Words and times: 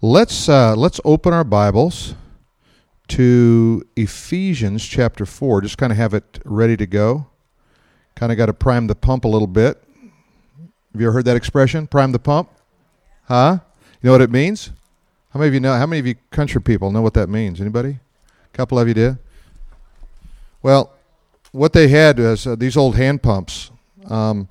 Let's 0.00 0.48
uh, 0.48 0.76
let's 0.76 1.00
open 1.04 1.32
our 1.32 1.42
Bibles 1.42 2.14
to 3.08 3.84
Ephesians 3.96 4.86
chapter 4.86 5.26
four. 5.26 5.60
Just 5.60 5.76
kind 5.76 5.90
of 5.90 5.96
have 5.98 6.14
it 6.14 6.38
ready 6.44 6.76
to 6.76 6.86
go. 6.86 7.26
Kind 8.14 8.30
of 8.30 8.38
got 8.38 8.46
to 8.46 8.52
prime 8.52 8.86
the 8.86 8.94
pump 8.94 9.24
a 9.24 9.28
little 9.28 9.48
bit. 9.48 9.82
Have 10.92 11.00
you 11.00 11.08
ever 11.08 11.14
heard 11.14 11.24
that 11.24 11.34
expression? 11.34 11.88
Prime 11.88 12.12
the 12.12 12.20
pump? 12.20 12.48
Huh? 13.24 13.58
You 14.00 14.06
know 14.06 14.12
what 14.12 14.20
it 14.20 14.30
means? 14.30 14.70
How 15.30 15.40
many 15.40 15.48
of 15.48 15.54
you 15.54 15.58
know? 15.58 15.74
How 15.74 15.86
many 15.86 15.98
of 15.98 16.06
you 16.06 16.14
country 16.30 16.62
people 16.62 16.92
know 16.92 17.02
what 17.02 17.14
that 17.14 17.28
means? 17.28 17.60
Anybody? 17.60 17.98
A 18.54 18.56
couple 18.56 18.78
of 18.78 18.86
you 18.86 18.94
did. 18.94 19.18
Well, 20.62 20.92
what 21.50 21.72
they 21.72 21.88
had 21.88 22.20
was 22.20 22.46
uh, 22.46 22.54
these 22.54 22.76
old 22.76 22.94
hand 22.94 23.20
pumps. 23.20 23.72
Um, 24.06 24.46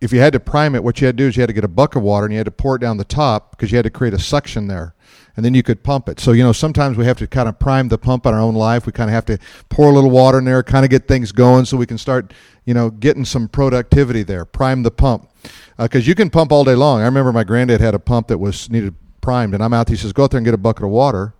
if 0.00 0.12
you 0.12 0.20
had 0.20 0.32
to 0.32 0.40
prime 0.40 0.74
it, 0.74 0.82
what 0.82 1.00
you 1.00 1.06
had 1.06 1.16
to 1.16 1.22
do 1.24 1.28
is 1.28 1.36
you 1.36 1.42
had 1.42 1.48
to 1.48 1.52
get 1.52 1.64
a 1.64 1.68
bucket 1.68 1.98
of 1.98 2.02
water 2.02 2.26
and 2.26 2.32
you 2.32 2.38
had 2.38 2.46
to 2.46 2.50
pour 2.50 2.76
it 2.76 2.80
down 2.80 2.96
the 2.96 3.04
top 3.04 3.50
because 3.50 3.70
you 3.70 3.76
had 3.76 3.84
to 3.84 3.90
create 3.90 4.14
a 4.14 4.18
suction 4.18 4.66
there. 4.68 4.94
And 5.36 5.44
then 5.44 5.52
you 5.52 5.62
could 5.62 5.82
pump 5.82 6.08
it. 6.08 6.18
So, 6.18 6.32
you 6.32 6.42
know, 6.42 6.52
sometimes 6.52 6.96
we 6.96 7.04
have 7.04 7.18
to 7.18 7.26
kind 7.26 7.46
of 7.48 7.58
prime 7.58 7.88
the 7.88 7.98
pump 7.98 8.24
in 8.24 8.32
our 8.32 8.40
own 8.40 8.54
life. 8.54 8.86
We 8.86 8.92
kind 8.92 9.10
of 9.10 9.14
have 9.14 9.26
to 9.26 9.38
pour 9.68 9.90
a 9.90 9.92
little 9.92 10.10
water 10.10 10.38
in 10.38 10.46
there, 10.46 10.62
kind 10.62 10.84
of 10.84 10.90
get 10.90 11.06
things 11.06 11.30
going 11.30 11.66
so 11.66 11.76
we 11.76 11.84
can 11.84 11.98
start, 11.98 12.32
you 12.64 12.72
know, 12.72 12.88
getting 12.88 13.26
some 13.26 13.46
productivity 13.46 14.22
there. 14.22 14.46
Prime 14.46 14.82
the 14.82 14.90
pump. 14.90 15.30
Because 15.78 16.06
uh, 16.06 16.08
you 16.08 16.14
can 16.14 16.30
pump 16.30 16.52
all 16.52 16.64
day 16.64 16.74
long. 16.74 17.02
I 17.02 17.04
remember 17.04 17.32
my 17.32 17.44
granddad 17.44 17.82
had 17.82 17.94
a 17.94 17.98
pump 17.98 18.28
that 18.28 18.38
was 18.38 18.70
needed 18.70 18.94
primed, 19.20 19.52
and 19.52 19.62
I'm 19.62 19.74
out. 19.74 19.88
There, 19.88 19.94
he 19.94 20.00
says, 20.00 20.14
"Go 20.14 20.24
out 20.24 20.30
there 20.30 20.38
and 20.38 20.44
get 20.44 20.54
a 20.54 20.58
bucket 20.58 20.84
of 20.84 20.90
water," 20.90 21.34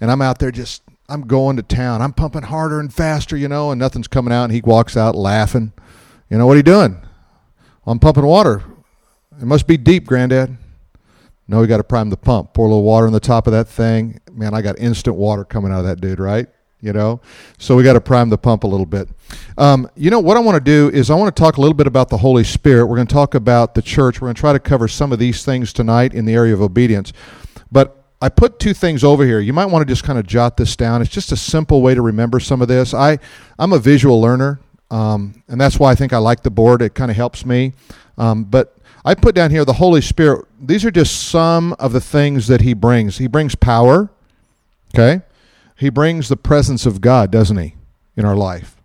and 0.00 0.10
I'm 0.10 0.22
out 0.22 0.38
there 0.38 0.52
just 0.52 0.82
I'm 1.08 1.22
going 1.22 1.56
to 1.56 1.62
town. 1.62 2.00
I'm 2.00 2.12
pumping 2.12 2.42
harder 2.42 2.78
and 2.78 2.92
faster, 2.92 3.36
you 3.36 3.48
know, 3.48 3.70
and 3.70 3.78
nothing's 3.78 4.08
coming 4.08 4.32
out. 4.32 4.44
And 4.44 4.52
he 4.52 4.60
walks 4.60 4.96
out 4.96 5.16
laughing. 5.16 5.72
You 6.30 6.38
know 6.38 6.46
what 6.46 6.54
are 6.54 6.58
you 6.58 6.62
doing? 6.62 7.02
I'm 7.86 7.98
pumping 7.98 8.24
water. 8.24 8.62
It 9.40 9.44
must 9.44 9.66
be 9.66 9.76
deep, 9.76 10.06
Granddad. 10.06 10.56
No, 11.48 11.60
we 11.60 11.66
got 11.66 11.78
to 11.78 11.84
prime 11.84 12.10
the 12.10 12.16
pump. 12.16 12.54
Pour 12.54 12.66
a 12.66 12.68
little 12.68 12.84
water 12.84 13.06
on 13.06 13.12
the 13.12 13.20
top 13.20 13.46
of 13.46 13.52
that 13.52 13.68
thing. 13.68 14.20
Man, 14.30 14.54
I 14.54 14.62
got 14.62 14.78
instant 14.78 15.16
water 15.16 15.44
coming 15.44 15.72
out 15.72 15.80
of 15.80 15.86
that 15.86 16.00
dude, 16.00 16.20
right? 16.20 16.46
You 16.80 16.92
know, 16.92 17.20
so 17.58 17.76
we 17.76 17.84
got 17.84 17.92
to 17.92 18.00
prime 18.00 18.28
the 18.28 18.38
pump 18.38 18.64
a 18.64 18.66
little 18.66 18.86
bit. 18.86 19.08
Um, 19.56 19.88
you 19.94 20.10
know 20.10 20.18
what 20.18 20.36
I 20.36 20.40
want 20.40 20.56
to 20.56 20.60
do 20.60 20.90
is 20.92 21.10
I 21.10 21.14
want 21.14 21.34
to 21.34 21.40
talk 21.40 21.56
a 21.56 21.60
little 21.60 21.76
bit 21.76 21.86
about 21.86 22.08
the 22.08 22.16
Holy 22.16 22.42
Spirit. 22.42 22.86
We're 22.86 22.96
going 22.96 23.06
to 23.06 23.14
talk 23.14 23.34
about 23.34 23.74
the 23.74 23.82
church. 23.82 24.20
We're 24.20 24.26
going 24.26 24.34
to 24.34 24.40
try 24.40 24.52
to 24.52 24.58
cover 24.58 24.88
some 24.88 25.12
of 25.12 25.20
these 25.20 25.44
things 25.44 25.72
tonight 25.72 26.12
in 26.12 26.24
the 26.24 26.34
area 26.34 26.52
of 26.54 26.60
obedience. 26.60 27.12
But 27.70 28.04
I 28.20 28.28
put 28.28 28.58
two 28.58 28.74
things 28.74 29.04
over 29.04 29.24
here. 29.24 29.38
You 29.38 29.52
might 29.52 29.66
want 29.66 29.86
to 29.86 29.92
just 29.92 30.02
kind 30.02 30.18
of 30.18 30.26
jot 30.26 30.56
this 30.56 30.74
down. 30.74 31.02
It's 31.02 31.10
just 31.10 31.30
a 31.30 31.36
simple 31.36 31.82
way 31.82 31.94
to 31.94 32.02
remember 32.02 32.40
some 32.40 32.62
of 32.62 32.68
this. 32.68 32.94
I 32.94 33.18
I'm 33.58 33.72
a 33.72 33.78
visual 33.78 34.20
learner. 34.20 34.60
Um, 34.92 35.42
and 35.48 35.58
that's 35.58 35.78
why 35.78 35.90
I 35.90 35.94
think 35.94 36.12
I 36.12 36.18
like 36.18 36.42
the 36.42 36.50
board. 36.50 36.82
It 36.82 36.94
kind 36.94 37.10
of 37.10 37.16
helps 37.16 37.46
me. 37.46 37.72
Um, 38.18 38.44
but 38.44 38.76
I 39.06 39.14
put 39.14 39.34
down 39.34 39.50
here 39.50 39.64
the 39.64 39.72
Holy 39.72 40.02
Spirit. 40.02 40.46
These 40.60 40.84
are 40.84 40.90
just 40.90 41.28
some 41.28 41.72
of 41.78 41.92
the 41.92 42.00
things 42.00 42.46
that 42.48 42.60
He 42.60 42.74
brings. 42.74 43.16
He 43.16 43.26
brings 43.26 43.54
power, 43.54 44.10
okay? 44.94 45.22
He 45.76 45.88
brings 45.88 46.28
the 46.28 46.36
presence 46.36 46.84
of 46.84 47.00
God, 47.00 47.30
doesn't 47.32 47.56
He, 47.56 47.74
in 48.16 48.26
our 48.26 48.36
life? 48.36 48.76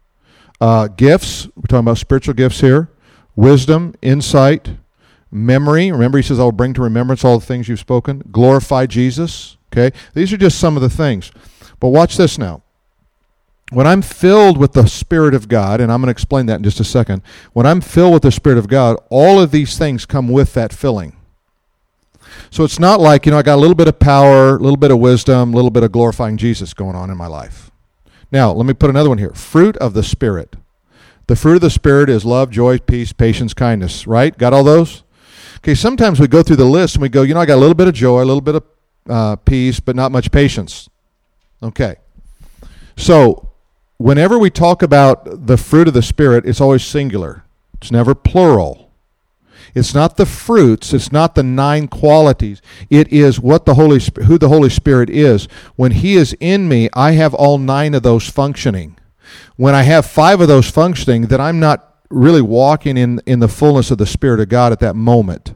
Uh, 0.62 0.88
gifts, 0.88 1.48
we're 1.58 1.64
talking 1.68 1.80
about 1.80 1.98
spiritual 1.98 2.34
gifts 2.34 2.62
here 2.62 2.90
wisdom, 3.36 3.94
insight, 4.02 4.72
memory. 5.30 5.92
Remember, 5.92 6.18
He 6.18 6.24
says, 6.24 6.40
I'll 6.40 6.54
bring 6.54 6.74
to 6.76 6.82
remembrance 6.82 7.26
all 7.26 7.38
the 7.38 7.46
things 7.46 7.68
you've 7.68 7.80
spoken. 7.80 8.24
Glorify 8.32 8.86
Jesus, 8.86 9.58
okay? 9.74 9.96
These 10.14 10.32
are 10.32 10.38
just 10.38 10.58
some 10.58 10.78
of 10.78 10.82
the 10.82 10.90
things. 10.90 11.32
But 11.82 11.90
watch 11.90 12.16
this 12.16 12.38
now 12.38 12.64
when 13.72 13.86
I'm 13.86 14.02
filled 14.02 14.58
with 14.58 14.74
the 14.74 14.88
Spirit 14.88 15.34
of 15.34 15.50
God, 15.50 15.82
and 15.82 15.92
I'm 15.92 16.00
going 16.00 16.08
to 16.08 16.12
explain 16.12 16.46
that 16.46 16.58
in 16.58 16.64
just 16.64 16.80
a 16.80 16.86
second, 16.86 17.22
when 17.54 17.66
I'm 17.66 17.82
filled 17.82 18.14
with 18.14 18.24
the 18.24 18.32
Spirit 18.32 18.58
of 18.58 18.68
God, 18.68 18.98
all 19.10 19.40
of 19.40 19.52
these 19.52 19.78
things 19.78 20.06
come 20.06 20.30
with 20.30 20.54
that 20.54 20.72
filling. 20.72 21.18
So 22.50 22.64
it's 22.64 22.80
not 22.80 23.02
like, 23.02 23.26
you 23.26 23.32
know, 23.32 23.38
I 23.38 23.42
got 23.42 23.56
a 23.56 23.62
little 23.62 23.76
bit 23.76 23.88
of 23.88 24.00
power, 24.00 24.56
a 24.56 24.60
little 24.60 24.78
bit 24.78 24.92
of 24.92 25.00
wisdom, 25.00 25.54
a 25.54 25.56
little 25.56 25.72
bit 25.72 25.84
of 25.84 25.92
glorifying 25.92 26.38
Jesus 26.38 26.74
going 26.74 26.96
on 26.96 27.10
in 27.10 27.18
my 27.18 27.28
life. 27.28 27.72
Now, 28.32 28.52
let 28.52 28.66
me 28.66 28.74
put 28.74 28.90
another 28.90 29.10
one 29.10 29.18
here 29.18 29.32
fruit 29.32 29.76
of 29.78 29.94
the 29.94 30.04
Spirit. 30.04 30.56
The 31.28 31.36
fruit 31.36 31.56
of 31.56 31.62
the 31.62 31.70
Spirit 31.70 32.10
is 32.10 32.24
love, 32.24 32.52
joy, 32.52 32.80
peace, 32.80 33.12
patience, 33.12 33.54
kindness, 33.54 34.08
right? 34.08 34.38
Got 34.38 34.54
all 34.54 34.64
those? 34.64 35.04
Okay, 35.58 35.76
sometimes 35.76 36.22
we 36.22 36.28
go 36.28 36.42
through 36.42 36.56
the 36.56 36.66
list 36.66 36.96
and 36.96 37.02
we 37.02 37.10
go, 37.10 37.24
you 37.24 37.34
know, 37.34 37.42
I 37.42 37.46
got 37.46 37.56
a 37.56 37.60
little 37.60 37.76
bit 37.76 37.88
of 37.88 37.94
joy, 37.94 38.24
a 38.24 38.26
little 38.26 38.42
bit 38.42 38.56
of 38.56 38.64
uh, 39.10 39.36
peace, 39.38 39.82
but 39.82 39.96
not 39.96 40.12
much 40.12 40.32
patience. 40.32 40.88
Okay. 41.62 41.98
So 42.96 43.47
whenever 43.98 44.38
we 44.38 44.50
talk 44.50 44.82
about 44.82 45.48
the 45.48 45.58
fruit 45.58 45.88
of 45.88 45.94
the 45.94 46.02
Spirit, 46.02 46.46
it's 46.46 46.62
always 46.62 46.84
singular, 46.84 47.44
it's 47.82 47.92
never 47.92 48.16
plural. 48.16 48.88
It's 49.76 49.94
not 49.94 50.18
the 50.18 50.26
fruits, 50.26 50.94
it's 50.94 51.12
not 51.12 51.36
the 51.36 51.44
nine 51.44 51.88
qualities. 51.88 52.62
It 52.90 53.12
is 53.14 53.40
what 53.40 53.66
the 53.66 53.76
Holy 53.76 54.02
who 54.24 54.38
the 54.38 54.48
Holy 54.48 54.70
Spirit 54.70 55.10
is. 55.10 55.48
When 55.76 55.92
he 55.92 56.16
is 56.16 56.36
in 56.40 56.68
me, 56.68 56.90
I 56.94 57.12
have 57.12 57.34
all 57.34 57.60
nine 57.60 57.94
of 57.94 58.02
those 58.02 58.28
functioning. 58.28 58.98
When 59.56 59.76
I 59.76 59.84
have 59.84 60.06
five 60.06 60.42
of 60.42 60.48
those 60.48 60.70
functioning, 60.70 61.24
then 61.24 61.42
I'm 61.42 61.60
not 61.60 61.96
really 62.10 62.42
walking 62.42 62.98
in 62.98 63.22
in 63.26 63.40
the 63.40 63.48
fullness 63.48 63.92
of 63.92 63.98
the 63.98 64.06
Spirit 64.08 64.40
of 64.40 64.50
God 64.50 64.72
at 64.72 64.80
that 64.80 64.96
moment. 64.96 65.54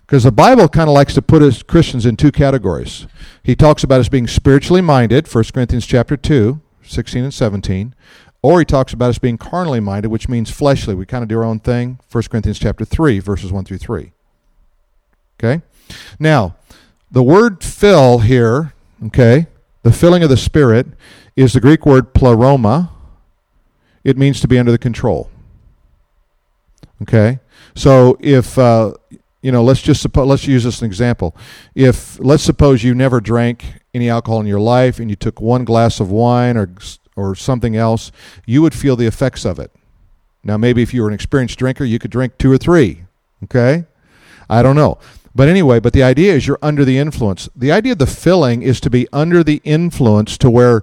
Because 0.00 0.24
the 0.24 0.32
Bible 0.32 0.68
kind 0.68 0.88
of 0.88 0.94
likes 0.94 1.14
to 1.14 1.22
put 1.22 1.42
us 1.42 1.62
Christians 1.62 2.06
in 2.06 2.16
two 2.16 2.32
categories. 2.32 3.06
He 3.42 3.54
talks 3.54 3.84
about 3.84 4.00
us 4.00 4.08
being 4.08 4.26
spiritually 4.26 4.80
minded, 4.80 5.32
1 5.32 5.44
Corinthians 5.52 5.86
chapter 5.86 6.16
2, 6.16 6.60
16 6.84 7.24
and 7.24 7.34
17. 7.34 7.94
Or 8.42 8.58
he 8.58 8.64
talks 8.66 8.92
about 8.92 9.08
us 9.08 9.18
being 9.18 9.38
carnally 9.38 9.80
minded, 9.80 10.08
which 10.08 10.28
means 10.28 10.50
fleshly. 10.50 10.94
We 10.94 11.06
kind 11.06 11.22
of 11.22 11.28
do 11.28 11.38
our 11.38 11.44
own 11.44 11.60
thing. 11.60 11.98
1 12.12 12.24
Corinthians 12.24 12.58
chapter 12.58 12.84
3, 12.84 13.18
verses 13.18 13.50
1 13.50 13.64
through 13.64 13.78
3. 13.78 14.12
Okay? 15.38 15.62
Now, 16.18 16.56
the 17.10 17.22
word 17.22 17.64
fill 17.64 18.18
here, 18.18 18.74
okay, 19.06 19.46
the 19.82 19.92
filling 19.92 20.22
of 20.22 20.28
the 20.28 20.36
Spirit, 20.36 20.88
is 21.36 21.52
the 21.52 21.60
Greek 21.60 21.86
word 21.86 22.12
pleroma. 22.12 22.90
It 24.04 24.18
means 24.18 24.40
to 24.40 24.48
be 24.48 24.58
under 24.58 24.72
the 24.72 24.78
control. 24.78 25.30
Okay? 27.02 27.40
So 27.74 28.16
if, 28.20 28.58
uh, 28.58 28.92
you 29.42 29.52
know, 29.52 29.64
let's 29.64 29.82
just 29.82 30.02
suppose, 30.02 30.26
let's 30.26 30.46
use 30.46 30.64
this 30.64 30.76
as 30.76 30.82
an 30.82 30.86
example. 30.86 31.36
If, 31.74 32.18
let's 32.20 32.42
suppose 32.42 32.84
you 32.84 32.94
never 32.94 33.20
drank 33.20 33.64
any 33.94 34.10
alcohol 34.10 34.40
in 34.40 34.46
your 34.46 34.60
life 34.60 34.98
and 34.98 35.08
you 35.08 35.16
took 35.16 35.40
one 35.40 35.64
glass 35.64 36.00
of 36.00 36.10
wine 36.10 36.56
or 36.56 36.70
or 37.16 37.34
something 37.34 37.76
else, 37.76 38.10
you 38.46 38.62
would 38.62 38.74
feel 38.74 38.96
the 38.96 39.06
effects 39.06 39.44
of 39.44 39.58
it. 39.58 39.70
Now, 40.42 40.56
maybe 40.56 40.82
if 40.82 40.92
you 40.92 41.02
were 41.02 41.08
an 41.08 41.14
experienced 41.14 41.58
drinker, 41.58 41.84
you 41.84 41.98
could 41.98 42.10
drink 42.10 42.38
two 42.38 42.50
or 42.50 42.58
three. 42.58 43.04
Okay? 43.44 43.84
I 44.48 44.62
don't 44.62 44.76
know. 44.76 44.98
But 45.34 45.48
anyway, 45.48 45.80
but 45.80 45.92
the 45.92 46.02
idea 46.02 46.34
is 46.34 46.46
you're 46.46 46.58
under 46.62 46.84
the 46.84 46.98
influence. 46.98 47.48
The 47.56 47.72
idea 47.72 47.92
of 47.92 47.98
the 47.98 48.06
filling 48.06 48.62
is 48.62 48.80
to 48.80 48.90
be 48.90 49.08
under 49.12 49.42
the 49.42 49.60
influence 49.64 50.36
to 50.38 50.50
where 50.50 50.82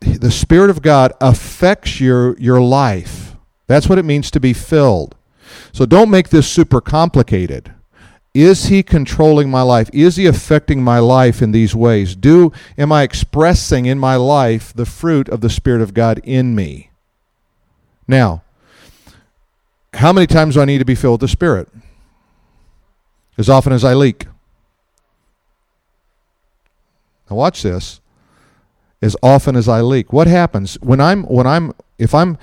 the 0.00 0.30
Spirit 0.30 0.70
of 0.70 0.82
God 0.82 1.12
affects 1.20 2.00
your, 2.00 2.36
your 2.38 2.60
life. 2.60 3.36
That's 3.66 3.88
what 3.88 3.98
it 3.98 4.04
means 4.04 4.30
to 4.32 4.40
be 4.40 4.52
filled. 4.52 5.16
So 5.72 5.86
don't 5.86 6.10
make 6.10 6.30
this 6.30 6.48
super 6.48 6.80
complicated. 6.80 7.72
Is 8.34 8.66
he 8.66 8.82
controlling 8.82 9.50
my 9.50 9.62
life? 9.62 9.90
Is 9.92 10.16
he 10.16 10.26
affecting 10.26 10.82
my 10.82 10.98
life 10.98 11.42
in 11.42 11.52
these 11.52 11.74
ways? 11.74 12.14
Do 12.14 12.52
am 12.76 12.92
I 12.92 13.02
expressing 13.02 13.86
in 13.86 13.98
my 13.98 14.16
life 14.16 14.72
the 14.72 14.86
fruit 14.86 15.28
of 15.28 15.40
the 15.40 15.50
spirit 15.50 15.80
of 15.80 15.94
God 15.94 16.20
in 16.22 16.54
me? 16.54 16.90
Now, 18.06 18.42
how 19.94 20.12
many 20.12 20.26
times 20.26 20.54
do 20.54 20.60
I 20.60 20.64
need 20.64 20.78
to 20.78 20.84
be 20.84 20.94
filled 20.94 21.20
with 21.20 21.30
the 21.30 21.32
spirit? 21.32 21.68
As 23.36 23.48
often 23.48 23.72
as 23.72 23.84
I 23.84 23.94
leak. 23.94 24.26
Now 27.28 27.36
watch 27.36 27.62
this. 27.62 28.00
As 29.00 29.16
often 29.22 29.56
as 29.56 29.68
I 29.68 29.80
leak. 29.80 30.12
What 30.12 30.26
happens 30.26 30.74
when 30.80 31.00
I'm 31.00 31.22
when 31.24 31.46
I'm 31.46 31.72
if 31.98 32.14
I'm 32.14 32.36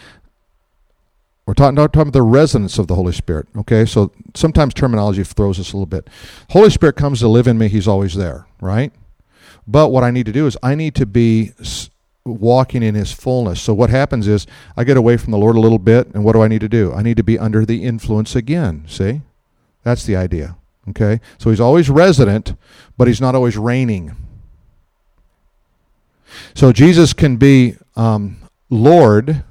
we're 1.46 1.54
talking, 1.54 1.76
talking 1.76 2.02
about 2.02 2.14
the 2.14 2.24
resonance 2.24 2.80
of 2.80 2.88
the 2.88 2.96
Holy 2.96 3.14
Spirit. 3.14 3.48
Okay, 3.56 3.86
so 3.86 4.12
sometimes 4.34 4.74
terminology 4.74 5.24
throws 5.24 5.60
us 5.60 5.74
a 5.74 5.78
little 5.78 5.86
bit. 5.86 6.08
Holy 6.50 6.72
Spirit 6.72 6.96
comes 6.96 7.20
to 7.20 7.28
live 7.28 7.48
in 7.48 7.58
me; 7.58 7.68
He's 7.68 7.88
always 7.88 8.16
there, 8.16 8.48
right? 8.60 8.92
But 9.68 9.90
what 9.90 10.04
I 10.04 10.12
need 10.12 10.26
to 10.26 10.32
do 10.32 10.48
is 10.48 10.58
I 10.64 10.74
need 10.74 10.96
to 10.96 11.06
be 11.06 11.54
walking 12.26 12.82
in 12.82 12.96
His 12.96 13.12
fullness. 13.12 13.62
So 13.62 13.76
what 13.76 13.92
happens 13.92 14.28
is 14.28 14.48
I 14.76 14.84
get 14.84 14.98
away 14.98 15.18
from 15.18 15.32
the 15.32 15.38
Lord 15.38 15.56
a 15.56 15.60
little 15.60 15.80
bit, 15.80 16.08
and 16.16 16.24
what 16.24 16.34
do 16.34 16.42
I 16.42 16.48
need 16.48 16.62
to 16.62 16.70
do? 16.70 16.92
I 16.94 17.04
need 17.04 17.18
to 17.18 17.24
be 17.24 17.38
under 17.38 17.64
the 17.64 17.84
influence 17.84 18.36
again. 18.36 18.86
See, 18.88 19.22
that's 19.84 20.04
the 20.04 20.16
idea. 20.16 20.58
Okay, 20.90 21.20
so 21.38 21.52
He's 21.52 21.60
always 21.60 21.92
resident, 21.92 22.56
but 22.98 23.08
He's 23.08 23.22
not 23.22 23.36
always 23.36 23.56
reigning. 23.56 24.16
So 26.56 26.72
Jesus 26.72 27.14
can 27.14 27.38
be 27.38 27.76
um, 27.96 28.38
Lord 28.70 29.44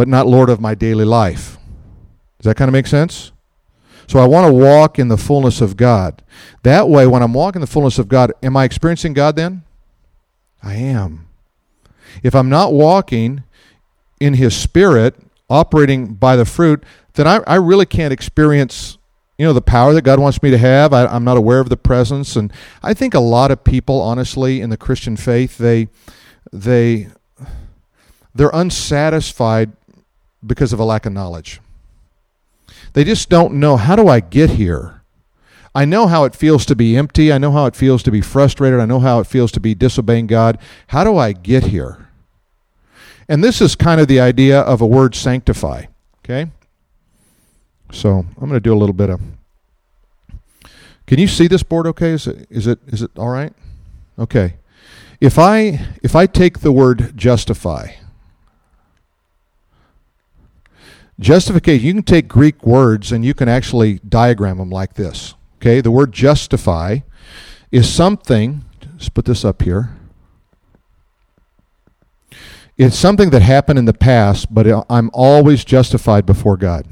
but 0.00 0.08
not 0.08 0.26
Lord 0.26 0.48
of 0.48 0.62
my 0.62 0.74
daily 0.74 1.04
life. 1.04 1.58
Does 2.38 2.44
that 2.44 2.56
kind 2.56 2.70
of 2.70 2.72
make 2.72 2.86
sense? 2.86 3.32
So 4.06 4.18
I 4.18 4.24
want 4.24 4.48
to 4.48 4.52
walk 4.54 4.98
in 4.98 5.08
the 5.08 5.18
fullness 5.18 5.60
of 5.60 5.76
God. 5.76 6.22
That 6.62 6.88
way, 6.88 7.06
when 7.06 7.22
I'm 7.22 7.34
walking 7.34 7.60
the 7.60 7.66
fullness 7.66 7.98
of 7.98 8.08
God, 8.08 8.32
am 8.42 8.56
I 8.56 8.64
experiencing 8.64 9.12
God 9.12 9.36
then? 9.36 9.62
I 10.62 10.76
am. 10.76 11.28
If 12.22 12.34
I'm 12.34 12.48
not 12.48 12.72
walking 12.72 13.42
in 14.20 14.32
His 14.32 14.56
Spirit, 14.56 15.16
operating 15.50 16.14
by 16.14 16.34
the 16.34 16.46
fruit, 16.46 16.82
then 17.12 17.26
I, 17.26 17.40
I 17.46 17.56
really 17.56 17.84
can't 17.84 18.10
experience 18.10 18.96
you 19.36 19.44
know 19.44 19.52
the 19.52 19.60
power 19.60 19.92
that 19.92 20.00
God 20.00 20.18
wants 20.18 20.42
me 20.42 20.50
to 20.50 20.56
have. 20.56 20.94
I, 20.94 21.04
I'm 21.08 21.24
not 21.24 21.36
aware 21.36 21.60
of 21.60 21.68
the 21.68 21.76
presence, 21.76 22.36
and 22.36 22.50
I 22.82 22.94
think 22.94 23.12
a 23.12 23.20
lot 23.20 23.50
of 23.50 23.64
people, 23.64 24.00
honestly, 24.00 24.62
in 24.62 24.70
the 24.70 24.78
Christian 24.78 25.18
faith, 25.18 25.58
they 25.58 25.88
they 26.50 27.08
they're 28.34 28.50
unsatisfied 28.54 29.72
because 30.44 30.72
of 30.72 30.80
a 30.80 30.84
lack 30.84 31.06
of 31.06 31.12
knowledge. 31.12 31.60
They 32.92 33.04
just 33.04 33.28
don't 33.28 33.54
know 33.54 33.76
how 33.76 33.96
do 33.96 34.08
I 34.08 34.20
get 34.20 34.50
here. 34.50 35.02
I 35.74 35.84
know 35.84 36.06
how 36.06 36.24
it 36.24 36.34
feels 36.34 36.66
to 36.66 36.74
be 36.74 36.96
empty. 36.96 37.32
I 37.32 37.38
know 37.38 37.52
how 37.52 37.66
it 37.66 37.76
feels 37.76 38.02
to 38.04 38.10
be 38.10 38.20
frustrated. 38.20 38.80
I 38.80 38.86
know 38.86 38.98
how 38.98 39.20
it 39.20 39.26
feels 39.26 39.52
to 39.52 39.60
be 39.60 39.74
disobeying 39.74 40.26
God. 40.26 40.58
How 40.88 41.04
do 41.04 41.16
I 41.16 41.32
get 41.32 41.64
here? 41.64 42.08
And 43.28 43.44
this 43.44 43.60
is 43.60 43.76
kind 43.76 44.00
of 44.00 44.08
the 44.08 44.18
idea 44.18 44.60
of 44.60 44.80
a 44.80 44.86
word 44.86 45.14
sanctify. 45.14 45.84
Okay? 46.24 46.50
So 47.92 48.10
I'm 48.10 48.48
going 48.48 48.52
to 48.52 48.60
do 48.60 48.74
a 48.74 48.78
little 48.78 48.92
bit 48.92 49.10
of. 49.10 49.20
Can 51.06 51.18
you 51.18 51.28
see 51.28 51.46
this 51.46 51.62
board? 51.62 51.86
Okay, 51.88 52.10
is 52.10 52.26
it 52.26 52.46
is 52.50 52.66
it 52.66 52.78
is 52.86 53.02
it 53.02 53.10
all 53.16 53.28
right? 53.28 53.52
Okay. 54.18 54.54
If 55.20 55.38
I 55.38 55.88
if 56.02 56.14
I 56.14 56.26
take 56.26 56.60
the 56.60 56.72
word 56.72 57.16
justify, 57.16 57.92
justification, 61.20 61.86
you 61.86 61.94
can 61.94 62.02
take 62.02 62.26
Greek 62.26 62.64
words 62.66 63.12
and 63.12 63.24
you 63.24 63.34
can 63.34 63.48
actually 63.48 64.00
diagram 64.08 64.58
them 64.58 64.70
like 64.70 64.94
this. 64.94 65.34
Okay, 65.58 65.80
the 65.80 65.90
word 65.90 66.12
justify 66.12 66.98
is 67.70 67.92
something. 67.92 68.64
Let's 68.92 69.08
put 69.08 69.26
this 69.26 69.44
up 69.44 69.62
here. 69.62 69.96
It's 72.76 72.96
something 72.96 73.28
that 73.30 73.42
happened 73.42 73.78
in 73.78 73.84
the 73.84 73.92
past, 73.92 74.52
but 74.52 74.66
I'm 74.88 75.10
always 75.12 75.64
justified 75.64 76.24
before 76.24 76.56
God. 76.56 76.86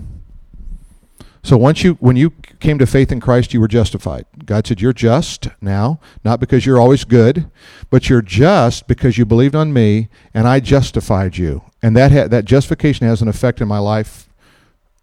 So 1.42 1.56
once 1.56 1.82
you 1.82 1.94
when 1.94 2.16
you 2.16 2.32
came 2.60 2.78
to 2.78 2.86
faith 2.86 3.12
in 3.12 3.20
Christ, 3.20 3.54
you 3.54 3.60
were 3.60 3.68
justified. 3.68 4.24
God 4.44 4.66
said 4.66 4.80
you're 4.80 4.92
just 4.92 5.48
now, 5.60 6.00
not 6.24 6.40
because 6.40 6.66
you're 6.66 6.80
always 6.80 7.04
good, 7.04 7.50
but 7.90 8.08
you're 8.08 8.22
just 8.22 8.86
because 8.86 9.18
you 9.18 9.24
believed 9.24 9.54
on 9.54 9.72
me 9.72 10.08
and 10.34 10.46
I 10.48 10.60
justified 10.60 11.36
you. 11.36 11.62
And 11.82 11.96
that 11.96 12.12
ha- 12.12 12.28
that 12.28 12.44
justification 12.44 13.06
has 13.06 13.22
an 13.22 13.28
effect 13.28 13.60
in 13.60 13.68
my 13.68 13.78
life 13.78 14.28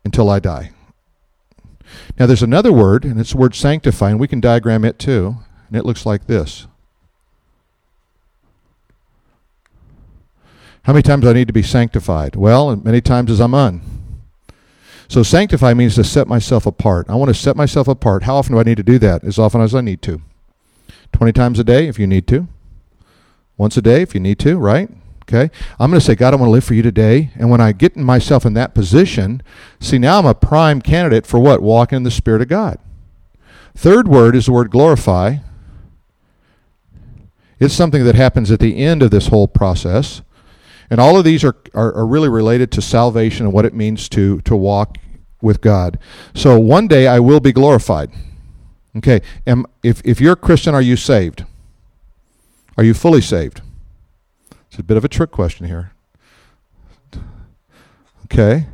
until 0.03 0.29
I 0.29 0.39
die. 0.39 0.71
Now 2.19 2.25
there's 2.25 2.43
another 2.43 2.73
word, 2.73 3.05
and 3.05 3.19
it's 3.19 3.31
the 3.31 3.37
word 3.37 3.55
sanctify, 3.55 4.09
and 4.09 4.19
we 4.19 4.27
can 4.27 4.41
diagram 4.41 4.83
it 4.83 4.99
too, 4.99 5.37
and 5.67 5.77
it 5.77 5.85
looks 5.85 6.05
like 6.05 6.27
this. 6.27 6.67
How 10.83 10.93
many 10.93 11.03
times 11.03 11.23
do 11.23 11.29
I 11.29 11.33
need 11.33 11.47
to 11.47 11.53
be 11.53 11.63
sanctified? 11.63 12.35
Well, 12.35 12.75
many 12.75 13.01
times 13.01 13.31
as 13.31 13.39
I'm 13.39 13.55
un. 13.55 13.94
So 15.07 15.23
sanctify 15.23 15.73
means 15.73 15.95
to 15.95 16.03
set 16.03 16.27
myself 16.27 16.65
apart. 16.65 17.07
I 17.09 17.15
want 17.15 17.29
to 17.29 17.33
set 17.33 17.55
myself 17.55 17.87
apart. 17.87 18.23
How 18.23 18.35
often 18.35 18.53
do 18.53 18.59
I 18.59 18.63
need 18.63 18.77
to 18.77 18.83
do 18.83 18.97
that? 18.99 19.23
As 19.23 19.37
often 19.37 19.61
as 19.61 19.75
I 19.75 19.81
need 19.81 20.01
to. 20.03 20.21
20 21.13 21.31
times 21.31 21.59
a 21.59 21.63
day 21.63 21.87
if 21.87 21.99
you 21.99 22.07
need 22.07 22.27
to. 22.27 22.47
Once 23.57 23.77
a 23.77 23.81
day 23.81 24.01
if 24.01 24.13
you 24.13 24.19
need 24.19 24.39
to, 24.39 24.57
right? 24.57 24.89
Okay. 25.23 25.49
I'm 25.79 25.89
going 25.89 25.99
to 25.99 26.05
say, 26.05 26.13
God, 26.13 26.33
I 26.33 26.37
want 26.37 26.49
to 26.49 26.51
live 26.51 26.63
for 26.63 26.75
you 26.75 26.83
today. 26.83 27.31
And 27.35 27.49
when 27.49 27.61
I 27.61 27.71
get 27.71 27.95
myself 27.95 28.45
in 28.45 28.53
that 28.53 28.75
position, 28.75 29.41
see, 29.79 29.97
now 29.97 30.19
I'm 30.19 30.25
a 30.25 30.35
prime 30.35 30.81
candidate 30.81 31.25
for 31.25 31.39
what? 31.39 31.61
Walking 31.61 31.97
in 31.97 32.03
the 32.03 32.11
Spirit 32.11 32.41
of 32.41 32.47
God. 32.47 32.77
Third 33.75 34.07
word 34.07 34.35
is 34.35 34.45
the 34.45 34.51
word 34.51 34.69
glorify. 34.69 35.37
It's 37.59 37.73
something 37.73 38.03
that 38.03 38.15
happens 38.15 38.51
at 38.51 38.59
the 38.59 38.77
end 38.77 39.01
of 39.01 39.11
this 39.11 39.27
whole 39.27 39.47
process. 39.47 40.21
And 40.89 40.99
all 40.99 41.17
of 41.17 41.25
these 41.25 41.43
are, 41.43 41.55
are, 41.73 41.93
are, 41.93 42.05
really 42.05 42.29
related 42.29 42.71
to 42.73 42.81
salvation 42.81 43.45
and 43.45 43.53
what 43.53 43.65
it 43.65 43.73
means 43.73 44.07
to, 44.09 44.39
to 44.41 44.55
walk 44.55 44.97
with 45.41 45.61
God. 45.61 45.97
So 46.33 46.59
one 46.59 46.87
day 46.87 47.07
I 47.07 47.19
will 47.19 47.39
be 47.39 47.51
glorified. 47.51 48.11
Okay, 48.97 49.21
am, 49.45 49.65
if, 49.83 50.01
if 50.05 50.21
you're 50.21 50.33
a 50.33 50.37
Christian, 50.37 50.73
are 50.73 50.81
you 50.81 50.95
saved? 50.95 51.43
Are 52.77 52.83
you 52.83 52.93
fully 52.93 53.21
saved? 53.21 53.61
It's 54.67 54.79
a 54.79 54.83
bit 54.83 54.97
of 54.97 55.03
a 55.03 55.09
trick 55.09 55.31
question 55.31 55.67
here. 55.67 55.91
Okay. 58.25 58.67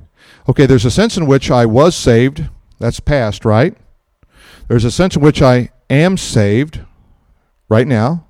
Okay, 0.49 0.65
there's 0.65 0.85
a 0.85 0.91
sense 0.91 1.17
in 1.17 1.27
which 1.27 1.51
I 1.51 1.65
was 1.65 1.95
saved. 1.95 2.49
That's 2.79 2.99
past, 2.99 3.45
right? 3.45 3.75
There's 4.67 4.85
a 4.85 4.91
sense 4.91 5.15
in 5.15 5.21
which 5.21 5.41
I 5.41 5.69
am 5.89 6.17
saved 6.17 6.81
right 7.69 7.87
now. 7.87 8.25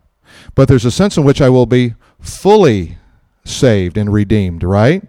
But 0.55 0.67
there's 0.67 0.85
a 0.85 0.91
sense 0.91 1.17
in 1.17 1.23
which 1.23 1.41
I 1.41 1.49
will 1.49 1.65
be 1.65 1.95
fully 2.19 2.97
saved 3.43 3.97
and 3.97 4.11
redeemed, 4.11 4.63
right? 4.63 5.03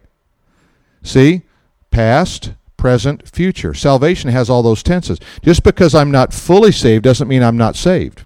See? 1.03 1.43
Past, 1.91 2.53
present, 2.77 3.29
future. 3.29 3.75
Salvation 3.75 4.31
has 4.31 4.49
all 4.49 4.63
those 4.63 4.83
tenses. 4.83 5.19
Just 5.43 5.63
because 5.63 5.95
I'm 5.95 6.11
not 6.11 6.33
fully 6.33 6.73
saved 6.73 7.05
doesn't 7.05 7.29
mean 7.29 7.43
I'm 7.43 7.57
not 7.57 7.77
saved. 7.77 8.25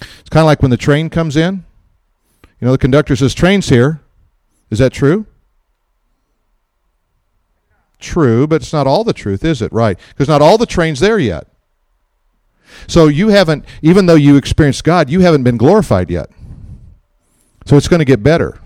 It's 0.00 0.30
kind 0.30 0.42
of 0.42 0.46
like 0.46 0.62
when 0.62 0.70
the 0.70 0.76
train 0.76 1.10
comes 1.10 1.36
in. 1.36 1.64
You 2.60 2.66
know, 2.66 2.72
the 2.72 2.78
conductor 2.78 3.14
says, 3.16 3.34
Train's 3.34 3.68
here. 3.68 4.00
Is 4.70 4.78
that 4.78 4.92
true? 4.92 5.26
True, 7.98 8.46
but 8.46 8.62
it's 8.62 8.72
not 8.72 8.86
all 8.86 9.04
the 9.04 9.12
truth, 9.12 9.44
is 9.44 9.62
it? 9.62 9.72
Right. 9.72 9.98
Because 10.08 10.28
not 10.28 10.42
all 10.42 10.58
the 10.58 10.66
train's 10.66 11.00
there 11.00 11.18
yet. 11.18 11.46
So 12.86 13.06
you 13.08 13.28
haven't, 13.28 13.64
even 13.80 14.06
though 14.06 14.16
you 14.16 14.36
experienced 14.36 14.84
God, 14.84 15.08
you 15.08 15.20
haven't 15.20 15.44
been 15.44 15.56
glorified 15.56 16.10
yet. 16.10 16.30
So 17.64 17.76
it's 17.76 17.88
going 17.88 18.00
to 18.00 18.04
get 18.04 18.22
better. 18.22 18.60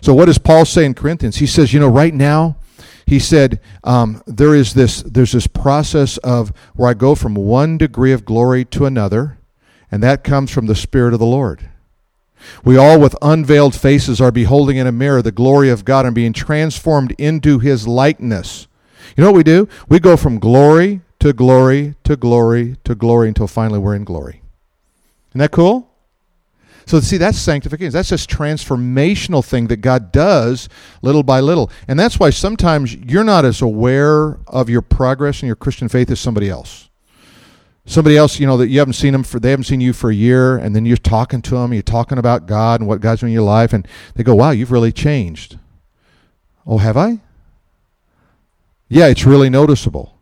So 0.00 0.14
what 0.14 0.26
does 0.26 0.38
Paul 0.38 0.64
say 0.64 0.84
in 0.84 0.94
Corinthians? 0.94 1.36
He 1.36 1.46
says, 1.46 1.72
you 1.72 1.80
know, 1.80 1.88
right 1.88 2.14
now, 2.14 2.56
he 3.06 3.18
said 3.18 3.60
um, 3.84 4.22
there 4.26 4.54
is 4.54 4.74
this 4.74 5.02
there's 5.02 5.32
this 5.32 5.46
process 5.46 6.18
of 6.18 6.52
where 6.74 6.90
I 6.90 6.94
go 6.94 7.14
from 7.14 7.34
one 7.34 7.78
degree 7.78 8.12
of 8.12 8.26
glory 8.26 8.66
to 8.66 8.84
another, 8.84 9.38
and 9.90 10.02
that 10.02 10.22
comes 10.22 10.50
from 10.50 10.66
the 10.66 10.74
Spirit 10.74 11.14
of 11.14 11.18
the 11.18 11.26
Lord. 11.26 11.70
We 12.64 12.76
all, 12.76 13.00
with 13.00 13.16
unveiled 13.22 13.74
faces, 13.74 14.20
are 14.20 14.30
beholding 14.30 14.76
in 14.76 14.86
a 14.86 14.92
mirror 14.92 15.22
the 15.22 15.32
glory 15.32 15.70
of 15.70 15.84
God 15.84 16.06
and 16.06 16.14
being 16.14 16.32
transformed 16.32 17.14
into 17.18 17.58
His 17.58 17.88
likeness. 17.88 18.68
You 19.16 19.24
know 19.24 19.30
what 19.30 19.38
we 19.38 19.42
do? 19.42 19.68
We 19.88 19.98
go 20.00 20.16
from 20.16 20.38
glory 20.38 21.00
to 21.20 21.32
glory 21.32 21.94
to 22.04 22.16
glory 22.16 22.76
to 22.84 22.94
glory 22.94 23.28
until 23.28 23.46
finally 23.46 23.78
we're 23.78 23.96
in 23.96 24.04
glory. 24.04 24.42
Isn't 25.30 25.40
that 25.40 25.50
cool? 25.50 25.87
So 26.88 27.00
see, 27.00 27.18
that's 27.18 27.38
sanctification. 27.38 27.92
That's 27.92 28.08
this 28.08 28.26
transformational 28.26 29.44
thing 29.44 29.66
that 29.66 29.82
God 29.82 30.10
does 30.10 30.70
little 31.02 31.22
by 31.22 31.40
little. 31.40 31.70
And 31.86 32.00
that's 32.00 32.18
why 32.18 32.30
sometimes 32.30 32.94
you're 32.94 33.24
not 33.24 33.44
as 33.44 33.60
aware 33.60 34.38
of 34.46 34.70
your 34.70 34.80
progress 34.80 35.42
in 35.42 35.48
your 35.48 35.56
Christian 35.56 35.90
faith 35.90 36.10
as 36.10 36.18
somebody 36.18 36.48
else. 36.48 36.88
Somebody 37.84 38.16
else, 38.16 38.40
you 38.40 38.46
know, 38.46 38.56
that 38.56 38.68
you 38.68 38.78
haven't 38.78 38.94
seen 38.94 39.12
them 39.12 39.22
for, 39.22 39.38
they 39.38 39.50
haven't 39.50 39.64
seen 39.64 39.82
you 39.82 39.92
for 39.92 40.08
a 40.08 40.14
year, 40.14 40.56
and 40.56 40.74
then 40.74 40.86
you're 40.86 40.96
talking 40.96 41.42
to 41.42 41.56
them, 41.56 41.74
you're 41.74 41.82
talking 41.82 42.16
about 42.16 42.46
God 42.46 42.80
and 42.80 42.88
what 42.88 43.02
God's 43.02 43.20
doing 43.20 43.32
in 43.32 43.34
your 43.34 43.42
life, 43.42 43.74
and 43.74 43.86
they 44.14 44.22
go, 44.22 44.34
wow, 44.34 44.50
you've 44.52 44.72
really 44.72 44.92
changed. 44.92 45.58
Oh, 46.66 46.78
have 46.78 46.96
I? 46.96 47.20
Yeah, 48.88 49.08
it's 49.08 49.26
really 49.26 49.50
noticeable. 49.50 50.17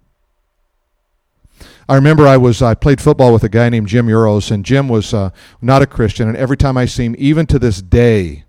I 1.88 1.94
remember 1.94 2.26
I 2.26 2.36
was 2.36 2.62
I 2.62 2.74
played 2.74 3.00
football 3.00 3.32
with 3.32 3.44
a 3.44 3.48
guy 3.48 3.68
named 3.68 3.86
Jim 3.86 4.08
Uros, 4.08 4.50
and 4.50 4.64
Jim 4.64 4.88
was 4.88 5.14
uh, 5.14 5.30
not 5.62 5.82
a 5.82 5.86
Christian. 5.86 6.28
And 6.28 6.36
every 6.36 6.56
time 6.56 6.76
I 6.76 6.86
see 6.86 7.04
him, 7.04 7.14
even 7.18 7.46
to 7.46 7.58
this 7.58 7.80
day, 7.80 8.44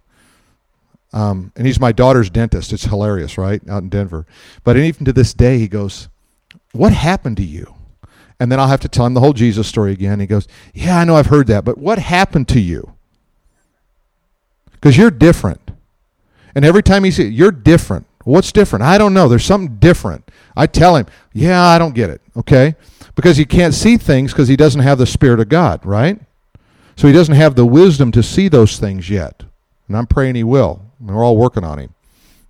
um, 1.13 1.51
and 1.55 1.67
he's 1.67 1.79
my 1.79 1.91
daughter's 1.91 2.29
dentist. 2.29 2.73
It's 2.73 2.85
hilarious, 2.85 3.37
right, 3.37 3.61
out 3.69 3.83
in 3.83 3.89
Denver. 3.89 4.25
But 4.63 4.77
even 4.77 5.05
to 5.05 5.13
this 5.13 5.33
day, 5.33 5.59
he 5.59 5.67
goes, 5.67 6.09
"What 6.71 6.93
happened 6.93 7.37
to 7.37 7.43
you?" 7.43 7.75
And 8.39 8.51
then 8.51 8.59
I'll 8.59 8.67
have 8.67 8.81
to 8.81 8.89
tell 8.89 9.05
him 9.05 9.13
the 9.13 9.21
whole 9.21 9.33
Jesus 9.33 9.67
story 9.67 9.91
again. 9.91 10.19
He 10.19 10.27
goes, 10.27 10.47
"Yeah, 10.73 10.99
I 10.99 11.03
know 11.05 11.15
I've 11.15 11.27
heard 11.27 11.47
that, 11.47 11.63
but 11.63 11.77
what 11.77 11.99
happened 11.99 12.47
to 12.49 12.59
you?" 12.59 12.93
Because 14.71 14.97
you're 14.97 15.11
different. 15.11 15.71
And 16.55 16.65
every 16.65 16.83
time 16.83 17.03
he 17.03 17.11
says, 17.11 17.31
"You're 17.31 17.51
different," 17.51 18.07
what's 18.23 18.51
different? 18.51 18.83
I 18.83 18.97
don't 18.97 19.13
know. 19.13 19.27
There's 19.27 19.45
something 19.45 19.77
different. 19.77 20.26
I 20.57 20.67
tell 20.67 20.95
him, 20.95 21.05
"Yeah, 21.33 21.63
I 21.63 21.77
don't 21.77 21.95
get 21.95 22.09
it." 22.09 22.21
Okay 22.35 22.75
because 23.17 23.35
he 23.35 23.45
can't 23.45 23.73
see 23.73 23.97
things 23.97 24.31
because 24.31 24.47
he 24.47 24.55
doesn't 24.55 24.81
have 24.81 24.99
the 24.99 25.05
Spirit 25.07 25.39
of 25.39 25.49
God, 25.49 25.83
right? 25.83 26.19
So 26.95 27.07
he 27.07 27.13
doesn't 27.13 27.33
have 27.33 27.55
the 27.55 27.65
wisdom 27.65 28.11
to 28.11 28.21
see 28.21 28.47
those 28.47 28.77
things 28.77 29.09
yet. 29.09 29.43
And 29.87 29.97
I'm 29.97 30.05
praying 30.05 30.35
he 30.35 30.43
will. 30.43 30.85
We're 30.99 31.25
all 31.25 31.35
working 31.35 31.63
on 31.63 31.79
him. 31.79 31.95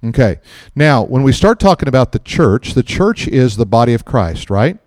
Okay. 0.03 0.39
Now, 0.75 1.03
when 1.03 1.23
we 1.23 1.31
start 1.31 1.59
talking 1.59 1.87
about 1.87 2.11
the 2.11 2.19
church, 2.19 2.73
the 2.73 2.83
church 2.83 3.29
is 3.29 3.55
the 3.55 3.65
body 3.65 3.93
of 3.93 4.03
Christ, 4.03 4.49
right? 4.49 4.77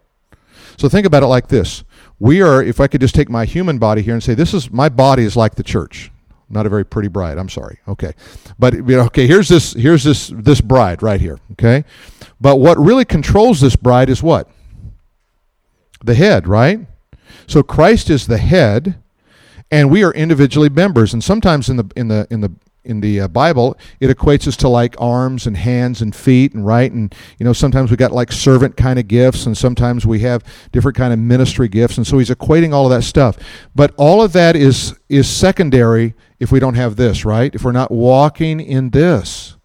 So 0.76 0.88
think 0.88 1.06
about 1.06 1.22
it 1.22 1.28
like 1.28 1.48
this. 1.48 1.82
We 2.18 2.42
are, 2.42 2.62
if 2.62 2.78
I 2.78 2.86
could 2.86 3.00
just 3.00 3.14
take 3.14 3.30
my 3.30 3.46
human 3.46 3.78
body 3.78 4.02
here 4.02 4.12
and 4.12 4.22
say, 4.22 4.34
this 4.34 4.52
is, 4.52 4.70
my 4.70 4.90
body 4.90 5.24
is 5.24 5.34
like 5.34 5.54
the 5.54 5.62
church. 5.62 6.12
Not 6.50 6.66
a 6.66 6.68
very 6.68 6.84
pretty 6.84 7.08
bride. 7.08 7.38
I'm 7.38 7.48
sorry. 7.48 7.78
Okay. 7.88 8.12
But, 8.58 8.74
okay, 8.74 9.26
here's 9.26 9.48
this, 9.48 9.72
here's 9.72 10.04
this, 10.04 10.28
this 10.28 10.60
bride 10.60 11.02
right 11.02 11.20
here. 11.20 11.38
Okay. 11.52 11.84
But 12.40 12.56
what 12.56 12.78
really 12.78 13.04
controls 13.04 13.60
this 13.60 13.76
bride 13.76 14.08
is 14.08 14.22
what? 14.22 14.48
the 16.04 16.14
head, 16.14 16.48
right? 16.48 16.80
So 17.46 17.62
Christ 17.62 18.10
is 18.10 18.26
the 18.26 18.38
head, 18.38 18.98
and 19.70 19.90
we 19.90 20.02
are 20.02 20.12
individually 20.12 20.68
members. 20.68 21.12
And 21.12 21.22
sometimes 21.22 21.68
in 21.68 21.76
the 21.76 21.90
in 21.96 22.08
the 22.08 22.26
in 22.30 22.40
the 22.40 22.52
in 22.82 23.00
the 23.00 23.20
uh, 23.20 23.28
Bible, 23.28 23.76
it 24.00 24.08
equates 24.08 24.48
us 24.48 24.56
to 24.56 24.68
like 24.68 24.96
arms 24.98 25.46
and 25.46 25.56
hands 25.56 26.00
and 26.00 26.16
feet 26.16 26.54
and 26.54 26.66
right 26.66 26.90
and 26.90 27.14
you 27.38 27.44
know 27.44 27.52
sometimes 27.52 27.90
we 27.90 27.96
got 27.96 28.10
like 28.10 28.32
servant 28.32 28.76
kind 28.76 28.98
of 28.98 29.06
gifts 29.06 29.44
and 29.44 29.56
sometimes 29.56 30.06
we 30.06 30.20
have 30.20 30.42
different 30.72 30.96
kind 30.96 31.12
of 31.12 31.18
ministry 31.18 31.68
gifts 31.68 31.98
and 31.98 32.06
so 32.06 32.16
he's 32.16 32.30
equating 32.30 32.72
all 32.72 32.86
of 32.86 32.90
that 32.90 33.04
stuff. 33.04 33.36
But 33.74 33.92
all 33.96 34.22
of 34.22 34.32
that 34.32 34.56
is 34.56 34.98
is 35.08 35.28
secondary 35.28 36.14
if 36.38 36.50
we 36.50 36.58
don't 36.60 36.74
have 36.74 36.96
this, 36.96 37.24
right? 37.24 37.54
If 37.54 37.64
we're 37.64 37.72
not 37.72 37.90
walking 37.90 38.60
in 38.60 38.90
this. 38.90 39.56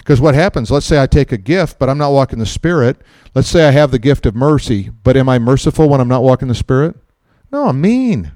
Because 0.00 0.20
what 0.20 0.34
happens, 0.34 0.70
let's 0.70 0.86
say 0.86 1.00
I 1.00 1.06
take 1.06 1.30
a 1.30 1.36
gift, 1.36 1.78
but 1.78 1.88
I'm 1.88 1.98
not 1.98 2.12
walking 2.12 2.38
the 2.38 2.46
Spirit. 2.46 2.96
Let's 3.34 3.48
say 3.48 3.68
I 3.68 3.70
have 3.70 3.90
the 3.90 3.98
gift 3.98 4.26
of 4.26 4.34
mercy, 4.34 4.90
but 5.04 5.16
am 5.16 5.28
I 5.28 5.38
merciful 5.38 5.88
when 5.88 6.00
I'm 6.00 6.08
not 6.08 6.22
walking 6.22 6.48
the 6.48 6.54
Spirit? 6.54 6.96
No, 7.52 7.68
I'm 7.68 7.80
mean. 7.80 8.32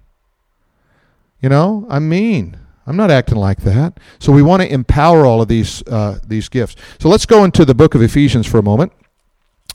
You 1.41 1.49
know, 1.49 1.87
I'm 1.89 2.09
mean. 2.09 2.59
I'm 2.87 2.97
not 2.97 3.11
acting 3.11 3.39
like 3.39 3.63
that. 3.63 3.99
So 4.19 4.31
we 4.31 4.43
want 4.43 4.63
to 4.63 4.73
empower 4.73 5.25
all 5.25 5.41
of 5.41 5.49
these 5.49 5.83
uh, 5.87 6.19
these 6.27 6.49
gifts. 6.49 6.77
So 7.01 7.09
let's 7.09 7.27
go 7.27 7.45
into 7.45 7.65
the 7.65 7.75
book 7.75 7.95
of 7.95 8.03
Ephesians 8.03 8.47
for 8.47 8.59
a 8.59 8.63
moment 8.63 8.93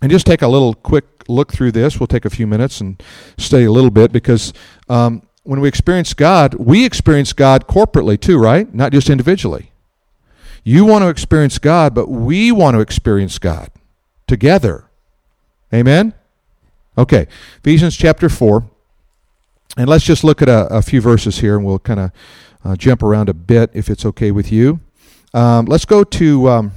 and 0.02 0.12
just 0.12 0.28
take 0.28 0.42
a 0.42 0.48
little 0.48 0.76
quick 0.76 1.06
look 1.28 1.52
through 1.52 1.72
this. 1.72 2.00
We'll 2.00 2.08
take 2.08 2.26
a 2.26 2.30
few 2.30 2.46
minutes 2.46 2.82
and 2.82 3.02
study 3.38 3.66
a 3.66 3.72
little 3.72 3.92
bit 3.92 4.12
because 4.12 4.54
um, 4.90 5.24
when 5.44 5.60
we 5.60 5.68
experience 5.68 6.14
God, 6.14 6.54
we 6.56 6.86
experience 6.86 7.34
God 7.34 7.68
corporately 7.68 8.20
too, 8.20 8.38
right? 8.38 8.72
Not 8.74 8.92
just 8.92 9.10
individually. 9.10 9.72
You 10.70 10.86
want 10.86 11.02
to 11.02 11.10
experience 11.10 11.58
God, 11.58 11.96
but 11.96 12.10
we 12.10 12.52
want 12.52 12.76
to 12.76 12.80
experience 12.80 13.40
God 13.40 13.72
together. 14.28 14.86
Amen? 15.74 16.14
Okay, 16.96 17.26
Ephesians 17.58 17.98
chapter 17.98 18.30
4. 18.30 18.70
And 19.78 19.90
let's 19.90 20.06
just 20.06 20.24
look 20.24 20.44
at 20.44 20.48
a, 20.48 20.68
a 20.68 20.84
few 20.84 21.02
verses 21.02 21.40
here 21.40 21.56
and 21.56 21.66
we'll 21.66 21.80
kind 21.80 22.00
of 22.00 22.12
uh, 22.64 22.76
jump 22.76 23.02
around 23.02 23.30
a 23.30 23.34
bit 23.34 23.72
if 23.74 23.90
it's 23.90 24.06
okay 24.06 24.30
with 24.30 24.52
you. 24.52 24.80
Um, 25.34 25.66
let's 25.66 25.86
go 25.86 26.04
to, 26.04 26.48
um, 26.48 26.72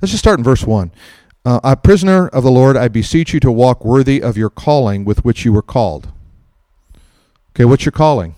let's 0.00 0.12
just 0.12 0.22
start 0.22 0.38
in 0.38 0.44
verse 0.44 0.62
1. 0.62 0.92
Uh, 1.44 1.58
a 1.64 1.76
prisoner 1.76 2.28
of 2.28 2.44
the 2.44 2.52
Lord, 2.52 2.76
I 2.76 2.86
beseech 2.86 3.34
you 3.34 3.40
to 3.40 3.50
walk 3.50 3.84
worthy 3.84 4.22
of 4.22 4.36
your 4.36 4.50
calling 4.50 5.04
with 5.04 5.24
which 5.24 5.44
you 5.44 5.52
were 5.52 5.60
called. 5.60 6.12
Okay, 7.50 7.64
what's 7.64 7.84
your 7.84 7.90
calling? 7.90 8.36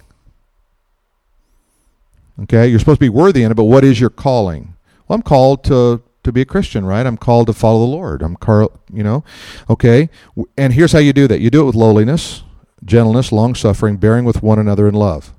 Okay, 2.42 2.68
you're 2.68 2.78
supposed 2.78 3.00
to 3.00 3.04
be 3.04 3.10
worthy 3.10 3.42
in 3.42 3.50
it, 3.50 3.54
but 3.54 3.64
what 3.64 3.84
is 3.84 4.00
your 4.00 4.10
calling? 4.10 4.74
Well, 5.06 5.16
I'm 5.16 5.22
called 5.22 5.64
to 5.64 6.02
to 6.22 6.32
be 6.32 6.42
a 6.42 6.44
Christian, 6.44 6.84
right? 6.84 7.06
I'm 7.06 7.16
called 7.16 7.46
to 7.46 7.52
follow 7.52 7.80
the 7.80 7.92
Lord. 7.92 8.22
I'm 8.22 8.36
car, 8.36 8.68
you 8.92 9.02
know. 9.02 9.24
Okay, 9.68 10.10
and 10.56 10.72
here's 10.72 10.92
how 10.92 10.98
you 10.98 11.12
do 11.12 11.26
that. 11.28 11.40
You 11.40 11.50
do 11.50 11.62
it 11.62 11.66
with 11.66 11.74
lowliness, 11.74 12.42
gentleness, 12.84 13.32
long 13.32 13.54
suffering, 13.54 13.96
bearing 13.96 14.24
with 14.24 14.42
one 14.42 14.58
another 14.58 14.86
in 14.88 14.94
love. 14.94 15.32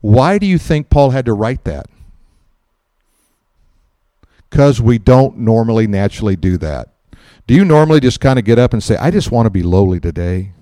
Why 0.00 0.38
do 0.38 0.46
you 0.46 0.58
think 0.58 0.90
Paul 0.90 1.10
had 1.10 1.26
to 1.26 1.32
write 1.32 1.64
that? 1.64 1.86
Because 4.50 4.80
we 4.80 4.98
don't 4.98 5.38
normally 5.38 5.86
naturally 5.86 6.36
do 6.36 6.56
that. 6.58 6.90
Do 7.46 7.54
you 7.54 7.64
normally 7.64 8.00
just 8.00 8.20
kind 8.20 8.38
of 8.38 8.44
get 8.44 8.58
up 8.58 8.72
and 8.72 8.82
say, 8.82 8.96
I 8.96 9.10
just 9.10 9.30
want 9.30 9.46
to 9.46 9.50
be 9.50 9.62
lowly 9.62 10.00
today? 10.00 10.52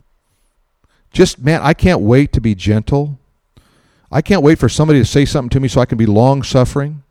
Just, 1.13 1.39
man, 1.39 1.61
I 1.63 1.75
can't 1.75 2.01
wait 2.01 2.33
to 2.33 2.41
be 2.41 2.55
gentle. 2.55 3.19
I 4.13 4.23
can't 4.23 4.43
wait 4.43 4.59
for 4.59 4.69
somebody 4.69 4.99
to 5.01 5.05
say 5.05 5.25
something 5.25 5.51
to 5.51 5.61
me 5.61 5.69
so 5.69 5.81
I 5.81 5.87
can 5.87 5.99
be 5.99 6.07
long 6.07 6.43
suffering. 6.43 7.03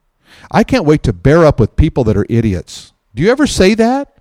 I 0.52 0.64
can't 0.64 0.86
wait 0.86 1.04
to 1.04 1.14
bear 1.14 1.46
up 1.46 1.60
with 1.60 1.76
people 1.76 2.04
that 2.06 2.16
are 2.16 2.26
idiots. 2.30 2.94
Do 3.16 3.24
you 3.24 3.32
ever 3.32 3.48
say 3.48 3.74
that? 3.76 4.18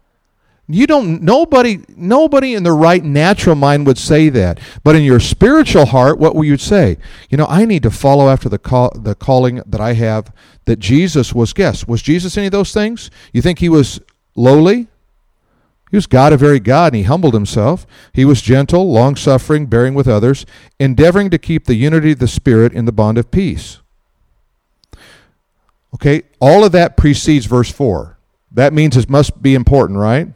You 0.72 0.86
don't 0.86 1.22
nobody 1.22 1.80
nobody 1.96 2.54
in 2.54 2.62
the 2.62 2.72
right 2.72 3.02
natural 3.02 3.56
mind 3.56 3.86
would 3.86 3.98
say 3.98 4.28
that. 4.28 4.60
But 4.84 4.94
in 4.94 5.02
your 5.02 5.18
spiritual 5.18 5.86
heart, 5.86 6.18
what 6.18 6.36
would 6.36 6.46
you 6.46 6.56
say? 6.56 6.96
You 7.28 7.36
know, 7.36 7.46
I 7.46 7.64
need 7.64 7.82
to 7.82 7.90
follow 7.90 8.28
after 8.28 8.48
the 8.48 8.58
call, 8.58 8.92
the 8.94 9.16
calling 9.16 9.62
that 9.66 9.80
I 9.80 9.94
have 9.94 10.32
that 10.66 10.78
Jesus 10.78 11.34
was 11.34 11.52
guess. 11.52 11.88
Was 11.88 12.02
Jesus 12.02 12.36
any 12.36 12.46
of 12.46 12.52
those 12.52 12.72
things? 12.72 13.10
You 13.32 13.42
think 13.42 13.58
he 13.58 13.68
was 13.68 14.00
lowly? 14.36 14.86
He 15.90 15.96
was 15.96 16.06
God, 16.06 16.32
a 16.32 16.36
very 16.36 16.60
God, 16.60 16.92
and 16.92 16.98
he 16.98 17.02
humbled 17.02 17.34
himself. 17.34 17.86
He 18.12 18.24
was 18.24 18.40
gentle, 18.40 18.92
long 18.92 19.16
suffering, 19.16 19.66
bearing 19.66 19.94
with 19.94 20.06
others, 20.06 20.46
endeavoring 20.78 21.30
to 21.30 21.38
keep 21.38 21.64
the 21.64 21.74
unity 21.74 22.12
of 22.12 22.20
the 22.20 22.28
Spirit 22.28 22.72
in 22.72 22.84
the 22.84 22.92
bond 22.92 23.18
of 23.18 23.30
peace. 23.30 23.80
Okay, 25.94 26.22
all 26.38 26.64
of 26.64 26.72
that 26.72 26.96
precedes 26.96 27.46
verse 27.46 27.70
4. 27.70 28.16
That 28.52 28.72
means 28.72 28.96
it 28.96 29.10
must 29.10 29.42
be 29.42 29.54
important, 29.54 29.98
right? 29.98 30.28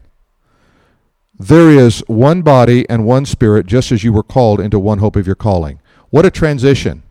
There 1.39 1.71
is 1.71 2.03
one 2.07 2.43
body 2.43 2.89
and 2.89 3.05
one 3.05 3.27
spirit, 3.27 3.67
just 3.67 3.91
as 3.91 4.05
you 4.05 4.13
were 4.13 4.23
called 4.23 4.61
into 4.61 4.79
one 4.79 4.99
hope 4.99 5.17
of 5.17 5.27
your 5.27 5.35
calling. 5.35 5.81
What 6.11 6.27
a 6.27 6.31
transition. 6.31 7.03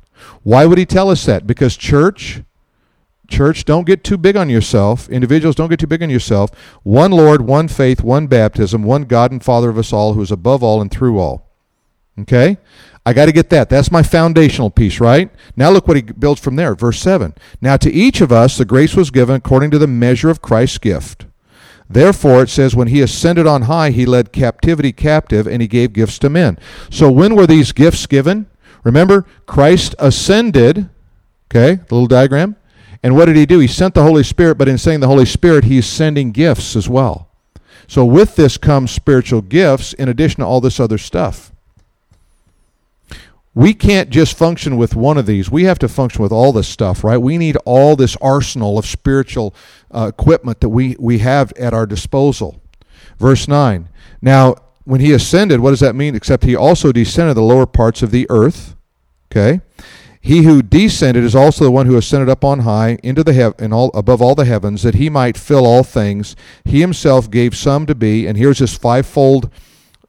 Why 0.43 0.65
would 0.65 0.77
he 0.77 0.85
tell 0.85 1.09
us 1.09 1.25
that? 1.25 1.45
Because 1.45 1.75
church, 1.75 2.41
church, 3.33 3.65
don't 3.65 3.85
get 3.85 4.03
too 4.03 4.17
big 4.17 4.37
on 4.37 4.49
yourself. 4.49 5.09
Individuals, 5.09 5.55
don't 5.55 5.69
get 5.69 5.79
too 5.79 5.87
big 5.87 6.03
on 6.03 6.09
yourself. 6.09 6.51
One 6.83 7.11
Lord, 7.11 7.41
one 7.41 7.67
faith, 7.67 8.03
one 8.03 8.27
baptism, 8.27 8.83
one 8.83 9.03
God 9.03 9.31
and 9.31 9.43
Father 9.43 9.69
of 9.69 9.77
us 9.77 9.91
all, 9.91 10.13
who 10.13 10.21
is 10.21 10.31
above 10.31 10.63
all 10.63 10.81
and 10.81 10.91
through 10.91 11.19
all. 11.19 11.49
Okay? 12.19 12.57
I 13.05 13.13
got 13.13 13.25
to 13.25 13.31
get 13.31 13.49
that. 13.49 13.69
That's 13.69 13.91
my 13.91 14.03
foundational 14.03 14.69
piece, 14.69 14.99
right? 14.99 15.29
Now 15.57 15.71
look 15.71 15.87
what 15.87 15.97
he 15.97 16.03
builds 16.03 16.39
from 16.39 16.55
there. 16.55 16.75
Verse 16.75 16.99
7. 16.99 17.33
Now 17.59 17.75
to 17.77 17.91
each 17.91 18.21
of 18.21 18.31
us 18.31 18.57
the 18.57 18.65
grace 18.65 18.95
was 18.95 19.11
given 19.11 19.35
according 19.35 19.71
to 19.71 19.79
the 19.79 19.87
measure 19.87 20.29
of 20.29 20.41
Christ's 20.41 20.77
gift. 20.77 21.25
Therefore, 21.89 22.43
it 22.43 22.49
says, 22.49 22.75
when 22.75 22.87
he 22.87 23.01
ascended 23.01 23.45
on 23.45 23.63
high, 23.63 23.91
he 23.91 24.05
led 24.05 24.31
captivity 24.31 24.91
captive 24.93 25.45
and 25.45 25.61
he 25.61 25.67
gave 25.67 25.93
gifts 25.93 26.17
to 26.19 26.29
men. 26.29 26.57
So, 26.89 27.11
when 27.11 27.35
were 27.35 27.45
these 27.45 27.71
gifts 27.71 28.07
given? 28.07 28.47
Remember, 28.83 29.25
Christ 29.45 29.93
ascended, 29.99 30.89
okay, 31.51 31.81
little 31.91 32.07
diagram. 32.07 32.55
And 33.03 33.15
what 33.15 33.25
did 33.25 33.35
he 33.35 33.45
do? 33.45 33.59
He 33.59 33.67
sent 33.67 33.93
the 33.93 34.03
Holy 34.03 34.23
Spirit, 34.23 34.57
but 34.57 34.69
in 34.69 34.77
saying 34.77 35.01
the 35.01 35.07
Holy 35.07 35.25
Spirit, 35.25 35.65
he's 35.65 35.85
sending 35.85 36.31
gifts 36.31 36.75
as 36.75 36.87
well. 36.87 37.27
So, 37.85 38.05
with 38.05 38.37
this 38.37 38.57
comes 38.57 38.91
spiritual 38.91 39.41
gifts 39.41 39.91
in 39.91 40.07
addition 40.07 40.39
to 40.39 40.45
all 40.45 40.61
this 40.61 40.79
other 40.79 40.97
stuff. 40.97 41.51
We 43.53 43.73
can't 43.73 44.09
just 44.09 44.35
function 44.35 44.77
with 44.77 44.95
one 44.95 45.17
of 45.17 45.27
these. 45.27 45.51
We 45.51 45.65
have 45.65 45.77
to 45.79 45.87
function 45.87 46.23
with 46.23 46.31
all 46.31 46.51
this 46.51 46.67
stuff, 46.67 47.03
right? 47.03 47.17
We 47.17 47.37
need 47.37 47.55
all 47.65 47.95
this 47.95 48.17
arsenal 48.19 48.79
of 48.79 48.85
spiritual 48.85 49.53
uh, 49.91 50.11
equipment 50.11 50.59
that 50.61 50.69
we, 50.69 50.95
we 50.97 51.19
have 51.19 51.51
at 51.53 51.73
our 51.73 51.85
disposal. 51.85 52.59
Verse 53.19 53.47
9. 53.47 53.89
Now, 54.23 54.55
when 54.85 55.01
he 55.01 55.11
ascended, 55.11 55.59
what 55.59 55.69
does 55.69 55.81
that 55.81 55.95
mean? 55.95 56.15
Except 56.15 56.43
he 56.43 56.55
also 56.55 56.91
descended 56.91 57.37
the 57.37 57.41
lower 57.41 57.67
parts 57.67 58.01
of 58.01 58.09
the 58.09 58.25
earth. 58.29 58.75
Okay? 59.31 59.61
He 60.25 60.43
who 60.43 60.61
descended 60.61 61.25
is 61.25 61.35
also 61.35 61.65
the 61.65 61.71
one 61.71 61.85
who 61.85 61.97
ascended 61.97 62.29
up 62.29 62.45
on 62.45 62.59
high 62.59 62.97
into 63.03 63.25
the 63.25 63.33
heaven 63.33 63.73
all 63.73 63.91
above 63.93 64.21
all 64.21 64.35
the 64.35 64.45
heavens 64.45 64.81
that 64.83 64.95
he 64.95 65.09
might 65.09 65.37
fill 65.37 65.67
all 65.67 65.83
things. 65.83 66.37
He 66.63 66.79
himself 66.79 67.29
gave 67.29 67.57
some 67.57 67.85
to 67.87 67.93
be, 67.93 68.25
and 68.25 68.37
here's 68.37 68.59
his 68.59 68.77
fivefold 68.77 69.51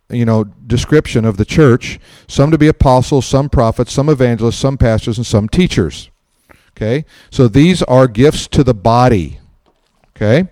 you 0.08 0.24
know 0.24 0.44
description 0.44 1.24
of 1.24 1.38
the 1.38 1.44
church 1.44 1.98
some 2.28 2.50
to 2.50 2.58
be 2.58 2.68
apostles 2.68 3.24
some 3.24 3.48
prophets 3.48 3.90
some 3.90 4.10
evangelists 4.10 4.56
some 4.56 4.78
pastors 4.78 5.18
and 5.18 5.26
some 5.26 5.48
teachers. 5.48 6.10
Okay? 6.76 7.04
So 7.30 7.48
these 7.48 7.82
are 7.82 8.06
gifts 8.06 8.46
to 8.48 8.62
the 8.62 8.74
body. 8.74 9.40
Okay? 10.14 10.48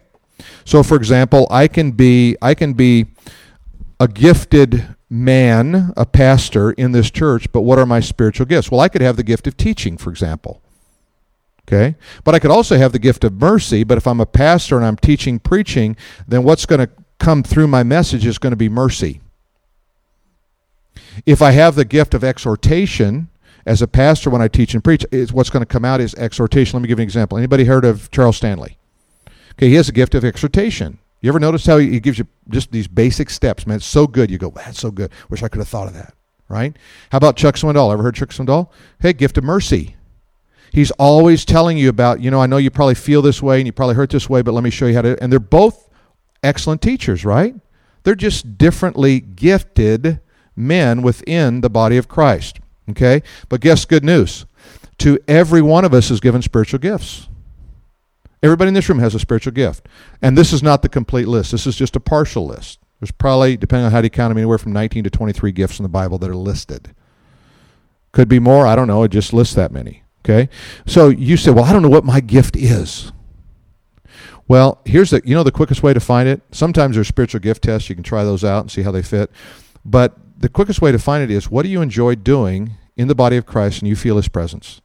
So 0.65 0.83
for 0.83 0.97
example 0.97 1.47
i 1.53 1.69
can 1.69 1.93
be 1.93 2.37
i 2.43 2.55
can 2.55 2.73
be 2.73 3.07
a 4.01 4.09
gifted 4.09 4.97
man 5.13 5.93
a 5.97 6.07
pastor 6.07 6.73
in 6.73 6.93
this 6.93 7.11
church 7.11 7.51
but 7.53 7.63
what 7.63 7.79
are 7.79 7.87
my 7.87 8.01
spiritual 8.01 8.47
gifts 8.47 8.71
well 8.71 8.81
i 8.81 8.89
could 8.89 9.03
have 9.03 9.17
the 9.17 9.23
gift 9.23 9.47
of 9.47 9.57
teaching 9.57 9.97
for 9.97 10.11
example 10.11 10.63
okay 11.69 11.95
but 12.25 12.35
i 12.35 12.39
could 12.39 12.51
also 12.51 12.79
have 12.79 12.93
the 12.93 12.99
gift 12.99 13.23
of 13.23 13.35
mercy 13.35 13.85
but 13.85 13.99
if 13.99 14.07
i'm 14.07 14.21
a 14.21 14.27
pastor 14.27 14.77
and 14.77 14.87
i'm 14.87 14.97
teaching 14.97 15.39
preaching 15.39 15.97
then 16.27 16.43
what's 16.43 16.65
going 16.65 16.81
to 16.81 16.91
come 17.19 17.43
through 17.43 17.67
my 17.67 17.83
message 17.83 18.25
is 18.25 18.39
going 18.39 18.53
to 18.53 18.57
be 18.57 18.69
mercy 18.69 19.21
if 21.27 21.43
I 21.43 21.53
have 21.53 21.75
the 21.75 21.85
gift 21.85 22.15
of 22.15 22.25
exhortation 22.25 23.29
as 23.65 23.83
a 23.83 23.89
pastor 23.89 24.31
when 24.31 24.43
I 24.43 24.49
teach 24.49 24.75
and 24.75 24.83
preach, 24.83 25.07
is 25.13 25.33
what's 25.33 25.51
going 25.51 25.63
to 25.63 25.67
come 25.67 25.85
out 25.85 26.01
is 26.01 26.15
exhortation. 26.15 26.77
Let 26.77 26.83
me 26.83 26.89
give 26.89 26.99
you 26.99 27.03
an 27.03 27.09
example. 27.09 27.39
Anybody 27.39 27.65
heard 27.65 27.85
of 27.85 28.11
Charles 28.11 28.37
Stanley? 28.37 28.77
Okay, 29.53 29.69
he 29.69 29.75
has 29.75 29.89
a 29.89 29.93
gift 29.93 30.15
of 30.15 30.25
exhortation. 30.25 30.99
You 31.23 31.29
ever 31.29 31.41
notice 31.41 31.65
how 31.65 31.79
he 31.79 32.01
gives 32.01 32.19
you 32.19 32.27
just 32.49 32.73
these 32.73 32.89
basic 32.89 33.31
steps, 33.31 33.67
man? 33.67 33.77
It's 33.77 33.87
so 33.87 34.07
good. 34.07 34.31
You 34.31 34.39
go, 34.39 34.51
that's 34.51 34.81
so 34.81 34.91
good. 34.91 35.11
Wish 35.31 35.43
I 35.43 35.49
could 35.49 35.61
have 35.61 35.69
thought 35.69 35.87
of 35.87 35.95
that, 35.95 36.15
right? 36.49 36.77
How 37.11 37.19
about 37.19 37.37
Chuck 37.37 37.55
Swindoll? 37.55 37.93
Ever 37.93 38.03
heard 38.03 38.17
Chuck 38.17 38.31
Swindoll? 38.31 38.71
Hey, 39.01 39.13
gift 39.13 39.39
of 39.39 39.45
mercy. 39.45 39.97
He's 40.73 40.91
always 40.93 41.45
telling 41.45 41.79
you 41.79 41.89
about, 41.89 42.21
you 42.21 42.31
know, 42.31 42.41
I 42.41 42.47
know 42.47 42.57
you 42.57 42.71
probably 42.71 42.97
feel 42.97 43.23
this 43.23 43.41
way 43.41 43.59
and 43.59 43.67
you 43.67 43.73
probably 43.73 43.95
hurt 43.95 44.11
this 44.11 44.29
way, 44.29 44.43
but 44.43 44.53
let 44.53 44.65
me 44.65 44.71
show 44.71 44.87
you 44.87 44.95
how 44.95 45.03
to. 45.03 45.23
And 45.23 45.31
they're 45.31 45.39
both 45.39 45.89
excellent 46.43 46.83
teachers, 46.83 47.25
right? 47.25 47.55
They're 48.03 48.15
just 48.17 48.59
differently 48.59 49.21
gifted 49.21 50.21
men 50.57 51.03
within 51.03 51.61
the 51.61 51.71
body 51.71 51.99
of 51.99 52.09
Christ. 52.09 52.59
Okay? 52.91 53.23
But 53.49 53.61
guess 53.61 53.85
good 53.85 54.05
news. 54.05 54.45
To 54.99 55.19
every 55.29 55.63
one 55.63 55.85
of 55.85 55.95
us 55.95 56.11
is 56.11 56.21
given 56.21 56.43
spiritual 56.43 56.81
gifts. 56.81 57.29
Everybody 58.43 58.69
in 58.69 58.75
this 58.75 58.89
room 58.89 58.99
has 58.99 59.15
a 59.15 59.19
spiritual 59.19 59.53
gift. 59.53 59.87
And 60.21 60.37
this 60.37 60.53
is 60.53 60.63
not 60.63 60.83
the 60.83 60.89
complete 60.89 61.29
list. 61.29 61.53
This 61.53 61.67
is 61.67 61.77
just 61.77 61.97
a 61.97 62.01
partial 62.01 62.47
list. 62.47 62.81
There's 63.01 63.13
probably, 63.13 63.57
depending 63.57 63.87
on 63.87 63.93
how 63.93 64.01
you 64.01 64.11
count 64.11 64.31
them, 64.31 64.39
anywhere 64.39 64.59
from 64.59 64.73
19 64.73 65.05
to 65.05 65.11
23 65.11 65.53
gifts 65.53 65.79
in 65.79 65.83
the 65.83 65.89
Bible 65.89 66.19
that 66.19 66.31
are 66.31 66.37
listed. 66.37 66.95
Could 68.13 68.29
be 68.29 68.39
more. 68.39 68.67
I 68.67 68.77
don't 68.77 68.89
know. 68.89 69.03
It 69.03 69.11
just 69.11 69.33
lists 69.33 69.55
that 69.55 69.73
many. 69.73 70.03
Okay? 70.25 70.49
So 70.87 71.09
you 71.09 71.37
say, 71.37 71.51
well, 71.51 71.65
I 71.65 71.73
don't 71.73 71.83
know 71.83 71.89
what 71.89 72.05
my 72.05 72.21
gift 72.21 72.57
is. 72.57 73.13
Well, 74.49 74.81
here's 74.85 75.11
the 75.11 75.23
you 75.25 75.35
know 75.35 75.45
the 75.45 75.53
quickest 75.53 75.83
way 75.83 75.95
to 75.95 76.01
find 76.01 76.29
it. 76.29 76.43
Sometimes 76.51 76.97
there's 76.97 77.09
spiritual 77.09 77.41
gift 77.41 77.63
tests. 77.63 77.89
You 77.89 77.95
can 77.95 78.05
try 78.05 78.25
those 78.25 78.45
out 78.45 78.61
and 78.61 78.71
see 78.71 78.83
how 78.83 78.91
they 78.91 79.03
fit. 79.03 79.31
But 79.85 80.17
the 80.37 80.49
quickest 80.49 80.83
way 80.83 80.93
to 80.93 80.99
find 80.99 81.23
it 81.23 81.31
is 81.31 81.51
what 81.51 81.63
do 81.63 81.69
you 81.69 81.81
enjoy 81.81 82.17
doing 82.17 82.73
in 82.97 83.09
the 83.09 83.15
body 83.15 83.37
of 83.37 83.47
Christ 83.47 83.81
and 83.81 83.89
you 83.89 83.97
feel 83.97 84.17
His 84.17 84.29
presence? 84.29 84.81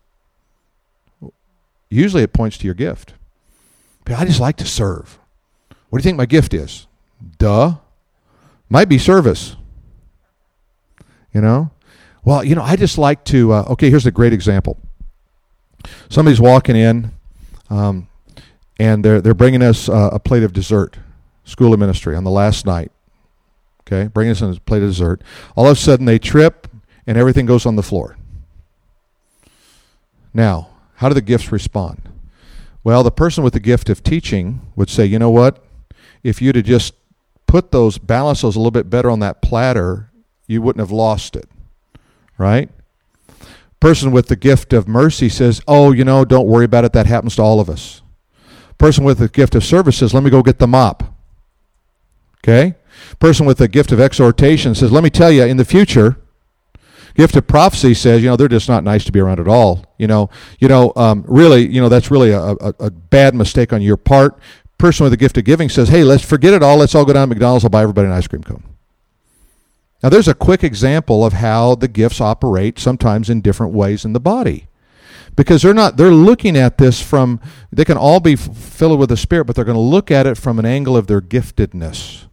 Usually 1.89 2.23
it 2.23 2.33
points 2.33 2.57
to 2.59 2.65
your 2.65 2.75
gift. 2.75 3.13
I 4.15 4.25
just 4.25 4.39
like 4.39 4.57
to 4.57 4.65
serve. 4.65 5.19
What 5.89 5.99
do 5.99 6.01
you 6.01 6.03
think 6.03 6.17
my 6.17 6.25
gift 6.25 6.53
is? 6.53 6.87
Duh. 7.37 7.77
Might 8.69 8.89
be 8.89 8.97
service. 8.97 9.55
You 11.33 11.41
know? 11.41 11.71
Well, 12.23 12.43
you 12.43 12.55
know, 12.55 12.61
I 12.61 12.75
just 12.75 12.97
like 12.97 13.23
to. 13.25 13.53
Uh, 13.53 13.63
okay, 13.69 13.89
here's 13.89 14.05
a 14.05 14.11
great 14.11 14.33
example. 14.33 14.77
Somebody's 16.09 16.41
walking 16.41 16.75
in, 16.75 17.11
um, 17.69 18.09
and 18.79 19.05
they're 19.05 19.21
they're 19.21 19.33
bringing 19.33 19.61
us 19.61 19.87
uh, 19.87 20.09
a 20.11 20.19
plate 20.19 20.43
of 20.43 20.51
dessert, 20.51 20.97
school 21.45 21.73
of 21.73 21.79
ministry 21.79 22.17
on 22.17 22.25
the 22.25 22.29
last 22.29 22.65
night. 22.65 22.91
Okay, 23.81 24.09
bringing 24.09 24.31
us 24.31 24.41
a 24.41 24.59
plate 24.59 24.83
of 24.83 24.89
dessert. 24.89 25.21
All 25.55 25.67
of 25.67 25.71
a 25.71 25.79
sudden, 25.79 26.05
they 26.05 26.19
trip, 26.19 26.67
and 27.05 27.17
everything 27.17 27.45
goes 27.45 27.65
on 27.65 27.77
the 27.77 27.83
floor. 27.83 28.17
Now, 30.33 30.69
how 30.95 31.07
do 31.07 31.13
the 31.13 31.21
gifts 31.21 31.49
respond? 31.53 32.01
Well, 32.87 33.03
the 33.03 33.11
person 33.11 33.43
with 33.43 33.51
the 33.51 33.59
gift 33.59 33.89
of 33.89 34.01
teaching 34.01 34.61
would 34.77 34.89
say, 34.89 35.05
you 35.05 35.19
know 35.19 35.29
what? 35.29 35.61
If 36.23 36.41
you'd 36.41 36.55
have 36.55 36.63
just 36.63 36.93
put 37.45 37.71
those, 37.71 37.97
balance 37.97 38.43
those 38.43 38.55
a 38.55 38.59
little 38.59 38.71
bit 38.71 38.89
better 38.89 39.09
on 39.09 39.19
that 39.19 39.41
platter, 39.41 40.09
you 40.47 40.61
wouldn't 40.61 40.79
have 40.79 40.89
lost 40.89 41.35
it. 41.35 41.49
Right? 42.37 42.69
Person 43.81 44.13
with 44.13 44.29
the 44.29 44.37
gift 44.37 44.71
of 44.71 44.87
mercy 44.87 45.27
says, 45.27 45.61
oh, 45.67 45.91
you 45.91 46.05
know, 46.05 46.23
don't 46.23 46.47
worry 46.47 46.63
about 46.63 46.85
it. 46.85 46.93
That 46.93 47.07
happens 47.07 47.35
to 47.35 47.41
all 47.41 47.59
of 47.59 47.69
us. 47.69 48.03
Person 48.77 49.03
with 49.03 49.17
the 49.17 49.27
gift 49.27 49.53
of 49.53 49.65
service 49.65 49.97
says, 49.97 50.13
let 50.13 50.23
me 50.23 50.29
go 50.29 50.41
get 50.41 50.59
the 50.59 50.65
mop. 50.65 51.13
Okay? 52.37 52.75
Person 53.19 53.45
with 53.45 53.57
the 53.57 53.67
gift 53.67 53.91
of 53.91 53.99
exhortation 53.99 54.73
says, 54.73 54.93
let 54.93 55.03
me 55.03 55.09
tell 55.09 55.29
you, 55.29 55.43
in 55.43 55.57
the 55.57 55.65
future, 55.65 56.15
gift 57.17 57.35
of 57.35 57.47
prophecy 57.47 57.95
says, 57.95 58.21
you 58.21 58.29
know, 58.29 58.35
they're 58.35 58.47
just 58.47 58.69
not 58.69 58.83
nice 58.83 59.03
to 59.05 59.11
be 59.11 59.19
around 59.19 59.39
at 59.39 59.47
all. 59.47 59.83
You 59.97 60.07
know, 60.07 60.29
you 60.59 60.67
know, 60.67 60.93
um, 60.95 61.25
really, 61.27 61.67
you 61.67 61.81
know, 61.81 61.89
that's 61.89 62.11
really 62.11 62.29
a, 62.31 62.39
a, 62.39 62.73
a, 62.79 62.91
bad 62.91 63.33
mistake 63.33 63.73
on 63.73 63.81
your 63.81 63.97
part. 63.97 64.39
Person 64.77 65.03
with 65.03 65.11
the 65.11 65.17
gift 65.17 65.37
of 65.39 65.43
giving 65.43 65.69
says, 65.69 65.89
hey, 65.89 66.03
let's 66.03 66.23
forget 66.23 66.53
it 66.53 66.61
all. 66.61 66.77
Let's 66.77 66.93
all 66.93 67.03
go 67.03 67.13
down 67.13 67.27
to 67.27 67.33
McDonald's. 67.33 67.65
I'll 67.65 67.71
buy 67.71 67.81
everybody 67.81 68.05
an 68.05 68.13
ice 68.13 68.27
cream 68.27 68.43
cone. 68.43 68.63
Now, 70.03 70.09
there's 70.09 70.27
a 70.27 70.35
quick 70.35 70.63
example 70.63 71.25
of 71.25 71.33
how 71.33 71.73
the 71.73 71.87
gifts 71.87 72.21
operate 72.21 72.77
sometimes 72.77 73.31
in 73.31 73.41
different 73.41 73.73
ways 73.73 74.05
in 74.05 74.13
the 74.13 74.19
body. 74.19 74.67
Because 75.35 75.63
they're 75.63 75.73
not, 75.73 75.97
they're 75.97 76.11
looking 76.11 76.55
at 76.55 76.77
this 76.77 77.01
from, 77.01 77.39
they 77.71 77.85
can 77.85 77.97
all 77.97 78.19
be 78.19 78.35
filled 78.35 78.99
with 78.99 79.09
the 79.09 79.17
Spirit, 79.17 79.45
but 79.45 79.55
they're 79.55 79.65
going 79.65 79.75
to 79.75 79.81
look 79.81 80.11
at 80.11 80.27
it 80.27 80.37
from 80.37 80.59
an 80.59 80.65
angle 80.65 80.95
of 80.95 81.07
their 81.07 81.21
giftedness. 81.21 82.27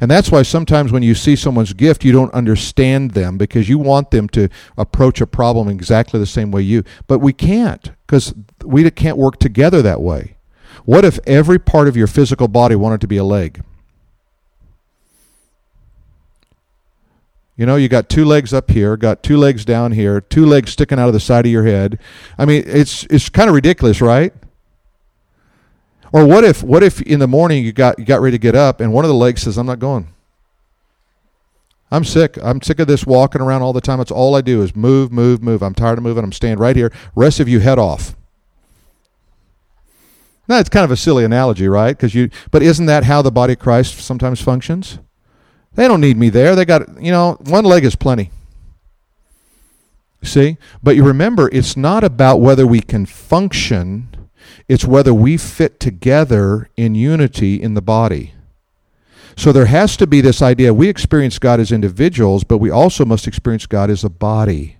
And 0.00 0.10
that's 0.10 0.30
why 0.30 0.42
sometimes 0.42 0.92
when 0.92 1.02
you 1.02 1.14
see 1.14 1.36
someone's 1.36 1.72
gift, 1.72 2.04
you 2.04 2.12
don't 2.12 2.32
understand 2.32 3.12
them 3.12 3.38
because 3.38 3.68
you 3.68 3.78
want 3.78 4.10
them 4.10 4.28
to 4.30 4.48
approach 4.76 5.20
a 5.20 5.26
problem 5.26 5.68
exactly 5.68 6.18
the 6.18 6.26
same 6.26 6.50
way 6.50 6.62
you. 6.62 6.84
But 7.06 7.18
we 7.18 7.32
can't 7.32 7.90
because 8.06 8.34
we 8.64 8.88
can't 8.90 9.16
work 9.16 9.38
together 9.38 9.82
that 9.82 10.00
way. 10.00 10.36
What 10.84 11.04
if 11.04 11.18
every 11.26 11.58
part 11.58 11.88
of 11.88 11.96
your 11.96 12.06
physical 12.06 12.48
body 12.48 12.74
wanted 12.74 13.00
to 13.02 13.06
be 13.06 13.16
a 13.16 13.24
leg? 13.24 13.62
You 17.56 17.66
know, 17.66 17.76
you 17.76 17.88
got 17.88 18.08
two 18.08 18.24
legs 18.24 18.52
up 18.52 18.70
here, 18.70 18.96
got 18.96 19.22
two 19.22 19.36
legs 19.36 19.64
down 19.64 19.92
here, 19.92 20.20
two 20.20 20.46
legs 20.46 20.72
sticking 20.72 20.98
out 20.98 21.08
of 21.08 21.14
the 21.14 21.20
side 21.20 21.44
of 21.44 21.52
your 21.52 21.64
head. 21.64 21.98
I 22.38 22.44
mean, 22.44 22.64
it's 22.66 23.04
it's 23.04 23.28
kind 23.28 23.48
of 23.48 23.54
ridiculous, 23.54 24.00
right? 24.00 24.32
Or 26.12 26.26
what 26.26 26.44
if 26.44 26.62
what 26.62 26.82
if 26.82 27.00
in 27.02 27.18
the 27.18 27.26
morning 27.26 27.64
you 27.64 27.72
got 27.72 27.98
you 27.98 28.04
got 28.04 28.20
ready 28.20 28.36
to 28.36 28.40
get 28.40 28.54
up 28.54 28.80
and 28.80 28.92
one 28.92 29.04
of 29.04 29.08
the 29.08 29.14
legs 29.14 29.42
says, 29.42 29.56
"I'm 29.56 29.66
not 29.66 29.78
going." 29.78 30.08
I'm 31.90 32.04
sick. 32.04 32.38
I'm 32.42 32.62
sick 32.62 32.80
of 32.80 32.86
this 32.86 33.04
walking 33.04 33.42
around 33.42 33.60
all 33.60 33.74
the 33.74 33.82
time. 33.82 34.00
It's 34.00 34.10
all 34.10 34.34
I 34.34 34.40
do 34.40 34.62
is 34.62 34.74
move, 34.74 35.12
move, 35.12 35.42
move. 35.42 35.62
I'm 35.62 35.74
tired 35.74 35.98
of 35.98 36.04
moving. 36.04 36.24
I'm 36.24 36.32
staying 36.32 36.56
right 36.56 36.74
here. 36.74 36.90
Rest 37.14 37.38
of 37.38 37.50
you 37.50 37.60
head 37.60 37.78
off. 37.78 38.16
Now 40.48 40.58
it's 40.58 40.70
kind 40.70 40.84
of 40.84 40.90
a 40.90 40.96
silly 40.96 41.22
analogy, 41.22 41.68
right? 41.68 41.94
Because 41.94 42.14
you, 42.14 42.30
but 42.50 42.62
isn't 42.62 42.86
that 42.86 43.04
how 43.04 43.20
the 43.20 43.30
body 43.30 43.52
of 43.52 43.58
Christ 43.58 43.98
sometimes 43.98 44.40
functions? 44.40 44.98
They 45.74 45.86
don't 45.86 46.00
need 46.00 46.16
me 46.16 46.30
there. 46.30 46.54
They 46.56 46.64
got, 46.64 47.00
you 47.00 47.12
know, 47.12 47.34
one 47.40 47.64
leg 47.64 47.84
is 47.84 47.94
plenty. 47.94 48.30
See? 50.22 50.56
But 50.82 50.96
you 50.96 51.04
remember, 51.04 51.50
it's 51.52 51.76
not 51.76 52.04
about 52.04 52.40
whether 52.40 52.66
we 52.66 52.80
can 52.80 53.06
function 53.06 54.08
it's 54.68 54.84
whether 54.84 55.12
we 55.12 55.36
fit 55.36 55.80
together 55.80 56.68
in 56.76 56.94
unity 56.94 57.60
in 57.60 57.74
the 57.74 57.82
body. 57.82 58.34
So 59.36 59.52
there 59.52 59.66
has 59.66 59.96
to 59.96 60.06
be 60.06 60.20
this 60.20 60.42
idea 60.42 60.74
we 60.74 60.88
experience 60.88 61.38
God 61.38 61.60
as 61.60 61.72
individuals, 61.72 62.44
but 62.44 62.58
we 62.58 62.70
also 62.70 63.04
must 63.04 63.26
experience 63.26 63.66
God 63.66 63.90
as 63.90 64.04
a 64.04 64.10
body. 64.10 64.76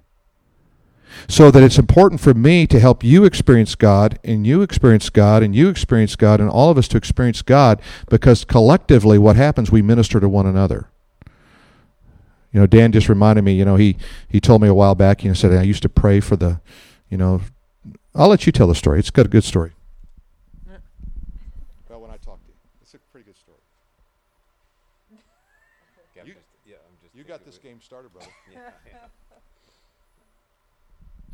So 1.29 1.51
that 1.51 1.63
it's 1.63 1.79
important 1.79 2.21
for 2.21 2.35
me 2.35 2.67
to 2.67 2.81
help 2.81 3.05
you 3.05 3.25
experience 3.25 3.75
God, 3.75 4.19
and 4.25 4.47
you 4.47 4.63
experience 4.63 5.11
God, 5.11 5.43
and 5.43 5.55
you 5.55 5.69
experience 5.69 6.17
God, 6.17 6.41
and 6.41 6.51
all 6.51 6.71
of 6.71 6.79
us 6.79 6.89
to 6.89 6.97
experience 6.97 7.43
God, 7.43 7.81
because 8.09 8.45
collectively 8.45 9.19
what 9.19 9.37
happens, 9.37 9.71
we 9.71 9.83
minister 9.83 10.21
to 10.21 10.29
one 10.29 10.47
another. 10.47 10.89
You 12.53 12.61
know, 12.61 12.67
Dan 12.67 12.93
just 12.93 13.09
reminded 13.09 13.43
me, 13.43 13.55
you 13.55 13.65
know, 13.65 13.77
he, 13.77 13.97
he 14.29 14.41
told 14.41 14.63
me 14.63 14.69
a 14.69 14.75
while 14.75 14.95
back, 14.95 15.25
you 15.25 15.31
know, 15.31 15.35
said, 15.35 15.53
I 15.53 15.63
used 15.63 15.83
to 15.83 15.89
pray 15.89 16.21
for 16.21 16.37
the, 16.37 16.61
you 17.09 17.17
know, 17.17 17.41
I'll 18.15 18.29
let 18.29 18.47
you 18.47 18.53
tell 18.53 18.67
the 18.67 18.75
story. 18.75 18.99
It's 18.99 19.11
got 19.11 19.27
a 19.27 19.29
good 19.29 19.45
story. 19.45 19.73
Well, 21.89 22.01
when 22.01 22.11
I 22.11 22.17
talk 22.17 22.43
to 22.43 22.49
you, 22.49 22.55
it's 22.83 22.95
a 22.95 22.99
pretty 23.11 23.27
good 23.27 23.39
story. 23.39 23.59
you, 26.27 26.35
yeah, 26.67 26.77
I'm 26.87 26.97
just 27.03 27.15
you 27.15 27.25
got 27.25 27.45
this 27.45 27.59
game 27.59 27.81
started, 27.81 28.13
brother. 28.13 28.29
yeah, 28.53 28.71
yeah. 28.87 28.99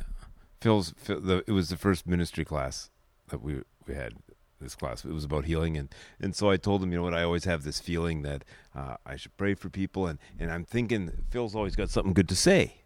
Phil's 0.60 0.94
Phil, 0.96 1.20
the, 1.20 1.44
it 1.46 1.52
was 1.52 1.68
the 1.68 1.76
first 1.76 2.06
ministry 2.06 2.44
class 2.44 2.90
that 3.28 3.42
we 3.42 3.62
we 3.86 3.94
had 3.94 4.14
this 4.60 4.76
class. 4.76 5.04
It 5.04 5.12
was 5.12 5.24
about 5.24 5.46
healing, 5.46 5.76
and 5.76 5.88
and 6.20 6.34
so 6.34 6.48
I 6.48 6.58
told 6.58 6.82
him, 6.82 6.92
you 6.92 6.98
know 6.98 7.04
what, 7.04 7.14
I 7.14 7.24
always 7.24 7.44
have 7.44 7.64
this 7.64 7.80
feeling 7.80 8.22
that 8.22 8.44
uh, 8.74 8.96
I 9.04 9.16
should 9.16 9.36
pray 9.36 9.54
for 9.54 9.68
people, 9.68 10.06
and 10.06 10.20
and 10.38 10.52
I'm 10.52 10.64
thinking 10.64 11.10
Phil's 11.30 11.56
always 11.56 11.74
got 11.74 11.90
something 11.90 12.12
good 12.12 12.28
to 12.28 12.36
say, 12.36 12.82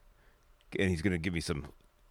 and 0.78 0.88
he's 0.88 1.02
going 1.02 1.12
to 1.12 1.18
give 1.18 1.34
me 1.34 1.40
some 1.40 1.66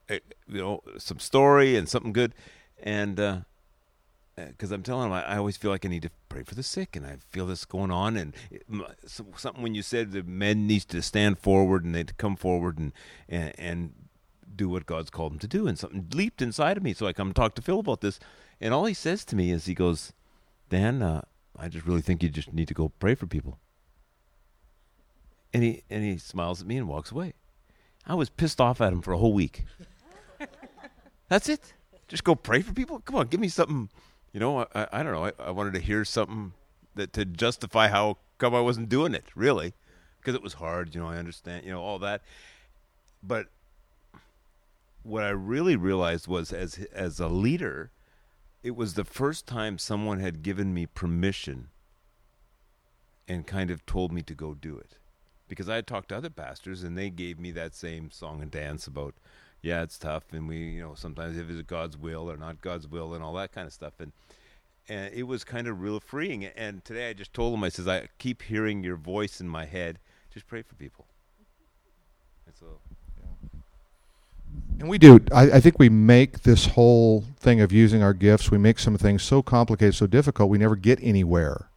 you 0.10 0.20
know, 0.48 0.82
some 0.98 1.20
story 1.20 1.76
and 1.76 1.88
something 1.88 2.14
good, 2.14 2.34
and 2.82 3.16
because 3.16 4.72
uh, 4.72 4.74
eh, 4.74 4.76
I'm 4.76 4.84
telling 4.84 5.08
him, 5.08 5.14
I, 5.14 5.24
I, 5.24 5.38
always 5.38 5.58
feel 5.58 5.72
like 5.72 5.86
I 5.86 5.90
need 5.90 6.04
to 6.04 6.12
pray 6.30 6.44
for 6.44 6.56
the 6.56 6.64
sick, 6.64 6.96
and 6.96 7.06
I 7.06 7.18
feel 7.30 7.46
this 7.46 7.66
going 7.66 7.92
on, 7.92 8.18
and 8.18 8.34
it, 8.50 8.66
something 9.06 9.62
when 9.62 9.76
you 9.76 9.82
said 9.82 10.12
the 10.12 10.24
men 10.24 10.68
needs 10.68 10.86
to 10.86 11.02
stand 11.02 11.40
forward 11.40 11.86
and 11.86 11.94
they 11.94 12.04
to 12.04 12.14
come 12.14 12.36
forward 12.36 12.78
and, 12.78 12.94
and 13.30 13.54
and 13.58 13.94
do 14.54 14.68
what 14.68 14.86
God's 14.86 15.10
called 15.10 15.34
them 15.34 15.40
to 15.40 15.48
do, 15.48 15.68
and 15.68 15.78
something 15.78 16.08
leaped 16.14 16.42
inside 16.42 16.78
of 16.78 16.84
me, 16.84 16.94
so 16.94 17.08
I 17.08 17.14
come 17.14 17.34
talk 17.34 17.56
to 17.56 17.62
Phil 17.62 17.80
about 17.80 18.02
this, 18.02 18.20
and 18.60 18.74
all 18.74 18.86
he 18.86 18.94
says 18.94 19.24
to 19.26 19.36
me 19.36 19.52
is 19.52 19.66
he 19.66 19.74
goes, 19.74 20.14
Dan, 20.70 21.02
uh, 21.02 21.22
I 21.58 21.68
just 21.68 21.86
really 21.86 22.02
think 22.02 22.24
you 22.24 22.30
just 22.30 22.54
need 22.54 22.68
to 22.68 22.74
go 22.74 22.90
pray 23.00 23.16
for 23.16 23.28
people, 23.28 23.60
and 25.54 25.64
he 25.64 25.84
and 25.90 26.04
he 26.04 26.18
smiles 26.18 26.62
at 26.62 26.68
me 26.68 26.78
and 26.78 26.88
walks 26.88 27.12
away. 27.12 27.34
I 28.06 28.16
was 28.16 28.30
pissed 28.30 28.60
off 28.60 28.82
at 28.82 28.94
him 28.94 29.02
for 29.02 29.14
a 29.14 29.18
whole 29.18 29.34
week. 29.34 29.66
That's 31.32 31.48
it. 31.48 31.74
Just 32.10 32.26
go 32.26 32.36
pray 32.36 32.62
for 32.62 32.74
people. 32.74 33.00
Come 33.00 33.16
on, 33.16 33.28
give 33.28 33.40
me 33.40 33.48
something. 33.48 33.90
You 34.34 34.42
know, 34.42 34.66
I, 34.76 34.88
I 34.92 35.02
don't 35.02 35.14
know. 35.14 35.28
I, 35.28 35.32
I 35.40 35.52
wanted 35.52 35.74
to 35.76 35.80
hear 35.80 36.04
something 36.04 36.52
that 36.96 37.14
to 37.14 37.24
justify 37.24 37.88
how 37.88 38.18
come 38.38 38.54
I 38.54 38.60
wasn't 38.60 38.90
doing 38.90 39.16
it. 39.16 39.24
Really, 39.34 39.74
because 40.20 40.36
it 40.36 40.44
was 40.44 40.56
hard. 40.56 40.94
You 40.94 41.00
know, 41.00 41.08
I 41.08 41.16
understand. 41.16 41.64
You 41.64 41.72
know 41.72 41.82
all 41.82 42.00
that, 42.00 42.22
but 43.24 43.48
what 45.04 45.24
I 45.24 45.30
really 45.30 45.78
realized 45.78 46.28
was 46.28 46.52
as 46.52 46.86
as 46.92 47.18
a 47.22 47.30
leader, 47.30 47.92
it 48.62 48.76
was 48.76 48.96
the 48.96 49.06
first 49.06 49.48
time 49.48 49.78
someone 49.78 50.20
had 50.20 50.44
given 50.44 50.74
me 50.74 50.86
permission 50.86 51.70
and 53.26 53.48
kind 53.48 53.72
of 53.72 53.86
told 53.86 54.12
me 54.12 54.22
to 54.24 54.34
go 54.34 54.54
do 54.54 54.78
it. 54.78 54.98
Because 55.48 55.70
I 55.70 55.76
had 55.76 55.88
talked 55.88 56.10
to 56.10 56.18
other 56.18 56.30
pastors 56.30 56.84
and 56.84 56.98
they 56.98 57.10
gave 57.10 57.40
me 57.40 57.52
that 57.52 57.74
same 57.74 58.12
song 58.12 58.42
and 58.42 58.52
dance 58.52 58.86
about 58.86 59.16
yeah, 59.62 59.84
it's 59.84 59.98
tough, 59.98 60.24
and 60.32 60.48
we, 60.48 60.58
you 60.58 60.82
know, 60.82 60.96
sometimes 60.96 61.38
if 61.38 61.50
it's 61.50 61.62
God's 61.62 61.98
will 61.98 62.30
or 62.30 62.38
not 62.38 62.62
God's 62.62 62.88
will, 62.88 63.14
and 63.14 63.24
all 63.24 63.34
that 63.34 63.52
kind 63.52 63.68
of 63.68 63.74
stuff, 63.74 63.94
and 64.00 64.12
and 64.90 65.14
it 65.14 65.24
was 65.24 65.44
kind 65.44 65.68
of 65.68 65.82
real 65.82 66.00
freeing. 66.00 66.46
And 66.46 66.84
today 66.84 67.10
I 67.10 67.14
just 67.14 67.34
told 67.34 67.54
him, 67.54 67.64
I 67.64 67.70
says, 67.70 67.88
I 67.88 68.08
keep 68.18 68.42
hearing 68.42 68.84
your 68.84 68.96
voice 68.96 69.40
in 69.40 69.48
my 69.48 69.66
head. 69.66 70.00
Just 70.34 70.48
pray 70.48 70.64
for 70.64 70.76
people. 70.76 71.06
And 72.48 72.56
so. 72.60 72.66
And 74.80 74.90
we 74.90 74.98
do. 74.98 75.20
I, 75.32 75.44
I 75.52 75.60
think 75.60 75.78
we 75.78 75.90
make 75.90 76.42
this 76.42 76.66
whole 76.66 77.24
thing 77.38 77.62
of 77.62 77.72
using 77.72 78.02
our 78.02 78.14
gifts. 78.14 78.50
We 78.50 78.58
make 78.58 78.80
some 78.80 78.98
things 78.98 79.22
so 79.22 79.44
complicated, 79.44 79.96
so 79.96 80.08
difficult. 80.08 80.50
We 80.50 80.58
never 80.58 80.76
get 80.76 81.00
anywhere. 81.02 81.70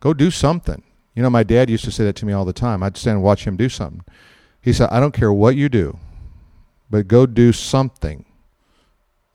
Go 0.00 0.12
do 0.12 0.30
something. 0.30 0.82
You 1.14 1.22
know, 1.22 1.30
my 1.30 1.44
dad 1.44 1.70
used 1.70 1.84
to 1.84 1.92
say 1.92 2.04
that 2.04 2.16
to 2.16 2.26
me 2.26 2.32
all 2.32 2.44
the 2.44 2.52
time. 2.52 2.82
I'd 2.82 2.96
stand 2.96 3.16
and 3.16 3.22
watch 3.22 3.46
him 3.46 3.56
do 3.56 3.68
something. 3.68 4.04
He 4.60 4.72
said, 4.72 4.88
I 4.90 4.98
don't 4.98 5.14
care 5.14 5.32
what 5.32 5.54
you 5.56 5.68
do 5.68 5.98
but 6.90 7.08
go 7.08 7.26
do 7.26 7.52
something. 7.52 8.24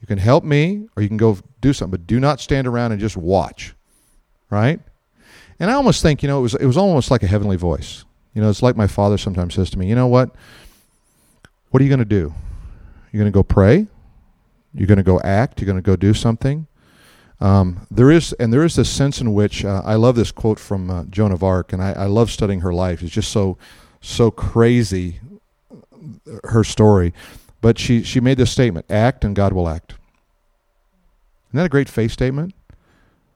You 0.01 0.07
can 0.07 0.17
help 0.17 0.43
me 0.43 0.87
or 0.95 1.01
you 1.01 1.07
can 1.07 1.17
go 1.17 1.37
do 1.61 1.73
something, 1.73 1.91
but 1.91 2.05
do 2.05 2.19
not 2.19 2.39
stand 2.39 2.67
around 2.67 2.91
and 2.91 3.01
just 3.01 3.17
watch. 3.17 3.73
Right? 4.49 4.79
And 5.59 5.71
I 5.71 5.73
almost 5.73 6.01
think, 6.01 6.21
you 6.21 6.27
know, 6.27 6.39
it 6.39 6.43
was 6.43 6.55
it 6.55 6.65
was 6.65 6.77
almost 6.77 7.09
like 7.09 7.23
a 7.23 7.27
heavenly 7.27 7.57
voice. 7.57 8.05
You 8.33 8.41
know, 8.41 8.49
it's 8.49 8.61
like 8.61 8.75
my 8.75 8.87
father 8.87 9.17
sometimes 9.17 9.55
says 9.55 9.69
to 9.71 9.79
me, 9.79 9.87
"You 9.87 9.95
know 9.95 10.07
what? 10.07 10.35
What 11.71 11.81
are 11.81 11.83
you 11.83 11.89
going 11.89 11.99
to 11.99 12.05
do? 12.05 12.33
You're 13.11 13.21
going 13.21 13.31
to 13.31 13.35
go 13.35 13.43
pray? 13.43 13.87
You're 14.73 14.87
going 14.87 14.97
to 14.97 15.03
go 15.03 15.19
act? 15.21 15.61
You're 15.61 15.67
going 15.67 15.81
to 15.81 15.81
go 15.81 15.95
do 15.95 16.13
something?" 16.13 16.67
Um, 17.39 17.85
there 17.91 18.11
is, 18.11 18.33
and 18.33 18.53
there 18.53 18.63
is 18.63 18.75
this 18.75 18.89
sense 18.89 19.19
in 19.19 19.33
which 19.33 19.65
uh, 19.65 19.81
I 19.83 19.95
love 19.95 20.15
this 20.15 20.31
quote 20.31 20.59
from 20.59 20.89
uh, 20.89 21.03
Joan 21.05 21.31
of 21.31 21.43
Arc, 21.43 21.73
and 21.73 21.81
I, 21.81 21.91
I 21.91 22.05
love 22.05 22.31
studying 22.31 22.61
her 22.61 22.73
life. 22.73 23.01
It's 23.01 23.11
just 23.11 23.31
so, 23.31 23.57
so 24.01 24.31
crazy, 24.31 25.19
her 26.45 26.63
story. 26.63 27.13
But 27.65 27.79
she 27.79 28.03
she 28.03 28.19
made 28.19 28.37
this 28.37 28.51
statement: 28.51 28.85
"Act, 28.91 29.25
and 29.25 29.35
God 29.35 29.51
will 29.51 29.67
act." 29.67 29.95
Isn't 31.49 31.57
that 31.57 31.65
a 31.65 31.69
great 31.69 31.89
faith 31.89 32.11
statement? 32.11 32.53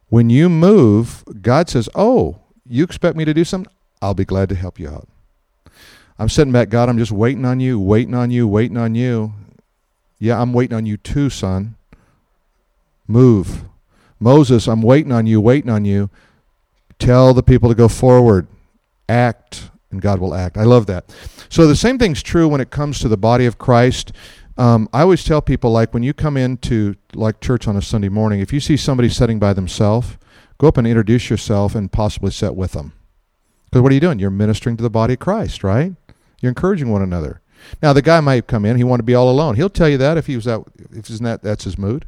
When 0.10 0.30
you 0.30 0.50
move, 0.50 1.24
God 1.42 1.68
says, 1.68 1.90
"Oh, 1.96 2.38
you 2.64 2.84
expect 2.84 3.18
me 3.18 3.26
to 3.26 3.34
do 3.34 3.44
something? 3.44 3.74
I'll 4.04 4.14
be 4.14 4.26
glad 4.26 4.50
to 4.50 4.56
help 4.56 4.80
you 4.80 4.88
out." 4.88 5.08
I'm 6.20 6.30
sitting 6.30 6.54
back, 6.54 6.70
God. 6.70 6.90
I'm 6.90 7.00
just 7.00 7.12
waiting 7.12 7.44
on 7.44 7.60
you, 7.60 7.80
waiting 7.80 8.14
on 8.14 8.30
you, 8.30 8.48
waiting 8.48 8.78
on 8.78 8.94
you. 8.94 9.34
Yeah, 10.20 10.40
I'm 10.40 10.54
waiting 10.54 10.78
on 10.78 10.86
you 10.86 10.98
too, 10.98 11.32
son. 11.32 11.74
Move. 13.08 13.64
Moses, 14.20 14.68
I'm 14.68 14.84
waiting 14.84 15.12
on 15.12 15.26
you, 15.26 15.42
waiting 15.42 15.72
on 15.72 15.86
you. 15.86 16.12
Tell 17.00 17.34
the 17.34 17.42
people 17.42 17.68
to 17.68 17.74
go 17.74 17.88
forward. 17.88 18.46
Act, 19.08 19.72
and 19.92 20.02
God 20.02 20.20
will 20.20 20.34
act. 20.34 20.58
I 20.58 20.64
love 20.64 20.86
that. 20.88 21.14
So 21.50 21.68
the 21.68 21.76
same 21.76 21.98
thing's 21.98 22.22
true 22.22 22.48
when 22.48 22.62
it 22.62 22.70
comes 22.70 23.00
to 23.00 23.08
the 23.08 23.18
body 23.18 23.46
of 23.46 23.58
Christ. 23.58 24.12
Um, 24.58 24.90
I 24.94 25.02
always 25.02 25.24
tell 25.24 25.42
people, 25.42 25.72
like 25.72 25.94
when 25.94 26.04
you 26.04 26.14
come 26.14 26.38
into 26.38 26.96
like 27.14 27.40
church 27.40 27.68
on 27.68 27.78
a 27.78 27.82
Sunday 27.82 28.10
morning, 28.10 28.40
if 28.40 28.52
you 28.52 28.60
see 28.60 28.78
somebody 28.78 29.10
sitting 29.10 29.40
by 29.40 29.54
themselves, 29.54 30.18
go 30.58 30.68
up 30.68 30.78
and 30.78 30.86
introduce 30.86 31.30
yourself 31.30 31.76
and 31.76 31.92
possibly 31.92 32.32
sit 32.32 32.56
with 32.56 32.74
them. 32.74 32.94
Because 33.66 33.82
what 33.82 33.92
are 33.92 33.96
you 33.96 34.02
doing? 34.02 34.20
You're 34.20 34.32
ministering 34.32 34.78
to 34.78 34.84
the 34.84 34.90
body 34.90 35.14
of 35.14 35.20
Christ, 35.20 35.64
right? 35.64 35.94
You're 36.42 36.50
encouraging 36.50 36.90
one 36.90 37.02
another. 37.02 37.42
Now 37.82 37.94
the 37.94 38.02
guy 38.02 38.20
might 38.20 38.48
come 38.48 38.66
in, 38.66 38.78
he 38.78 38.84
want 38.84 39.00
to 39.00 39.04
be 39.04 39.16
all 39.16 39.30
alone. 39.30 39.56
He'll 39.56 39.70
tell 39.70 39.90
you 39.90 39.98
that 39.98 40.18
if 40.18 40.28
he 40.28 40.36
was 40.36 40.46
that 40.46 40.64
if 40.92 41.08
he's 41.08 41.22
not 41.22 41.42
that's 41.42 41.64
his 41.64 41.78
mood. 41.78 42.06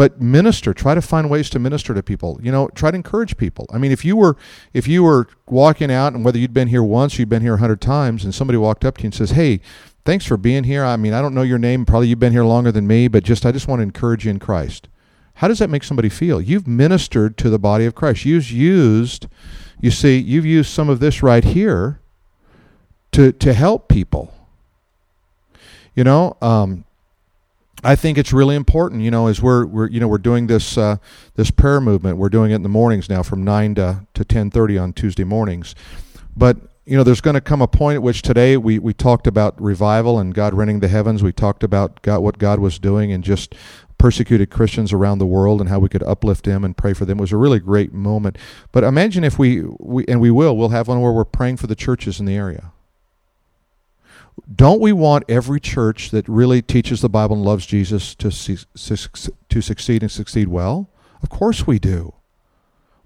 But 0.00 0.18
minister, 0.18 0.72
try 0.72 0.94
to 0.94 1.02
find 1.02 1.28
ways 1.28 1.50
to 1.50 1.58
minister 1.58 1.92
to 1.92 2.02
people. 2.02 2.40
You 2.42 2.50
know, 2.50 2.68
try 2.68 2.90
to 2.90 2.96
encourage 2.96 3.36
people. 3.36 3.66
I 3.70 3.76
mean, 3.76 3.92
if 3.92 4.02
you 4.02 4.16
were 4.16 4.34
if 4.72 4.88
you 4.88 5.02
were 5.02 5.28
walking 5.46 5.92
out 5.92 6.14
and 6.14 6.24
whether 6.24 6.38
you'd 6.38 6.54
been 6.54 6.68
here 6.68 6.82
once, 6.82 7.18
you'd 7.18 7.28
been 7.28 7.42
here 7.42 7.56
a 7.56 7.58
hundred 7.58 7.82
times, 7.82 8.24
and 8.24 8.34
somebody 8.34 8.56
walked 8.56 8.82
up 8.82 8.96
to 8.96 9.02
you 9.02 9.08
and 9.08 9.14
says, 9.14 9.32
"Hey, 9.32 9.60
thanks 10.06 10.24
for 10.24 10.38
being 10.38 10.64
here. 10.64 10.86
I 10.86 10.96
mean, 10.96 11.12
I 11.12 11.20
don't 11.20 11.34
know 11.34 11.42
your 11.42 11.58
name. 11.58 11.84
Probably 11.84 12.08
you've 12.08 12.18
been 12.18 12.32
here 12.32 12.46
longer 12.46 12.72
than 12.72 12.86
me, 12.86 13.08
but 13.08 13.24
just 13.24 13.44
I 13.44 13.52
just 13.52 13.68
want 13.68 13.80
to 13.80 13.82
encourage 13.82 14.24
you 14.24 14.30
in 14.30 14.38
Christ." 14.38 14.88
How 15.34 15.48
does 15.48 15.58
that 15.58 15.68
make 15.68 15.84
somebody 15.84 16.08
feel? 16.08 16.40
You've 16.40 16.66
ministered 16.66 17.36
to 17.36 17.50
the 17.50 17.58
body 17.58 17.84
of 17.84 17.94
Christ. 17.94 18.24
You've 18.24 18.50
used, 18.50 19.26
you 19.82 19.90
see, 19.90 20.18
you've 20.18 20.46
used 20.46 20.70
some 20.70 20.88
of 20.88 21.00
this 21.00 21.22
right 21.22 21.44
here 21.44 22.00
to 23.12 23.32
to 23.32 23.52
help 23.52 23.88
people. 23.88 24.32
You 25.94 26.04
know, 26.04 26.38
um, 26.40 26.86
I 27.82 27.96
think 27.96 28.18
it's 28.18 28.32
really 28.32 28.56
important, 28.56 29.02
you 29.02 29.10
know, 29.10 29.26
as 29.26 29.40
we're, 29.40 29.64
we're 29.64 29.88
you 29.88 30.00
know 30.00 30.08
we're 30.08 30.18
doing 30.18 30.46
this 30.46 30.76
uh, 30.76 30.96
this 31.34 31.50
prayer 31.50 31.80
movement. 31.80 32.18
We're 32.18 32.28
doing 32.28 32.50
it 32.50 32.56
in 32.56 32.62
the 32.62 32.68
mornings 32.68 33.08
now, 33.08 33.22
from 33.22 33.42
nine 33.42 33.74
to 33.76 34.06
to 34.14 34.24
ten 34.24 34.50
thirty 34.50 34.76
on 34.76 34.92
Tuesday 34.92 35.24
mornings. 35.24 35.74
But 36.36 36.58
you 36.84 36.96
know, 36.96 37.04
there's 37.04 37.20
going 37.20 37.34
to 37.34 37.40
come 37.40 37.62
a 37.62 37.68
point 37.68 37.96
at 37.96 38.02
which 38.02 38.22
today 38.22 38.56
we 38.56 38.78
we 38.78 38.92
talked 38.92 39.26
about 39.26 39.60
revival 39.60 40.18
and 40.18 40.34
God 40.34 40.54
rending 40.54 40.80
the 40.80 40.88
heavens. 40.88 41.22
We 41.22 41.32
talked 41.32 41.62
about 41.62 42.02
God, 42.02 42.20
what 42.20 42.38
God 42.38 42.58
was 42.58 42.78
doing 42.78 43.12
and 43.12 43.24
just 43.24 43.54
persecuted 43.96 44.50
Christians 44.50 44.92
around 44.92 45.18
the 45.18 45.26
world 45.26 45.60
and 45.60 45.68
how 45.68 45.78
we 45.78 45.88
could 45.88 46.02
uplift 46.02 46.44
them 46.44 46.64
and 46.64 46.76
pray 46.76 46.94
for 46.94 47.04
them. 47.04 47.18
It 47.18 47.20
was 47.20 47.32
a 47.32 47.36
really 47.36 47.60
great 47.60 47.92
moment. 47.92 48.38
But 48.72 48.82
imagine 48.82 49.24
if 49.24 49.38
we, 49.38 49.62
we 49.78 50.06
and 50.06 50.22
we 50.22 50.30
will, 50.30 50.56
we'll 50.56 50.70
have 50.70 50.88
one 50.88 51.02
where 51.02 51.12
we're 51.12 51.26
praying 51.26 51.58
for 51.58 51.66
the 51.66 51.74
churches 51.74 52.18
in 52.18 52.24
the 52.24 52.34
area 52.34 52.72
don't 54.54 54.80
we 54.80 54.92
want 54.92 55.24
every 55.28 55.60
church 55.60 56.10
that 56.10 56.28
really 56.28 56.62
teaches 56.62 57.00
the 57.00 57.08
Bible 57.08 57.36
and 57.36 57.44
loves 57.44 57.66
Jesus 57.66 58.14
to 58.16 58.30
to 58.30 59.60
succeed 59.60 60.02
and 60.02 60.10
succeed 60.10 60.48
well? 60.48 60.90
Of 61.22 61.28
course 61.30 61.66
we 61.66 61.78
do. 61.78 62.14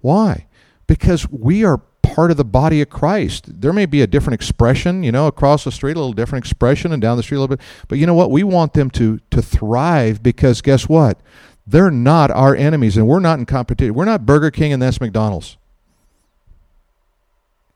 Why? 0.01 0.47
Because 0.87 1.29
we 1.29 1.63
are 1.63 1.81
part 2.03 2.31
of 2.31 2.37
the 2.37 2.45
body 2.45 2.81
of 2.81 2.89
Christ. 2.89 3.61
There 3.61 3.73
may 3.73 3.85
be 3.85 4.01
a 4.01 4.07
different 4.07 4.35
expression, 4.35 5.03
you 5.03 5.11
know, 5.11 5.27
across 5.27 5.63
the 5.63 5.71
street 5.71 5.97
a 5.97 5.99
little 5.99 6.13
different 6.13 6.45
expression 6.45 6.91
and 6.91 7.01
down 7.01 7.17
the 7.17 7.23
street 7.23 7.37
a 7.37 7.41
little 7.41 7.57
bit, 7.57 7.65
but 7.87 7.97
you 7.97 8.05
know 8.05 8.13
what? 8.13 8.31
We 8.31 8.43
want 8.43 8.73
them 8.73 8.89
to 8.91 9.19
to 9.31 9.41
thrive 9.41 10.21
because 10.23 10.61
guess 10.61 10.87
what? 10.87 11.19
They're 11.67 11.91
not 11.91 12.29
our 12.31 12.55
enemies 12.55 12.95
and 12.95 13.07
we're 13.07 13.19
not 13.19 13.39
in 13.39 13.45
competition. 13.45 13.95
We're 13.95 14.05
not 14.05 14.25
Burger 14.25 14.51
King 14.51 14.71
and 14.73 14.81
that's 14.81 15.01
McDonald's. 15.01 15.57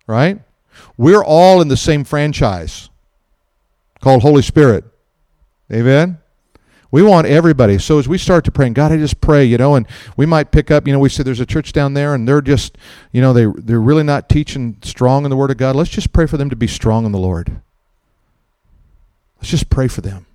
Right? 0.06 0.42
We're 0.98 1.24
all 1.24 1.62
in 1.62 1.68
the 1.68 1.78
same 1.78 2.04
franchise 2.04 2.89
called 4.00 4.22
Holy 4.22 4.42
Spirit. 4.42 4.86
Amen? 5.72 6.20
We 6.92 7.04
want 7.04 7.28
everybody. 7.28 7.78
So 7.78 8.00
as 8.00 8.08
we 8.08 8.18
start 8.18 8.46
to 8.46 8.52
pray, 8.52 8.66
and 8.66 8.76
God, 8.76 8.92
I 8.92 8.98
just 8.98 9.22
pray, 9.22 9.46
you 9.46 9.58
know, 9.58 9.76
and 9.76 9.88
we 10.18 10.26
might 10.26 10.52
pick 10.52 10.72
up, 10.72 10.88
you 10.88 10.94
know, 10.94 11.00
we 11.00 11.10
say 11.10 11.22
there's 11.22 11.40
a 11.40 11.46
church 11.46 11.72
down 11.72 11.94
there 11.94 12.16
and 12.16 12.28
they're 12.28 12.42
just, 12.42 12.78
you 13.12 13.22
know, 13.22 13.32
they, 13.32 13.46
they're 13.46 13.80
really 13.80 14.04
not 14.04 14.28
teaching 14.28 14.78
strong 14.82 15.24
in 15.24 15.30
the 15.30 15.36
Word 15.36 15.52
of 15.52 15.58
God. 15.58 15.76
Let's 15.76 15.92
just 15.92 16.12
pray 16.14 16.26
for 16.26 16.38
them 16.38 16.50
to 16.50 16.56
be 16.56 16.66
strong 16.66 17.06
in 17.06 17.12
the 17.12 17.20
Lord. 17.20 17.62
Let's 19.38 19.52
just 19.52 19.70
pray 19.70 19.88
for 19.88 20.02
them. 20.02 20.26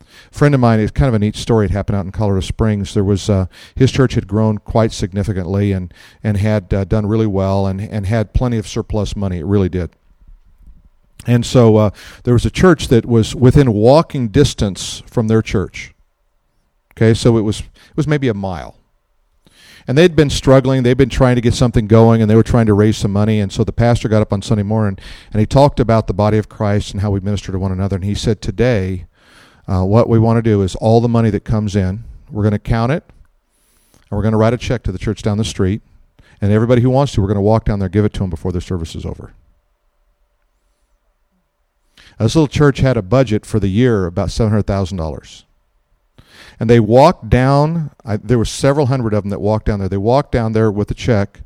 A 0.00 0.36
friend 0.36 0.54
of 0.54 0.60
mine, 0.60 0.80
it's 0.80 0.90
kind 0.90 1.08
of 1.08 1.14
a 1.14 1.18
neat 1.18 1.36
story. 1.36 1.66
It 1.66 1.70
happened 1.70 1.96
out 1.96 2.04
in 2.04 2.12
Colorado 2.12 2.40
Springs. 2.40 2.92
There 2.92 3.04
was 3.04 3.30
uh, 3.30 3.46
his 3.74 3.90
church 3.90 4.14
had 4.14 4.28
grown 4.28 4.58
quite 4.58 4.92
significantly 4.92 5.72
and 5.72 5.94
and 6.22 6.36
had 6.36 6.74
uh, 6.74 6.84
done 6.84 7.06
really 7.06 7.26
well 7.26 7.66
and 7.66 7.80
and 7.80 8.06
had 8.06 8.34
plenty 8.34 8.58
of 8.58 8.66
surplus 8.66 9.16
money. 9.16 9.38
It 9.38 9.46
really 9.46 9.68
did. 9.68 9.90
And 11.26 11.44
so 11.46 11.76
uh, 11.76 11.90
there 12.24 12.34
was 12.34 12.44
a 12.44 12.50
church 12.50 12.88
that 12.88 13.06
was 13.06 13.34
within 13.34 13.72
walking 13.72 14.28
distance 14.28 15.02
from 15.06 15.28
their 15.28 15.42
church. 15.42 15.94
Okay, 16.96 17.14
so 17.14 17.36
it 17.38 17.42
was 17.42 17.60
it 17.60 17.96
was 17.96 18.06
maybe 18.06 18.28
a 18.28 18.34
mile. 18.34 18.76
And 19.86 19.98
they'd 19.98 20.16
been 20.16 20.30
struggling, 20.30 20.82
they'd 20.82 20.96
been 20.96 21.10
trying 21.10 21.34
to 21.34 21.42
get 21.42 21.52
something 21.52 21.86
going 21.86 22.22
and 22.22 22.30
they 22.30 22.36
were 22.36 22.42
trying 22.42 22.66
to 22.66 22.74
raise 22.74 22.96
some 22.96 23.12
money 23.12 23.38
and 23.38 23.52
so 23.52 23.64
the 23.64 23.72
pastor 23.72 24.08
got 24.08 24.22
up 24.22 24.32
on 24.32 24.40
Sunday 24.40 24.62
morning 24.62 24.98
and 25.30 25.40
he 25.40 25.46
talked 25.46 25.78
about 25.78 26.06
the 26.06 26.14
body 26.14 26.38
of 26.38 26.48
Christ 26.48 26.92
and 26.92 27.02
how 27.02 27.10
we 27.10 27.20
minister 27.20 27.52
to 27.52 27.58
one 27.58 27.72
another 27.72 27.96
and 27.96 28.04
he 28.04 28.14
said 28.14 28.40
today 28.40 29.06
uh, 29.68 29.84
what 29.84 30.08
we 30.08 30.18
want 30.18 30.38
to 30.38 30.42
do 30.42 30.62
is 30.62 30.74
all 30.76 31.00
the 31.02 31.08
money 31.08 31.28
that 31.30 31.44
comes 31.44 31.76
in, 31.76 32.04
we're 32.30 32.42
going 32.42 32.52
to 32.52 32.58
count 32.58 32.92
it 32.92 33.04
and 33.92 34.16
we're 34.16 34.22
going 34.22 34.32
to 34.32 34.38
write 34.38 34.54
a 34.54 34.58
check 34.58 34.82
to 34.84 34.92
the 34.92 34.98
church 34.98 35.20
down 35.20 35.36
the 35.36 35.44
street 35.44 35.82
and 36.40 36.50
everybody 36.50 36.80
who 36.80 36.88
wants 36.88 37.12
to, 37.12 37.20
we're 37.20 37.28
going 37.28 37.36
to 37.36 37.42
walk 37.42 37.66
down 37.66 37.78
there 37.78 37.90
give 37.90 38.06
it 38.06 38.14
to 38.14 38.20
them 38.20 38.30
before 38.30 38.52
the 38.52 38.62
service 38.62 38.94
is 38.94 39.04
over. 39.04 39.34
This 42.18 42.36
little 42.36 42.48
church 42.48 42.78
had 42.78 42.96
a 42.96 43.02
budget 43.02 43.44
for 43.44 43.58
the 43.58 43.68
year 43.68 44.06
about 44.06 44.30
seven 44.30 44.50
hundred 44.50 44.66
thousand 44.66 44.98
dollars, 44.98 45.44
and 46.60 46.70
they 46.70 46.80
walked 46.80 47.28
down. 47.28 47.90
I, 48.04 48.16
there 48.16 48.38
were 48.38 48.44
several 48.44 48.86
hundred 48.86 49.14
of 49.14 49.24
them 49.24 49.30
that 49.30 49.40
walked 49.40 49.66
down 49.66 49.80
there. 49.80 49.88
They 49.88 49.96
walked 49.96 50.32
down 50.32 50.52
there 50.52 50.70
with 50.70 50.90
a 50.90 50.94
check 50.94 51.40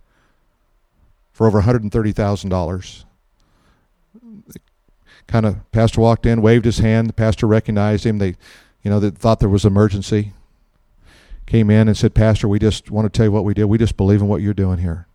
for 1.32 1.46
over 1.46 1.58
one 1.58 1.64
hundred 1.64 1.82
and 1.82 1.92
thirty 1.92 2.12
thousand 2.12 2.50
dollars. 2.50 3.04
Kind 5.26 5.46
of, 5.46 5.70
pastor 5.72 6.00
walked 6.00 6.24
in, 6.26 6.40
waved 6.40 6.64
his 6.64 6.78
hand. 6.78 7.08
The 7.08 7.12
pastor 7.12 7.46
recognized 7.46 8.06
him. 8.06 8.18
They, 8.18 8.36
you 8.82 8.90
know, 8.90 8.98
they 8.98 9.10
thought 9.10 9.40
there 9.40 9.48
was 9.48 9.64
emergency. 9.64 10.32
Came 11.44 11.70
in 11.70 11.88
and 11.88 11.96
said, 11.96 12.14
Pastor, 12.14 12.46
we 12.46 12.58
just 12.58 12.90
want 12.90 13.04
to 13.06 13.16
tell 13.16 13.26
you 13.26 13.32
what 13.32 13.44
we 13.44 13.54
did. 13.54 13.64
We 13.64 13.78
just 13.78 13.96
believe 13.96 14.20
in 14.20 14.28
what 14.28 14.42
you're 14.42 14.54
doing 14.54 14.78
here, 14.78 15.06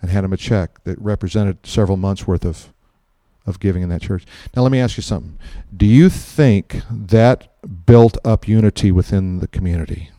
and 0.00 0.10
had 0.10 0.24
him 0.24 0.32
a 0.32 0.36
check 0.36 0.84
that 0.84 0.98
represented 0.98 1.66
several 1.66 1.96
months 1.96 2.26
worth 2.26 2.44
of 2.44 2.72
of 3.46 3.60
giving 3.60 3.82
in 3.82 3.88
that 3.88 4.02
church. 4.02 4.24
Now, 4.54 4.62
let 4.62 4.72
me 4.72 4.80
ask 4.80 4.96
you 4.96 5.02
something. 5.02 5.38
Do 5.76 5.86
you 5.86 6.08
think 6.08 6.82
that 6.90 7.48
built 7.86 8.18
up 8.24 8.46
unity 8.46 8.92
within 8.92 9.38
the 9.40 9.48
community? 9.48 10.10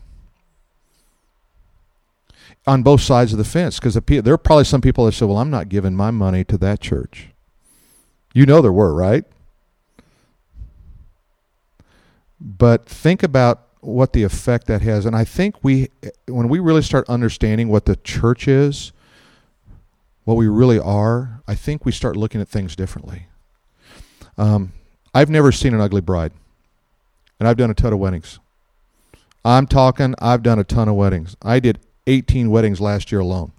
On 2.66 2.82
both 2.82 3.02
sides 3.02 3.32
of 3.32 3.38
the 3.38 3.44
fence, 3.44 3.78
because 3.78 3.94
there 3.94 4.34
are 4.34 4.38
probably 4.38 4.64
some 4.64 4.80
people 4.80 5.04
that 5.04 5.12
say, 5.12 5.26
Well, 5.26 5.38
I'm 5.38 5.50
not 5.50 5.68
giving 5.68 5.94
my 5.94 6.10
money 6.10 6.44
to 6.44 6.56
that 6.58 6.80
church. 6.80 7.28
You 8.32 8.46
know 8.46 8.62
there 8.62 8.72
were, 8.72 8.94
right? 8.94 9.24
But 12.40 12.86
think 12.86 13.22
about 13.22 13.68
what 13.80 14.12
the 14.12 14.22
effect 14.22 14.66
that 14.66 14.82
has. 14.82 15.06
And 15.06 15.14
I 15.14 15.24
think 15.24 15.62
we, 15.62 15.90
when 16.26 16.48
we 16.48 16.58
really 16.58 16.82
start 16.82 17.08
understanding 17.08 17.68
what 17.68 17.84
the 17.84 17.96
church 17.96 18.48
is, 18.48 18.92
what 20.24 20.36
we 20.36 20.48
really 20.48 20.78
are, 20.78 21.42
I 21.46 21.54
think 21.54 21.84
we 21.84 21.92
start 21.92 22.16
looking 22.16 22.40
at 22.40 22.48
things 22.48 22.74
differently. 22.74 23.26
Um, 24.36 24.72
I've 25.14 25.30
never 25.30 25.52
seen 25.52 25.74
an 25.74 25.80
ugly 25.80 26.00
bride, 26.00 26.32
and 27.38 27.48
I've 27.48 27.56
done 27.56 27.70
a 27.70 27.74
ton 27.74 27.92
of 27.92 27.98
weddings. 27.98 28.38
I'm 29.44 29.66
talking, 29.66 30.14
I've 30.18 30.42
done 30.42 30.58
a 30.58 30.64
ton 30.64 30.88
of 30.88 30.94
weddings. 30.94 31.36
I 31.42 31.60
did 31.60 31.78
18 32.06 32.50
weddings 32.50 32.80
last 32.80 33.12
year 33.12 33.20
alone. 33.20 33.52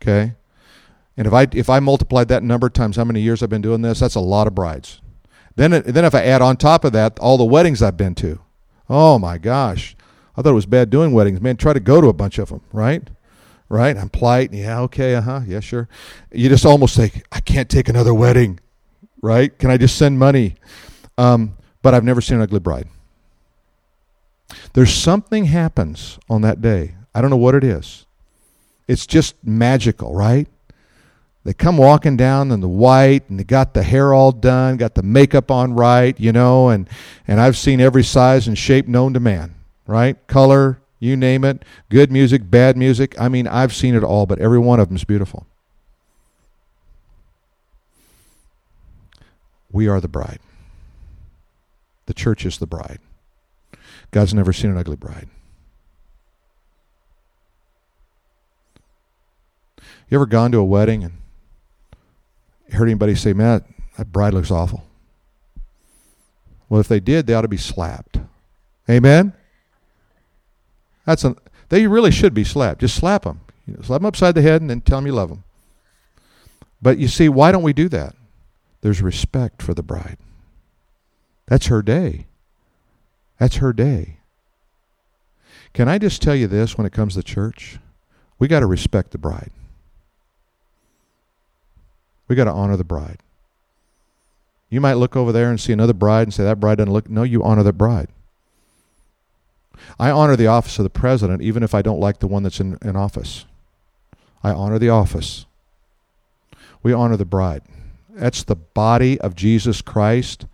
Okay? 0.00 0.34
And 1.16 1.26
if 1.26 1.32
I 1.32 1.48
if 1.52 1.68
I 1.68 1.80
multiplied 1.80 2.28
that 2.28 2.44
number 2.44 2.68
times 2.68 2.94
how 2.94 3.04
many 3.04 3.20
years 3.20 3.42
I've 3.42 3.50
been 3.50 3.60
doing 3.60 3.82
this, 3.82 3.98
that's 3.98 4.14
a 4.14 4.20
lot 4.20 4.46
of 4.46 4.54
brides. 4.54 5.00
Then 5.56 5.72
then 5.72 6.04
if 6.04 6.14
I 6.14 6.22
add 6.22 6.40
on 6.40 6.56
top 6.56 6.84
of 6.84 6.92
that 6.92 7.18
all 7.18 7.36
the 7.36 7.44
weddings 7.44 7.82
I've 7.82 7.96
been 7.96 8.14
to, 8.16 8.40
Oh 8.88 9.18
my 9.18 9.38
gosh. 9.38 9.96
I 10.36 10.42
thought 10.42 10.50
it 10.50 10.54
was 10.54 10.66
bad 10.66 10.90
doing 10.90 11.12
weddings. 11.12 11.40
Man, 11.40 11.56
try 11.56 11.72
to 11.72 11.80
go 11.80 12.00
to 12.00 12.08
a 12.08 12.12
bunch 12.12 12.38
of 12.38 12.48
them, 12.48 12.60
right? 12.72 13.02
Right? 13.68 13.96
I'm 13.96 14.08
polite. 14.08 14.52
Yeah, 14.52 14.80
okay, 14.82 15.14
uh 15.14 15.20
huh. 15.20 15.40
Yeah, 15.46 15.60
sure. 15.60 15.88
You 16.32 16.48
just 16.48 16.64
almost 16.64 16.94
say, 16.94 17.12
I 17.30 17.40
can't 17.40 17.68
take 17.68 17.88
another 17.88 18.14
wedding, 18.14 18.60
right? 19.20 19.56
Can 19.58 19.70
I 19.70 19.76
just 19.76 19.96
send 19.96 20.18
money? 20.18 20.54
Um, 21.18 21.56
but 21.82 21.94
I've 21.94 22.04
never 22.04 22.20
seen 22.20 22.36
an 22.36 22.42
ugly 22.42 22.60
bride. 22.60 22.88
There's 24.72 24.94
something 24.94 25.46
happens 25.46 26.18
on 26.30 26.42
that 26.42 26.60
day. 26.60 26.94
I 27.14 27.20
don't 27.20 27.30
know 27.30 27.36
what 27.36 27.54
it 27.54 27.64
is. 27.64 28.06
It's 28.86 29.06
just 29.06 29.34
magical, 29.44 30.14
right? 30.14 30.48
They 31.44 31.54
come 31.54 31.76
walking 31.78 32.16
down 32.16 32.50
in 32.50 32.60
the 32.60 32.68
white 32.68 33.28
and 33.28 33.38
they 33.38 33.44
got 33.44 33.74
the 33.74 33.82
hair 33.82 34.12
all 34.12 34.32
done, 34.32 34.76
got 34.76 34.94
the 34.94 35.02
makeup 35.02 35.50
on 35.50 35.74
right, 35.74 36.18
you 36.18 36.32
know, 36.32 36.68
and, 36.68 36.88
and 37.26 37.40
I've 37.40 37.56
seen 37.56 37.80
every 37.80 38.04
size 38.04 38.48
and 38.48 38.58
shape 38.58 38.86
known 38.86 39.14
to 39.14 39.20
man, 39.20 39.54
right? 39.86 40.16
Color, 40.26 40.80
you 40.98 41.16
name 41.16 41.44
it, 41.44 41.64
good 41.88 42.10
music, 42.10 42.50
bad 42.50 42.76
music. 42.76 43.18
I 43.20 43.28
mean, 43.28 43.46
I've 43.46 43.74
seen 43.74 43.94
it 43.94 44.02
all, 44.02 44.26
but 44.26 44.38
every 44.38 44.58
one 44.58 44.80
of 44.80 44.88
them 44.88 44.96
is 44.96 45.04
beautiful. 45.04 45.46
We 49.70 49.86
are 49.86 50.00
the 50.00 50.08
bride. 50.08 50.40
The 52.06 52.14
church 52.14 52.46
is 52.46 52.58
the 52.58 52.66
bride. 52.66 53.00
God's 54.10 54.32
never 54.32 54.52
seen 54.52 54.70
an 54.70 54.78
ugly 54.78 54.96
bride. 54.96 55.28
You 60.10 60.16
ever 60.16 60.26
gone 60.26 60.52
to 60.52 60.58
a 60.58 60.64
wedding 60.64 61.04
and 61.04 61.18
heard 62.72 62.88
anybody 62.88 63.14
say, 63.14 63.34
man, 63.34 63.62
that 63.96 64.10
bride 64.10 64.32
looks 64.32 64.50
awful? 64.50 64.84
Well, 66.68 66.80
if 66.80 66.88
they 66.88 67.00
did, 67.00 67.26
they 67.26 67.34
ought 67.34 67.42
to 67.42 67.48
be 67.48 67.58
slapped. 67.58 68.18
Amen? 68.88 69.34
That's 71.08 71.24
a, 71.24 71.34
they 71.70 71.86
really 71.86 72.10
should 72.10 72.34
be 72.34 72.44
slapped. 72.44 72.82
Just 72.82 72.94
slap 72.94 73.22
them. 73.22 73.40
You 73.66 73.72
know, 73.72 73.80
slap 73.80 74.02
them 74.02 74.06
upside 74.06 74.34
the 74.34 74.42
head 74.42 74.60
and 74.60 74.68
then 74.68 74.82
tell 74.82 74.98
them 74.98 75.06
you 75.06 75.14
love 75.14 75.30
them. 75.30 75.42
But 76.82 76.98
you 76.98 77.08
see, 77.08 77.30
why 77.30 77.50
don't 77.50 77.62
we 77.62 77.72
do 77.72 77.88
that? 77.88 78.14
There's 78.82 79.00
respect 79.00 79.62
for 79.62 79.72
the 79.72 79.82
bride. 79.82 80.18
That's 81.46 81.68
her 81.68 81.80
day. 81.80 82.26
That's 83.38 83.56
her 83.56 83.72
day. 83.72 84.18
Can 85.72 85.88
I 85.88 85.96
just 85.96 86.20
tell 86.20 86.34
you 86.34 86.46
this 86.46 86.76
when 86.76 86.86
it 86.86 86.92
comes 86.92 87.14
to 87.14 87.22
church? 87.22 87.78
We 88.38 88.46
got 88.46 88.60
to 88.60 88.66
respect 88.66 89.12
the 89.12 89.18
bride. 89.18 89.50
We 92.28 92.36
got 92.36 92.44
to 92.44 92.52
honor 92.52 92.76
the 92.76 92.84
bride. 92.84 93.20
You 94.68 94.82
might 94.82 94.94
look 94.94 95.16
over 95.16 95.32
there 95.32 95.48
and 95.48 95.58
see 95.58 95.72
another 95.72 95.94
bride 95.94 96.24
and 96.24 96.34
say, 96.34 96.44
that 96.44 96.60
bride 96.60 96.76
doesn't 96.76 96.92
look. 96.92 97.08
No, 97.08 97.22
you 97.22 97.42
honor 97.42 97.62
that 97.62 97.78
bride. 97.78 98.08
I 99.98 100.10
honor 100.10 100.36
the 100.36 100.46
office 100.46 100.78
of 100.78 100.84
the 100.84 100.90
president 100.90 101.42
even 101.42 101.62
if 101.62 101.74
I 101.74 101.82
don't 101.82 102.00
like 102.00 102.18
the 102.18 102.26
one 102.26 102.42
that's 102.42 102.60
in, 102.60 102.78
in 102.82 102.96
office. 102.96 103.44
I 104.42 104.50
honor 104.50 104.78
the 104.78 104.88
office. 104.88 105.46
We 106.82 106.92
honor 106.92 107.16
the 107.16 107.24
bride. 107.24 107.62
That's 108.10 108.42
the 108.42 108.56
body 108.56 109.20
of 109.20 109.34
Jesus 109.34 109.82
Christ, 109.82 110.46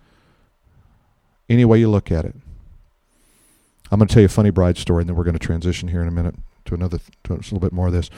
any 1.49 1.65
way 1.65 1.79
you 1.79 1.89
look 1.89 2.11
at 2.11 2.25
it. 2.25 2.35
I'm 3.91 3.99
going 3.99 4.07
to 4.07 4.13
tell 4.13 4.21
you 4.21 4.27
a 4.27 4.29
funny 4.29 4.49
bride 4.49 4.77
story, 4.77 5.01
and 5.01 5.09
then 5.09 5.15
we're 5.15 5.23
going 5.23 5.37
to 5.37 5.45
transition 5.45 5.89
here 5.89 6.01
in 6.01 6.07
a 6.07 6.11
minute 6.11 6.35
to 6.65 6.73
another, 6.73 6.99
to 7.25 7.33
a 7.33 7.35
little 7.35 7.59
bit 7.59 7.71
more 7.71 7.87
of 7.87 7.93
this. 7.93 8.09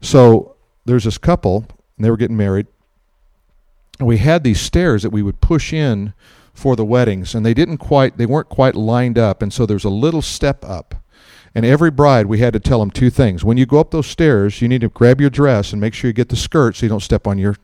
So 0.00 0.56
there's 0.84 1.04
this 1.04 1.18
couple, 1.18 1.66
and 1.96 2.04
they 2.04 2.10
were 2.10 2.16
getting 2.16 2.36
married. 2.36 2.66
And 3.98 4.06
we 4.06 4.18
had 4.18 4.44
these 4.44 4.60
stairs 4.60 5.02
that 5.02 5.10
we 5.10 5.22
would 5.22 5.40
push 5.40 5.72
in 5.72 6.12
for 6.56 6.76
the 6.76 6.84
weddings, 6.84 7.34
and 7.34 7.44
they 7.44 7.54
didn't 7.54 7.78
quite, 7.78 8.16
they 8.16 8.26
weren't 8.26 8.48
quite 8.48 8.74
lined 8.74 9.18
up, 9.18 9.42
and 9.42 9.52
so 9.52 9.66
there's 9.66 9.84
a 9.84 9.90
little 9.90 10.22
step 10.22 10.64
up. 10.64 10.94
And 11.54 11.64
every 11.64 11.90
bride, 11.90 12.26
we 12.26 12.40
had 12.40 12.52
to 12.52 12.60
tell 12.60 12.80
them 12.80 12.90
two 12.90 13.08
things. 13.08 13.42
When 13.42 13.56
you 13.56 13.64
go 13.64 13.80
up 13.80 13.90
those 13.90 14.06
stairs, 14.06 14.60
you 14.60 14.68
need 14.68 14.82
to 14.82 14.88
grab 14.88 15.20
your 15.20 15.30
dress 15.30 15.72
and 15.72 15.80
make 15.80 15.94
sure 15.94 16.08
you 16.08 16.12
get 16.12 16.28
the 16.28 16.36
skirt 16.36 16.76
so 16.76 16.84
you 16.84 16.90
don't 16.90 17.00
step 17.00 17.26
on 17.26 17.38
your 17.38 17.56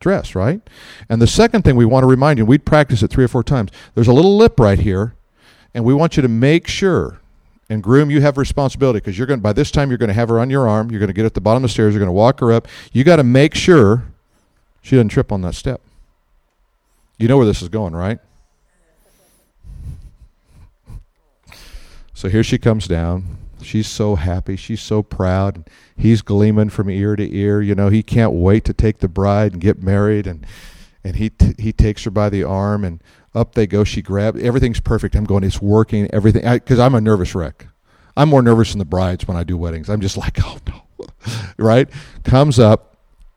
dress, 0.00 0.34
right? 0.34 0.60
And 1.08 1.22
the 1.22 1.26
second 1.26 1.62
thing 1.62 1.76
we 1.76 1.86
want 1.86 2.02
to 2.02 2.08
remind 2.08 2.38
you, 2.38 2.44
we'd 2.44 2.66
practice 2.66 3.02
it 3.02 3.08
three 3.08 3.24
or 3.24 3.28
four 3.28 3.42
times. 3.42 3.70
There's 3.94 4.08
a 4.08 4.12
little 4.12 4.36
lip 4.36 4.60
right 4.60 4.78
here, 4.78 5.14
and 5.72 5.84
we 5.84 5.94
want 5.94 6.16
you 6.16 6.22
to 6.22 6.28
make 6.28 6.66
sure. 6.66 7.20
And 7.70 7.82
groom, 7.82 8.10
you 8.10 8.20
have 8.22 8.38
responsibility 8.38 8.98
because 8.98 9.18
you're 9.18 9.26
going. 9.26 9.40
By 9.40 9.52
this 9.52 9.70
time, 9.70 9.90
you're 9.90 9.98
going 9.98 10.08
to 10.08 10.14
have 10.14 10.30
her 10.30 10.40
on 10.40 10.48
your 10.48 10.68
arm. 10.68 10.90
You're 10.90 11.00
going 11.00 11.08
to 11.08 11.14
get 11.14 11.26
at 11.26 11.34
the 11.34 11.40
bottom 11.40 11.62
of 11.62 11.68
the 11.68 11.72
stairs. 11.72 11.92
You're 11.92 12.00
going 12.00 12.08
to 12.08 12.12
walk 12.12 12.40
her 12.40 12.50
up. 12.52 12.66
You 12.92 13.04
got 13.04 13.16
to 13.16 13.24
make 13.24 13.54
sure 13.54 14.04
she 14.80 14.96
doesn't 14.96 15.10
trip 15.10 15.30
on 15.30 15.42
that 15.42 15.54
step. 15.54 15.82
You 17.18 17.28
know 17.28 17.36
where 17.36 17.46
this 17.46 17.62
is 17.62 17.68
going, 17.68 17.94
right? 17.94 18.20
So 22.18 22.28
here 22.28 22.42
she 22.42 22.58
comes 22.58 22.88
down. 22.88 23.38
She's 23.62 23.86
so 23.86 24.16
happy. 24.16 24.56
She's 24.56 24.82
so 24.82 25.04
proud. 25.04 25.70
He's 25.96 26.20
gleaming 26.20 26.68
from 26.68 26.90
ear 26.90 27.14
to 27.14 27.32
ear. 27.32 27.62
You 27.62 27.76
know, 27.76 27.90
he 27.90 28.02
can't 28.02 28.32
wait 28.32 28.64
to 28.64 28.74
take 28.74 28.98
the 28.98 29.06
bride 29.06 29.52
and 29.52 29.60
get 29.60 29.84
married. 29.84 30.26
And 30.26 30.44
and 31.04 31.14
he 31.14 31.30
t- 31.30 31.54
he 31.60 31.72
takes 31.72 32.02
her 32.02 32.10
by 32.10 32.28
the 32.28 32.42
arm 32.42 32.82
and 32.82 33.00
up 33.36 33.54
they 33.54 33.68
go. 33.68 33.84
She 33.84 34.02
grabs 34.02 34.42
everything's 34.42 34.80
perfect. 34.80 35.14
I'm 35.14 35.26
going. 35.26 35.44
It's 35.44 35.62
working. 35.62 36.12
Everything 36.12 36.42
because 36.54 36.80
I'm 36.80 36.96
a 36.96 37.00
nervous 37.00 37.36
wreck. 37.36 37.68
I'm 38.16 38.30
more 38.30 38.42
nervous 38.42 38.72
than 38.72 38.80
the 38.80 38.84
brides 38.84 39.28
when 39.28 39.36
I 39.36 39.44
do 39.44 39.56
weddings. 39.56 39.88
I'm 39.88 40.00
just 40.00 40.16
like, 40.16 40.40
oh 40.44 40.58
no, 40.66 41.06
right? 41.56 41.88
Comes 42.24 42.58
up, 42.58 42.96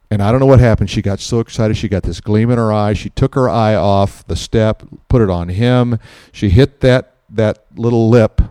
and 0.09 0.23
I 0.23 0.31
don't 0.31 0.39
know 0.39 0.47
what 0.47 0.59
happened. 0.59 0.89
She 0.89 1.03
got 1.03 1.19
so 1.19 1.39
excited. 1.39 1.77
She 1.77 1.87
got 1.87 2.01
this 2.01 2.19
gleam 2.19 2.49
in 2.49 2.57
her 2.57 2.73
eye. 2.73 2.93
She 2.93 3.11
took 3.11 3.35
her 3.35 3.47
eye 3.47 3.75
off 3.75 4.25
the 4.25 4.35
step, 4.35 4.81
put 5.07 5.21
it 5.21 5.29
on 5.29 5.49
him. 5.49 5.99
She 6.31 6.49
hit 6.49 6.79
that 6.79 7.17
that 7.29 7.67
little 7.75 8.09
lip 8.09 8.41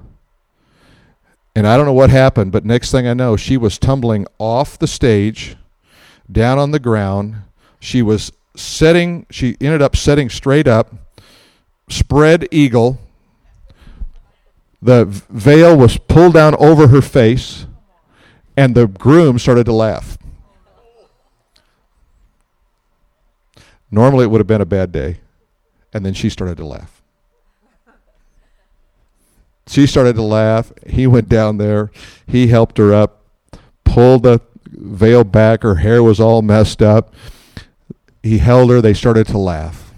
and 1.54 1.66
I 1.66 1.76
don't 1.76 1.86
know 1.86 1.92
what 1.92 2.10
happened, 2.10 2.52
but 2.52 2.64
next 2.64 2.90
thing 2.90 3.06
I 3.06 3.14
know, 3.14 3.36
she 3.36 3.56
was 3.56 3.78
tumbling 3.78 4.26
off 4.38 4.78
the 4.78 4.86
stage, 4.86 5.56
down 6.30 6.58
on 6.58 6.70
the 6.70 6.78
ground. 6.78 7.42
She 7.80 8.02
was 8.02 8.32
setting, 8.54 9.26
she 9.30 9.56
ended 9.60 9.82
up 9.82 9.96
setting 9.96 10.28
straight 10.28 10.68
up, 10.68 10.94
spread 11.88 12.46
eagle. 12.50 12.98
The 14.80 15.04
veil 15.04 15.76
was 15.76 15.98
pulled 15.98 16.34
down 16.34 16.54
over 16.56 16.88
her 16.88 17.02
face, 17.02 17.66
and 18.56 18.74
the 18.74 18.86
groom 18.86 19.38
started 19.38 19.64
to 19.64 19.72
laugh. 19.72 20.16
Normally, 23.90 24.24
it 24.24 24.28
would 24.28 24.40
have 24.40 24.46
been 24.46 24.60
a 24.60 24.66
bad 24.66 24.92
day, 24.92 25.18
and 25.92 26.06
then 26.06 26.14
she 26.14 26.30
started 26.30 26.56
to 26.58 26.66
laugh. 26.66 26.99
She 29.70 29.86
started 29.86 30.16
to 30.16 30.22
laugh. 30.22 30.72
He 30.84 31.06
went 31.06 31.28
down 31.28 31.58
there. 31.58 31.92
He 32.26 32.48
helped 32.48 32.76
her 32.78 32.92
up, 32.92 33.22
pulled 33.84 34.24
the 34.24 34.40
veil 34.66 35.22
back. 35.22 35.62
Her 35.62 35.76
hair 35.76 36.02
was 36.02 36.18
all 36.18 36.42
messed 36.42 36.82
up. 36.82 37.14
He 38.20 38.38
held 38.38 38.70
her. 38.70 38.80
They 38.80 38.94
started 38.94 39.28
to 39.28 39.38
laugh. 39.38 39.94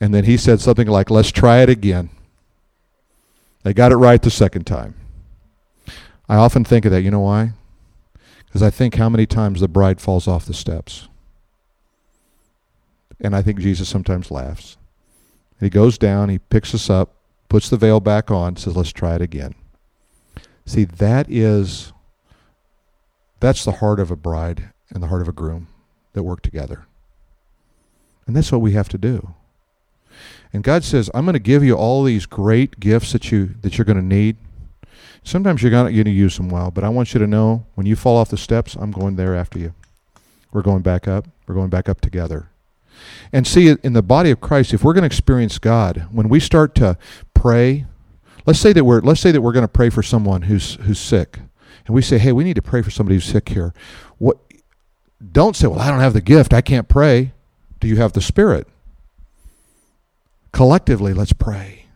And 0.00 0.12
then 0.12 0.24
he 0.24 0.36
said 0.36 0.60
something 0.60 0.88
like, 0.88 1.10
Let's 1.10 1.30
try 1.30 1.58
it 1.58 1.68
again. 1.68 2.10
They 3.62 3.72
got 3.72 3.92
it 3.92 3.96
right 3.98 4.20
the 4.20 4.32
second 4.32 4.66
time. 4.66 4.96
I 6.28 6.34
often 6.34 6.64
think 6.64 6.84
of 6.84 6.90
that. 6.90 7.02
You 7.02 7.12
know 7.12 7.20
why? 7.20 7.52
Because 8.46 8.64
I 8.64 8.70
think 8.70 8.96
how 8.96 9.08
many 9.08 9.26
times 9.26 9.60
the 9.60 9.68
bride 9.68 10.00
falls 10.00 10.26
off 10.26 10.44
the 10.44 10.54
steps. 10.54 11.06
And 13.20 13.34
I 13.36 13.42
think 13.42 13.60
Jesus 13.60 13.88
sometimes 13.88 14.32
laughs. 14.32 14.76
he 15.60 15.70
goes 15.70 15.98
down, 15.98 16.30
he 16.30 16.38
picks 16.40 16.74
us 16.74 16.90
up, 16.90 17.14
puts 17.54 17.68
the 17.68 17.76
veil 17.76 18.00
back 18.00 18.32
on, 18.32 18.56
says, 18.56 18.74
let's 18.74 18.90
try 18.90 19.14
it 19.14 19.22
again. 19.22 19.54
See, 20.66 20.82
that 20.82 21.30
is, 21.30 21.92
that's 23.38 23.64
the 23.64 23.70
heart 23.78 24.00
of 24.00 24.10
a 24.10 24.16
bride 24.16 24.70
and 24.90 25.00
the 25.00 25.06
heart 25.06 25.22
of 25.22 25.28
a 25.28 25.32
groom 25.32 25.68
that 26.14 26.24
work 26.24 26.42
together. 26.42 26.86
And 28.26 28.34
that's 28.34 28.50
what 28.50 28.60
we 28.60 28.72
have 28.72 28.88
to 28.88 28.98
do. 28.98 29.34
And 30.52 30.64
God 30.64 30.82
says, 30.82 31.08
I'm 31.14 31.24
going 31.26 31.34
to 31.34 31.38
give 31.38 31.62
you 31.62 31.76
all 31.76 32.02
these 32.02 32.26
great 32.26 32.80
gifts 32.80 33.12
that 33.12 33.30
you 33.30 33.54
that 33.60 33.78
you're 33.78 33.84
going 33.84 33.98
to 33.98 34.04
need. 34.04 34.36
Sometimes 35.22 35.62
you're 35.62 35.70
going 35.70 35.94
to 35.94 36.10
use 36.10 36.36
them 36.36 36.48
well, 36.48 36.72
but 36.72 36.82
I 36.82 36.88
want 36.88 37.14
you 37.14 37.20
to 37.20 37.26
know 37.28 37.66
when 37.76 37.86
you 37.86 37.94
fall 37.94 38.16
off 38.16 38.30
the 38.30 38.36
steps, 38.36 38.74
I'm 38.74 38.90
going 38.90 39.14
there 39.14 39.36
after 39.36 39.60
you. 39.60 39.74
We're 40.50 40.62
going 40.62 40.82
back 40.82 41.06
up. 41.06 41.28
We're 41.46 41.54
going 41.54 41.70
back 41.70 41.88
up 41.88 42.00
together. 42.00 42.48
And 43.32 43.46
see, 43.46 43.74
in 43.82 43.92
the 43.92 44.02
body 44.02 44.30
of 44.30 44.40
Christ, 44.40 44.72
if 44.72 44.84
we're 44.84 44.92
going 44.92 45.02
to 45.02 45.06
experience 45.06 45.58
God, 45.58 46.06
when 46.10 46.28
we 46.28 46.40
start 46.40 46.74
to 46.76 46.96
pray, 47.34 47.86
let's 48.46 48.60
say 48.60 48.72
that 48.72 48.84
we're 48.84 49.00
let's 49.00 49.20
say 49.20 49.32
that 49.32 49.40
we're 49.40 49.52
going 49.52 49.64
to 49.64 49.68
pray 49.68 49.90
for 49.90 50.02
someone 50.02 50.42
who's 50.42 50.74
who's 50.76 50.98
sick, 50.98 51.40
and 51.86 51.94
we 51.94 52.02
say, 52.02 52.18
"Hey, 52.18 52.32
we 52.32 52.44
need 52.44 52.56
to 52.56 52.62
pray 52.62 52.82
for 52.82 52.90
somebody 52.90 53.16
who's 53.16 53.24
sick 53.24 53.48
here." 53.48 53.72
What? 54.18 54.38
Don't 55.32 55.56
say, 55.56 55.66
"Well, 55.66 55.80
I 55.80 55.90
don't 55.90 56.00
have 56.00 56.12
the 56.12 56.20
gift. 56.20 56.52
I 56.52 56.60
can't 56.60 56.88
pray." 56.88 57.32
Do 57.80 57.88
you 57.88 57.96
have 57.96 58.12
the 58.12 58.22
Spirit? 58.22 58.66
Collectively, 60.52 61.12
let's 61.12 61.32
pray. 61.32 61.86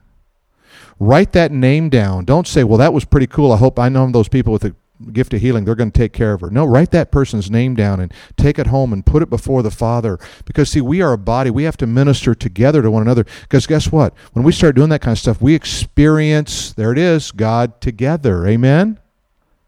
Write 0.98 1.32
that 1.32 1.52
name 1.52 1.88
down. 1.88 2.24
Don't 2.24 2.46
say, 2.46 2.64
"Well, 2.64 2.78
that 2.78 2.92
was 2.92 3.04
pretty 3.04 3.26
cool. 3.26 3.52
I 3.52 3.56
hope 3.56 3.78
I 3.78 3.88
know 3.88 4.10
those 4.10 4.28
people 4.28 4.52
with 4.52 4.62
the 4.62 4.74
gift 5.12 5.34
of 5.34 5.40
healing. 5.40 5.64
They're 5.64 5.74
going 5.74 5.90
to 5.90 5.98
take 5.98 6.12
care 6.12 6.32
of 6.32 6.40
her. 6.40 6.50
No, 6.50 6.64
write 6.64 6.90
that 6.90 7.10
person's 7.10 7.50
name 7.50 7.74
down 7.74 8.00
and 8.00 8.12
take 8.36 8.58
it 8.58 8.66
home 8.66 8.92
and 8.92 9.04
put 9.04 9.22
it 9.22 9.30
before 9.30 9.62
the 9.62 9.70
Father. 9.70 10.18
Because, 10.44 10.70
see, 10.70 10.80
we 10.80 11.00
are 11.02 11.12
a 11.12 11.18
body. 11.18 11.50
We 11.50 11.64
have 11.64 11.76
to 11.78 11.86
minister 11.86 12.34
together 12.34 12.82
to 12.82 12.90
one 12.90 13.02
another. 13.02 13.24
Because, 13.42 13.66
guess 13.66 13.92
what? 13.92 14.14
When 14.32 14.44
we 14.44 14.52
start 14.52 14.76
doing 14.76 14.88
that 14.90 15.00
kind 15.00 15.12
of 15.12 15.18
stuff, 15.18 15.40
we 15.40 15.54
experience, 15.54 16.72
there 16.72 16.92
it 16.92 16.98
is, 16.98 17.30
God 17.30 17.80
together. 17.80 18.46
Amen? 18.46 18.98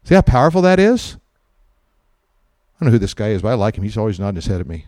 See 0.03 0.15
how 0.15 0.21
powerful 0.21 0.61
that 0.63 0.79
is? 0.79 1.17
I 2.75 2.85
don't 2.85 2.87
know 2.87 2.91
who 2.93 2.99
this 2.99 3.13
guy 3.13 3.29
is, 3.29 3.41
but 3.41 3.49
I 3.49 3.53
like 3.53 3.77
him. 3.77 3.83
He's 3.83 3.97
always 3.97 4.19
nodding 4.19 4.35
his 4.35 4.47
head 4.47 4.59
at 4.59 4.67
me. 4.67 4.85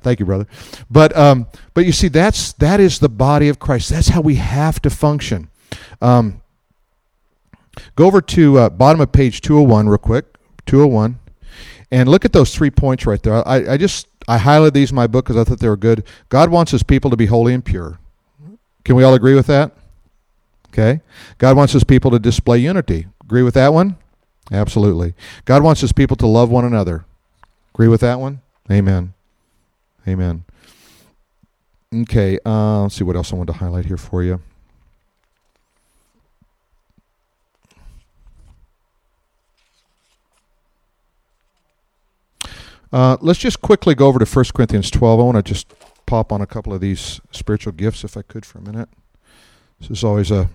Thank 0.00 0.20
you, 0.20 0.26
brother. 0.26 0.46
But 0.90 1.14
um, 1.16 1.48
but 1.74 1.84
you 1.84 1.92
see, 1.92 2.08
that's 2.08 2.52
that 2.54 2.80
is 2.80 3.00
the 3.00 3.08
body 3.08 3.48
of 3.48 3.58
Christ. 3.58 3.90
That's 3.90 4.08
how 4.08 4.20
we 4.20 4.36
have 4.36 4.80
to 4.82 4.90
function. 4.90 5.50
Um, 6.00 6.41
go 7.96 8.06
over 8.06 8.20
to 8.20 8.58
uh, 8.58 8.68
bottom 8.70 9.00
of 9.00 9.12
page 9.12 9.40
201 9.40 9.88
real 9.88 9.98
quick, 9.98 10.26
201, 10.66 11.18
and 11.90 12.08
look 12.08 12.24
at 12.24 12.32
those 12.32 12.54
three 12.54 12.70
points 12.70 13.06
right 13.06 13.22
there. 13.22 13.46
I, 13.46 13.72
I 13.72 13.76
just 13.76 14.08
I 14.28 14.38
highlighted 14.38 14.74
these 14.74 14.90
in 14.90 14.96
my 14.96 15.06
book 15.06 15.24
because 15.24 15.36
I 15.36 15.44
thought 15.44 15.60
they 15.60 15.68
were 15.68 15.76
good. 15.76 16.04
God 16.28 16.50
wants 16.50 16.72
His 16.72 16.82
people 16.82 17.10
to 17.10 17.16
be 17.16 17.26
holy 17.26 17.54
and 17.54 17.64
pure. 17.64 17.98
Can 18.84 18.96
we 18.96 19.04
all 19.04 19.14
agree 19.14 19.34
with 19.34 19.46
that? 19.46 19.72
Okay. 20.68 21.00
God 21.38 21.56
wants 21.56 21.72
His 21.72 21.84
people 21.84 22.10
to 22.10 22.18
display 22.18 22.58
unity. 22.58 23.06
Agree 23.22 23.42
with 23.42 23.54
that 23.54 23.72
one? 23.72 23.96
Absolutely. 24.50 25.14
God 25.44 25.62
wants 25.62 25.80
His 25.80 25.92
people 25.92 26.16
to 26.16 26.26
love 26.26 26.50
one 26.50 26.64
another. 26.64 27.04
Agree 27.74 27.88
with 27.88 28.00
that 28.00 28.20
one? 28.20 28.40
Amen. 28.70 29.14
Amen. 30.06 30.44
Okay, 31.94 32.38
uh, 32.46 32.82
let's 32.82 32.94
see 32.94 33.04
what 33.04 33.16
else 33.16 33.32
I 33.32 33.36
wanted 33.36 33.52
to 33.52 33.58
highlight 33.58 33.84
here 33.84 33.98
for 33.98 34.22
you. 34.22 34.40
Uh, 42.92 43.16
let's 43.20 43.38
just 43.38 43.62
quickly 43.62 43.94
go 43.94 44.06
over 44.06 44.18
to 44.18 44.26
1 44.26 44.44
Corinthians 44.54 44.90
12. 44.90 45.18
I 45.18 45.22
want 45.22 45.36
to 45.36 45.42
just 45.42 45.72
pop 46.04 46.30
on 46.30 46.40
a 46.40 46.46
couple 46.46 46.74
of 46.74 46.80
these 46.80 47.20
spiritual 47.30 47.72
gifts, 47.72 48.04
if 48.04 48.16
I 48.16 48.22
could, 48.22 48.44
for 48.44 48.58
a 48.58 48.62
minute. 48.62 48.88
This 49.80 49.90
is 49.90 50.04
always 50.04 50.30
a 50.30 50.50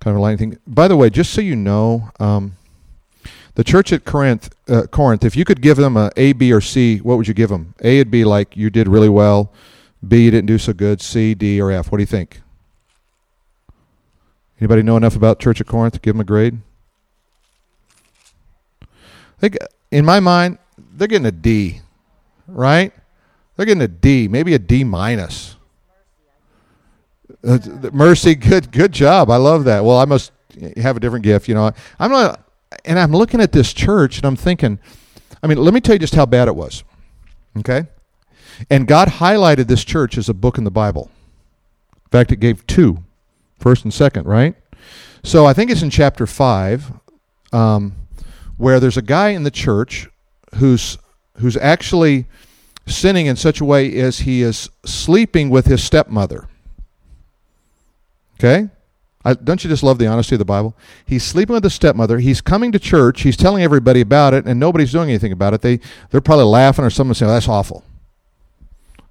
kind 0.00 0.14
of 0.14 0.16
a 0.16 0.20
light 0.20 0.38
thing. 0.38 0.58
By 0.66 0.86
the 0.86 0.96
way, 0.96 1.10
just 1.10 1.32
so 1.32 1.40
you 1.40 1.56
know, 1.56 2.10
um, 2.20 2.56
the 3.54 3.64
church 3.64 3.92
at 3.92 4.04
Corinth, 4.04 4.54
uh, 4.68 4.82
Corinth, 4.82 5.24
if 5.24 5.36
you 5.36 5.44
could 5.44 5.60
give 5.60 5.76
them 5.76 5.96
a 5.96 6.10
A, 6.16 6.32
B, 6.34 6.52
or 6.52 6.60
C, 6.60 6.98
what 6.98 7.16
would 7.16 7.26
you 7.26 7.34
give 7.34 7.50
them? 7.50 7.74
A 7.82 7.98
would 7.98 8.10
be 8.10 8.24
like 8.24 8.56
you 8.56 8.70
did 8.70 8.86
really 8.86 9.08
well. 9.08 9.52
B, 10.06 10.24
you 10.24 10.30
didn't 10.30 10.46
do 10.46 10.58
so 10.58 10.72
good. 10.72 11.00
C, 11.00 11.34
D, 11.34 11.60
or 11.60 11.70
F. 11.72 11.90
What 11.90 11.98
do 11.98 12.02
you 12.02 12.06
think? 12.06 12.40
Anybody 14.60 14.82
know 14.82 14.96
enough 14.96 15.16
about 15.16 15.40
Church 15.40 15.60
at 15.60 15.66
Corinth 15.66 15.94
to 15.94 16.00
give 16.00 16.14
them 16.14 16.20
a 16.20 16.24
grade? 16.24 16.58
I 18.82 19.40
think, 19.40 19.56
in 19.90 20.04
my 20.04 20.20
mind, 20.20 20.58
they're 20.78 21.08
getting 21.08 21.26
a 21.26 21.32
D, 21.32 21.80
right? 22.46 22.92
They're 23.56 23.66
getting 23.66 23.82
a 23.82 23.88
D, 23.88 24.28
maybe 24.28 24.54
a 24.54 24.58
D 24.58 24.84
minus. 24.84 25.56
Uh, 27.46 27.58
mercy, 27.92 28.34
good, 28.34 28.72
good 28.72 28.92
job. 28.92 29.30
I 29.30 29.36
love 29.36 29.64
that. 29.64 29.84
Well, 29.84 29.98
I 29.98 30.04
must 30.04 30.32
have 30.76 30.96
a 30.96 31.00
different 31.00 31.24
gift. 31.24 31.48
You 31.48 31.54
know, 31.54 31.70
I'm 31.98 32.10
not 32.10 32.44
and 32.84 32.98
I'm 32.98 33.12
looking 33.12 33.40
at 33.40 33.52
this 33.52 33.72
church 33.72 34.18
and 34.18 34.26
I'm 34.26 34.36
thinking, 34.36 34.78
I 35.42 35.46
mean, 35.46 35.58
let 35.58 35.74
me 35.74 35.80
tell 35.80 35.94
you 35.94 35.98
just 35.98 36.14
how 36.14 36.26
bad 36.26 36.48
it 36.48 36.56
was. 36.56 36.84
Okay? 37.58 37.84
And 38.70 38.86
God 38.86 39.08
highlighted 39.08 39.66
this 39.66 39.84
church 39.84 40.16
as 40.16 40.28
a 40.28 40.34
book 40.34 40.58
in 40.58 40.64
the 40.64 40.70
Bible. 40.70 41.10
In 42.04 42.10
fact, 42.10 42.32
it 42.32 42.36
gave 42.36 42.66
two, 42.66 43.02
first 43.58 43.84
and 43.84 43.92
second, 43.92 44.26
right? 44.26 44.54
So 45.22 45.46
I 45.46 45.52
think 45.52 45.70
it's 45.70 45.82
in 45.82 45.90
chapter 45.90 46.26
5 46.26 46.92
um, 47.52 47.94
where 48.56 48.78
there's 48.78 48.96
a 48.96 49.02
guy 49.02 49.30
in 49.30 49.42
the 49.42 49.50
church 49.50 50.08
who's 50.56 50.98
who's 51.38 51.56
actually 51.56 52.26
sinning 52.86 53.26
in 53.26 53.36
such 53.36 53.60
a 53.60 53.64
way 53.64 53.94
as 53.98 54.20
he 54.20 54.42
is 54.42 54.68
sleeping 54.84 55.50
with 55.50 55.66
his 55.66 55.82
stepmother. 55.82 56.48
Okay? 58.38 58.68
I, 59.24 59.32
don't 59.34 59.64
you 59.64 59.70
just 59.70 59.82
love 59.82 59.98
the 59.98 60.06
honesty 60.06 60.34
of 60.34 60.38
the 60.38 60.44
Bible? 60.44 60.76
He's 61.06 61.24
sleeping 61.24 61.54
with 61.54 61.64
his 61.64 61.72
stepmother. 61.72 62.18
He's 62.18 62.42
coming 62.42 62.72
to 62.72 62.78
church. 62.78 63.22
He's 63.22 63.38
telling 63.38 63.62
everybody 63.62 64.02
about 64.02 64.34
it, 64.34 64.44
and 64.44 64.60
nobody's 64.60 64.92
doing 64.92 65.08
anything 65.08 65.32
about 65.32 65.54
it. 65.54 65.62
They 65.62 65.80
they're 66.10 66.20
probably 66.20 66.44
laughing 66.44 66.84
or 66.84 66.90
someone 66.90 67.14
saying, 67.14 67.30
oh, 67.30 67.34
"That's 67.34 67.48
awful." 67.48 67.84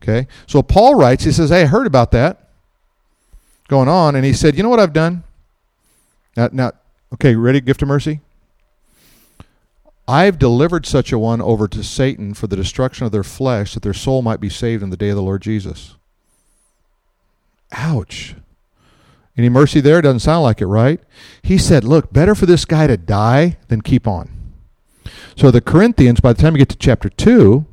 Okay, 0.03 0.27
so 0.45 0.61
Paul 0.61 0.95
writes. 0.95 1.23
He 1.23 1.31
says, 1.31 1.49
"Hey, 1.49 1.63
I 1.63 1.65
heard 1.65 1.87
about 1.87 2.11
that 2.11 2.49
going 3.69 3.87
on," 3.87 4.15
and 4.15 4.23
he 4.23 4.33
said, 4.33 4.55
"You 4.55 4.61
know 4.61 4.69
what 4.69 4.79
I've 4.79 4.93
done?" 4.93 5.23
Now, 6.37 6.49
now 6.51 6.71
okay, 7.15 7.35
ready? 7.35 7.59
Gift 7.59 7.81
of 7.81 7.87
mercy. 7.87 8.19
I've 10.07 10.37
delivered 10.37 10.85
such 10.85 11.11
a 11.11 11.19
one 11.19 11.41
over 11.41 11.67
to 11.67 11.83
Satan 11.83 12.33
for 12.33 12.47
the 12.47 12.55
destruction 12.55 13.05
of 13.05 13.11
their 13.11 13.23
flesh, 13.23 13.73
that 13.73 13.83
their 13.83 13.93
soul 13.93 14.21
might 14.21 14.39
be 14.39 14.49
saved 14.49 14.83
in 14.83 14.89
the 14.89 14.97
day 14.97 15.09
of 15.09 15.15
the 15.15 15.21
Lord 15.21 15.41
Jesus. 15.41 15.95
Ouch. 17.71 18.35
Any 19.37 19.49
mercy 19.49 19.81
there? 19.81 20.01
Doesn't 20.01 20.19
sound 20.19 20.43
like 20.43 20.61
it, 20.61 20.67
right? 20.67 20.99
He 21.41 21.57
said, 21.57 21.83
Look, 21.83 22.13
better 22.13 22.35
for 22.35 22.45
this 22.45 22.65
guy 22.65 22.87
to 22.87 22.97
die 22.97 23.57
than 23.67 23.81
keep 23.81 24.07
on. 24.07 24.29
So 25.35 25.49
the 25.49 25.61
Corinthians, 25.61 26.19
by 26.19 26.33
the 26.33 26.41
time 26.41 26.53
we 26.53 26.59
get 26.59 26.69
to 26.69 26.77
chapter 26.77 27.09
2, 27.09 27.65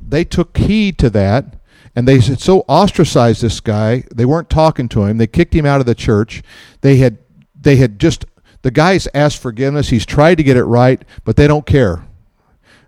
they 0.00 0.24
took 0.24 0.56
heed 0.56 0.98
to 0.98 1.10
that 1.10 1.58
and 1.94 2.06
they 2.06 2.20
so 2.20 2.60
ostracized 2.68 3.42
this 3.42 3.60
guy. 3.60 4.04
They 4.14 4.24
weren't 4.24 4.48
talking 4.48 4.88
to 4.90 5.04
him. 5.04 5.18
They 5.18 5.26
kicked 5.26 5.54
him 5.54 5.66
out 5.66 5.80
of 5.80 5.86
the 5.86 5.96
church. 5.96 6.42
They 6.80 6.98
had 6.98 7.18
they 7.60 7.74
had 7.74 7.98
just 7.98 8.24
the 8.62 8.70
guy's 8.70 9.08
asked 9.14 9.38
forgiveness. 9.38 9.88
He's 9.88 10.06
tried 10.06 10.36
to 10.36 10.42
get 10.42 10.56
it 10.56 10.64
right, 10.64 11.02
but 11.24 11.36
they 11.36 11.46
don't 11.46 11.66
care. 11.66 12.06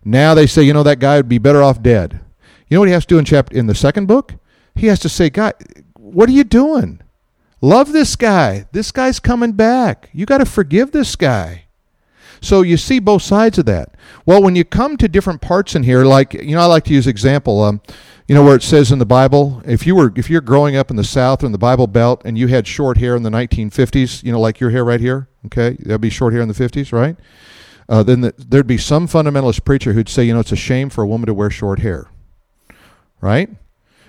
Now 0.05 0.35
they 0.35 0.47
say, 0.47 0.63
you 0.63 0.73
know, 0.73 0.83
that 0.83 0.99
guy 0.99 1.17
would 1.17 1.29
be 1.29 1.39
better 1.39 1.63
off 1.63 1.83
dead. 1.83 2.21
You 2.69 2.77
know 2.77 2.81
what 2.81 2.89
he 2.89 2.95
has 2.95 3.05
to 3.07 3.15
do 3.15 3.19
in 3.19 3.25
chapter 3.25 3.57
in 3.57 3.67
the 3.67 3.75
second 3.75 4.07
book? 4.07 4.35
He 4.75 4.87
has 4.87 5.01
to 5.01 5.09
say, 5.09 5.31
God, 5.31 5.55
what 5.99 6.29
are 6.29 6.33
you 6.33 6.45
doing? 6.45 7.01
Love 7.61 7.93
this 7.93 8.17
guy. 8.17 8.67
This 8.73 8.91
guy's 8.91 9.21
coming 9.21 9.53
back. 9.53 10.09
You 10.13 10.25
got 10.25 10.39
to 10.39 10.47
forgive 10.47 10.93
this 10.93 11.17
guy. 11.17 11.65
So 12.41 12.63
you 12.63 12.77
see 12.77 12.99
both 12.99 13.23
sides 13.23 13.59
of 13.59 13.67
that. 13.67 13.95
Well, 14.25 14.43
when 14.43 14.57
you 14.57 14.65
come 14.65 14.97
to 14.97 15.09
different 15.09 15.43
parts 15.43 15.75
in 15.75 15.83
here, 15.83 16.05
like 16.05 16.33
you 16.35 16.55
know, 16.55 16.63
I 16.63 16.67
like 16.67 16.85
to 16.85 16.95
use 16.95 17.07
example. 17.07 17.63
Um, 17.63 17.83
you 18.27 18.35
know 18.35 18.45
where 18.45 18.57
it 18.57 18.63
says 18.63 18.93
in 18.93 18.99
the 18.99 19.07
Bible, 19.07 19.63
if 19.67 19.87
you 19.87 19.95
were 19.95 20.13
if 20.17 20.31
you're 20.31 20.41
growing 20.41 20.77
up 20.77 20.91
in 20.91 20.97
the 20.97 21.05
South 21.05 21.43
or 21.43 21.47
in 21.47 21.53
the 21.53 21.59
Bible 21.59 21.87
Belt 21.87 22.23
and 22.25 22.39
you 22.39 22.47
had 22.47 22.67
short 22.67 22.97
hair 22.97 23.15
in 23.15 23.25
the 23.25 23.31
1950s, 23.31 24.23
you 24.23 24.33
know, 24.33 24.41
like 24.41 24.61
your 24.61 24.71
hair 24.71 24.85
right 24.85 25.01
here, 25.01 25.29
okay, 25.47 25.77
that'd 25.81 26.01
be 26.01 26.11
short 26.11 26.33
hair 26.33 26.43
in 26.43 26.49
the 26.49 26.55
50s, 26.55 26.93
right? 26.93 27.17
Uh, 27.89 28.03
then 28.03 28.21
the, 28.21 28.35
there'd 28.39 28.67
be 28.67 28.79
some 28.79 29.09
fundamentalist 29.09 29.65
preacher 29.65 29.93
who'd 29.93 30.09
say, 30.09 30.25
you 30.25 30.33
know, 30.33 30.41
it's 30.41 30.53
a 30.53 30.57
shame 30.57 30.91
for 30.91 31.03
a 31.03 31.07
woman 31.07 31.27
to 31.27 31.35
wear 31.35 31.51
short 31.51 31.81
hair, 31.81 32.09
right? 33.21 33.51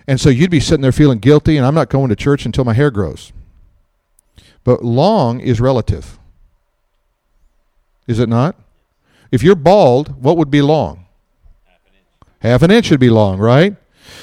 And 0.07 0.19
so 0.19 0.29
you'd 0.29 0.51
be 0.51 0.59
sitting 0.59 0.81
there 0.81 0.91
feeling 0.91 1.19
guilty, 1.19 1.57
and 1.57 1.65
I'm 1.65 1.73
not 1.73 1.89
going 1.89 2.09
to 2.09 2.15
church 2.15 2.45
until 2.45 2.63
my 2.63 2.73
hair 2.73 2.91
grows. 2.91 3.31
But 4.63 4.83
long 4.83 5.39
is 5.39 5.59
relative. 5.59 6.19
Is 8.07 8.19
it 8.19 8.29
not? 8.29 8.55
If 9.31 9.41
you're 9.41 9.55
bald, 9.55 10.21
what 10.21 10.37
would 10.37 10.51
be 10.51 10.61
long? 10.61 11.05
Half 11.65 11.79
an 11.87 11.93
inch. 11.93 12.27
Half 12.39 12.61
an 12.61 12.71
inch 12.71 12.85
should 12.87 12.99
be 12.99 13.09
long, 13.09 13.39
right? 13.39 13.75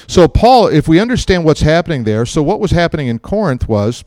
So, 0.07 0.27
Paul, 0.27 0.67
if 0.67 0.87
we 0.87 0.99
understand 0.99 1.43
what's 1.43 1.61
happening 1.61 2.03
there, 2.03 2.25
so 2.25 2.43
what 2.43 2.59
was 2.59 2.71
happening 2.71 3.07
in 3.07 3.19
Corinth 3.19 3.67
was 3.67 4.03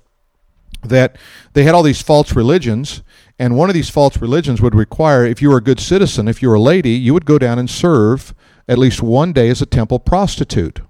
that 0.82 1.16
they 1.52 1.64
had 1.64 1.74
all 1.74 1.82
these 1.82 2.02
false 2.02 2.34
religions, 2.34 3.02
and 3.38 3.56
one 3.56 3.68
of 3.68 3.74
these 3.74 3.90
false 3.90 4.16
religions 4.18 4.60
would 4.60 4.74
require, 4.74 5.24
if 5.24 5.40
you 5.42 5.50
were 5.50 5.58
a 5.58 5.62
good 5.62 5.80
citizen, 5.80 6.28
if 6.28 6.42
you 6.42 6.48
were 6.48 6.54
a 6.54 6.60
lady, 6.60 6.90
you 6.90 7.12
would 7.14 7.26
go 7.26 7.38
down 7.38 7.58
and 7.58 7.68
serve 7.68 8.34
at 8.68 8.78
least 8.78 9.02
one 9.02 9.32
day 9.32 9.48
as 9.48 9.62
a 9.62 9.66
temple 9.66 9.98
prostitute. 9.98 10.80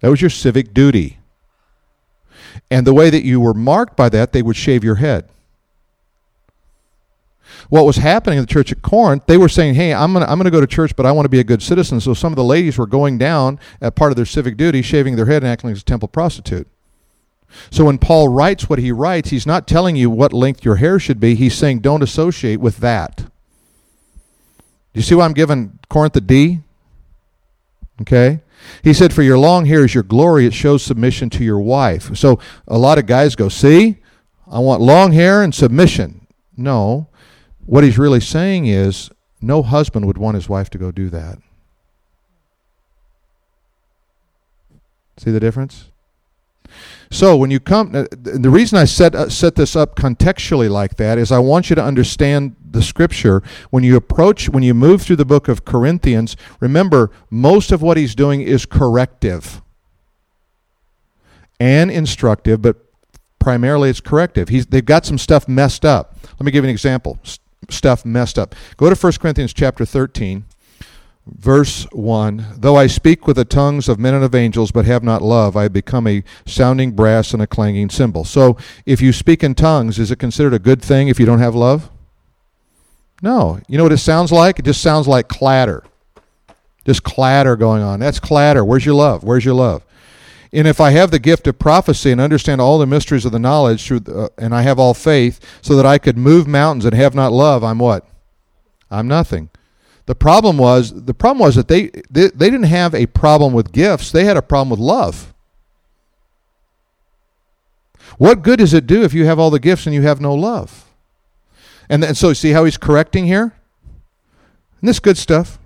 That 0.00 0.08
was 0.08 0.20
your 0.20 0.30
civic 0.30 0.74
duty. 0.74 1.18
And 2.70 2.86
the 2.86 2.94
way 2.94 3.10
that 3.10 3.24
you 3.24 3.40
were 3.40 3.54
marked 3.54 3.96
by 3.96 4.08
that, 4.10 4.32
they 4.32 4.42
would 4.42 4.56
shave 4.56 4.84
your 4.84 4.96
head. 4.96 5.28
What 7.68 7.86
was 7.86 7.96
happening 7.96 8.38
in 8.38 8.42
the 8.42 8.52
church 8.52 8.72
at 8.72 8.82
Corinth, 8.82 9.26
they 9.26 9.36
were 9.36 9.48
saying, 9.48 9.74
Hey, 9.74 9.94
I'm 9.94 10.12
going 10.12 10.24
to 10.24 10.30
I'm 10.30 10.38
to 10.42 10.50
go 10.50 10.60
to 10.60 10.66
church, 10.66 10.96
but 10.96 11.06
I 11.06 11.12
want 11.12 11.24
to 11.26 11.30
be 11.30 11.40
a 11.40 11.44
good 11.44 11.62
citizen. 11.62 12.00
So 12.00 12.14
some 12.14 12.32
of 12.32 12.36
the 12.36 12.44
ladies 12.44 12.76
were 12.76 12.86
going 12.86 13.18
down 13.18 13.60
at 13.80 13.94
part 13.94 14.12
of 14.12 14.16
their 14.16 14.26
civic 14.26 14.56
duty, 14.56 14.82
shaving 14.82 15.16
their 15.16 15.26
head 15.26 15.42
and 15.42 15.50
acting 15.50 15.70
as 15.70 15.80
a 15.80 15.84
temple 15.84 16.08
prostitute. 16.08 16.68
So 17.70 17.84
when 17.84 17.98
Paul 17.98 18.28
writes 18.28 18.68
what 18.68 18.78
he 18.78 18.92
writes, 18.92 19.30
he's 19.30 19.46
not 19.46 19.66
telling 19.66 19.96
you 19.96 20.10
what 20.10 20.32
length 20.32 20.64
your 20.64 20.76
hair 20.76 20.98
should 20.98 21.20
be. 21.20 21.34
He's 21.34 21.54
saying 21.54 21.80
don't 21.80 22.02
associate 22.02 22.60
with 22.60 22.78
that. 22.78 23.16
Do 23.16 24.98
you 24.98 25.02
see 25.02 25.14
why 25.14 25.24
I'm 25.24 25.32
giving 25.32 25.78
Corinth 25.88 26.16
a 26.16 26.20
D? 26.20 26.60
Okay? 28.02 28.40
He 28.82 28.92
said, 28.92 29.12
For 29.12 29.22
your 29.22 29.38
long 29.38 29.66
hair 29.66 29.84
is 29.84 29.94
your 29.94 30.02
glory, 30.02 30.46
it 30.46 30.54
shows 30.54 30.82
submission 30.82 31.30
to 31.30 31.44
your 31.44 31.60
wife. 31.60 32.16
So 32.16 32.38
a 32.68 32.78
lot 32.78 32.98
of 32.98 33.06
guys 33.06 33.34
go, 33.34 33.48
See, 33.48 33.96
I 34.46 34.58
want 34.58 34.82
long 34.82 35.12
hair 35.12 35.42
and 35.42 35.54
submission. 35.54 36.26
No. 36.56 37.08
What 37.64 37.84
he's 37.84 37.98
really 37.98 38.20
saying 38.20 38.66
is, 38.66 39.10
no 39.40 39.62
husband 39.62 40.06
would 40.06 40.18
want 40.18 40.34
his 40.36 40.48
wife 40.48 40.70
to 40.70 40.78
go 40.78 40.92
do 40.92 41.08
that. 41.10 41.38
See 45.16 45.30
the 45.30 45.40
difference? 45.40 45.91
So 47.12 47.36
when 47.36 47.50
you 47.50 47.60
come, 47.60 47.94
uh, 47.94 48.06
the 48.10 48.48
reason 48.48 48.78
I 48.78 48.86
set 48.86 49.14
uh, 49.14 49.28
set 49.28 49.54
this 49.54 49.76
up 49.76 49.96
contextually 49.96 50.70
like 50.70 50.96
that 50.96 51.18
is 51.18 51.30
I 51.30 51.40
want 51.40 51.68
you 51.68 51.76
to 51.76 51.84
understand 51.84 52.56
the 52.70 52.80
scripture, 52.82 53.42
when 53.68 53.84
you 53.84 53.96
approach, 53.96 54.48
when 54.48 54.62
you 54.62 54.72
move 54.72 55.02
through 55.02 55.16
the 55.16 55.26
book 55.26 55.46
of 55.46 55.66
Corinthians, 55.66 56.38
remember, 56.58 57.10
most 57.28 57.70
of 57.70 57.82
what 57.82 57.98
he's 57.98 58.14
doing 58.14 58.40
is 58.40 58.64
corrective 58.64 59.60
and 61.60 61.90
instructive, 61.90 62.62
but 62.62 62.76
primarily 63.38 63.90
it's 63.90 64.00
corrective. 64.00 64.48
He's, 64.48 64.64
they've 64.64 64.82
got 64.82 65.04
some 65.04 65.18
stuff 65.18 65.46
messed 65.46 65.84
up. 65.84 66.16
Let 66.22 66.46
me 66.46 66.50
give 66.50 66.64
you 66.64 66.70
an 66.70 66.74
example. 66.74 67.18
Stuff 67.68 68.06
messed 68.06 68.38
up. 68.38 68.54
Go 68.78 68.88
to 68.88 68.96
1 68.96 69.12
Corinthians 69.20 69.52
chapter 69.52 69.84
13 69.84 70.46
verse 71.26 71.84
1 71.92 72.46
Though 72.56 72.76
I 72.76 72.86
speak 72.86 73.26
with 73.26 73.36
the 73.36 73.44
tongues 73.44 73.88
of 73.88 73.98
men 73.98 74.14
and 74.14 74.24
of 74.24 74.34
angels, 74.34 74.72
but 74.72 74.84
have 74.84 75.02
not 75.02 75.22
love, 75.22 75.56
I 75.56 75.68
become 75.68 76.06
a 76.06 76.24
sounding 76.46 76.92
brass 76.92 77.32
and 77.32 77.42
a 77.42 77.46
clanging 77.46 77.90
cymbal. 77.90 78.24
So, 78.24 78.56
if 78.86 79.00
you 79.00 79.12
speak 79.12 79.42
in 79.42 79.54
tongues, 79.54 79.98
is 79.98 80.10
it 80.10 80.18
considered 80.18 80.54
a 80.54 80.58
good 80.58 80.82
thing 80.82 81.08
if 81.08 81.20
you 81.20 81.26
don't 81.26 81.38
have 81.38 81.54
love? 81.54 81.90
No. 83.22 83.60
You 83.68 83.78
know 83.78 83.84
what 83.84 83.92
it 83.92 83.98
sounds 83.98 84.32
like? 84.32 84.58
It 84.58 84.64
just 84.64 84.82
sounds 84.82 85.06
like 85.06 85.28
clatter. 85.28 85.84
Just 86.84 87.04
clatter 87.04 87.54
going 87.56 87.82
on. 87.82 88.00
That's 88.00 88.18
clatter. 88.18 88.64
Where's 88.64 88.84
your 88.84 88.96
love? 88.96 89.22
Where's 89.22 89.44
your 89.44 89.54
love? 89.54 89.86
And 90.52 90.68
if 90.68 90.80
I 90.80 90.90
have 90.90 91.10
the 91.10 91.18
gift 91.18 91.46
of 91.46 91.58
prophecy 91.58 92.10
and 92.10 92.20
understand 92.20 92.60
all 92.60 92.78
the 92.78 92.86
mysteries 92.86 93.24
of 93.24 93.32
the 93.32 93.38
knowledge, 93.38 93.86
through 93.86 94.00
the, 94.00 94.24
uh, 94.24 94.28
and 94.36 94.54
I 94.54 94.62
have 94.62 94.78
all 94.78 94.92
faith, 94.92 95.40
so 95.62 95.76
that 95.76 95.86
I 95.86 95.98
could 95.98 96.18
move 96.18 96.46
mountains 96.46 96.84
and 96.84 96.94
have 96.94 97.14
not 97.14 97.32
love, 97.32 97.64
I'm 97.64 97.78
what? 97.78 98.06
I'm 98.90 99.08
nothing. 99.08 99.48
The 100.06 100.14
problem 100.14 100.58
was 100.58 101.04
the 101.04 101.14
problem 101.14 101.38
was 101.38 101.54
that 101.54 101.68
they, 101.68 101.90
they 102.10 102.28
they 102.28 102.50
didn't 102.50 102.64
have 102.64 102.94
a 102.94 103.06
problem 103.06 103.52
with 103.52 103.72
gifts; 103.72 104.10
they 104.10 104.24
had 104.24 104.36
a 104.36 104.42
problem 104.42 104.70
with 104.70 104.80
love. 104.80 105.32
What 108.18 108.42
good 108.42 108.58
does 108.58 108.74
it 108.74 108.86
do 108.86 109.02
if 109.02 109.14
you 109.14 109.26
have 109.26 109.38
all 109.38 109.50
the 109.50 109.60
gifts 109.60 109.86
and 109.86 109.94
you 109.94 110.02
have 110.02 110.20
no 110.20 110.34
love? 110.34 110.88
And, 111.88 112.04
and 112.04 112.16
so, 112.16 112.32
see 112.32 112.50
how 112.50 112.64
he's 112.64 112.76
correcting 112.76 113.26
here? 113.26 113.54
And 114.80 114.88
this 114.88 114.98
good 114.98 115.18
stuff. 115.18 115.58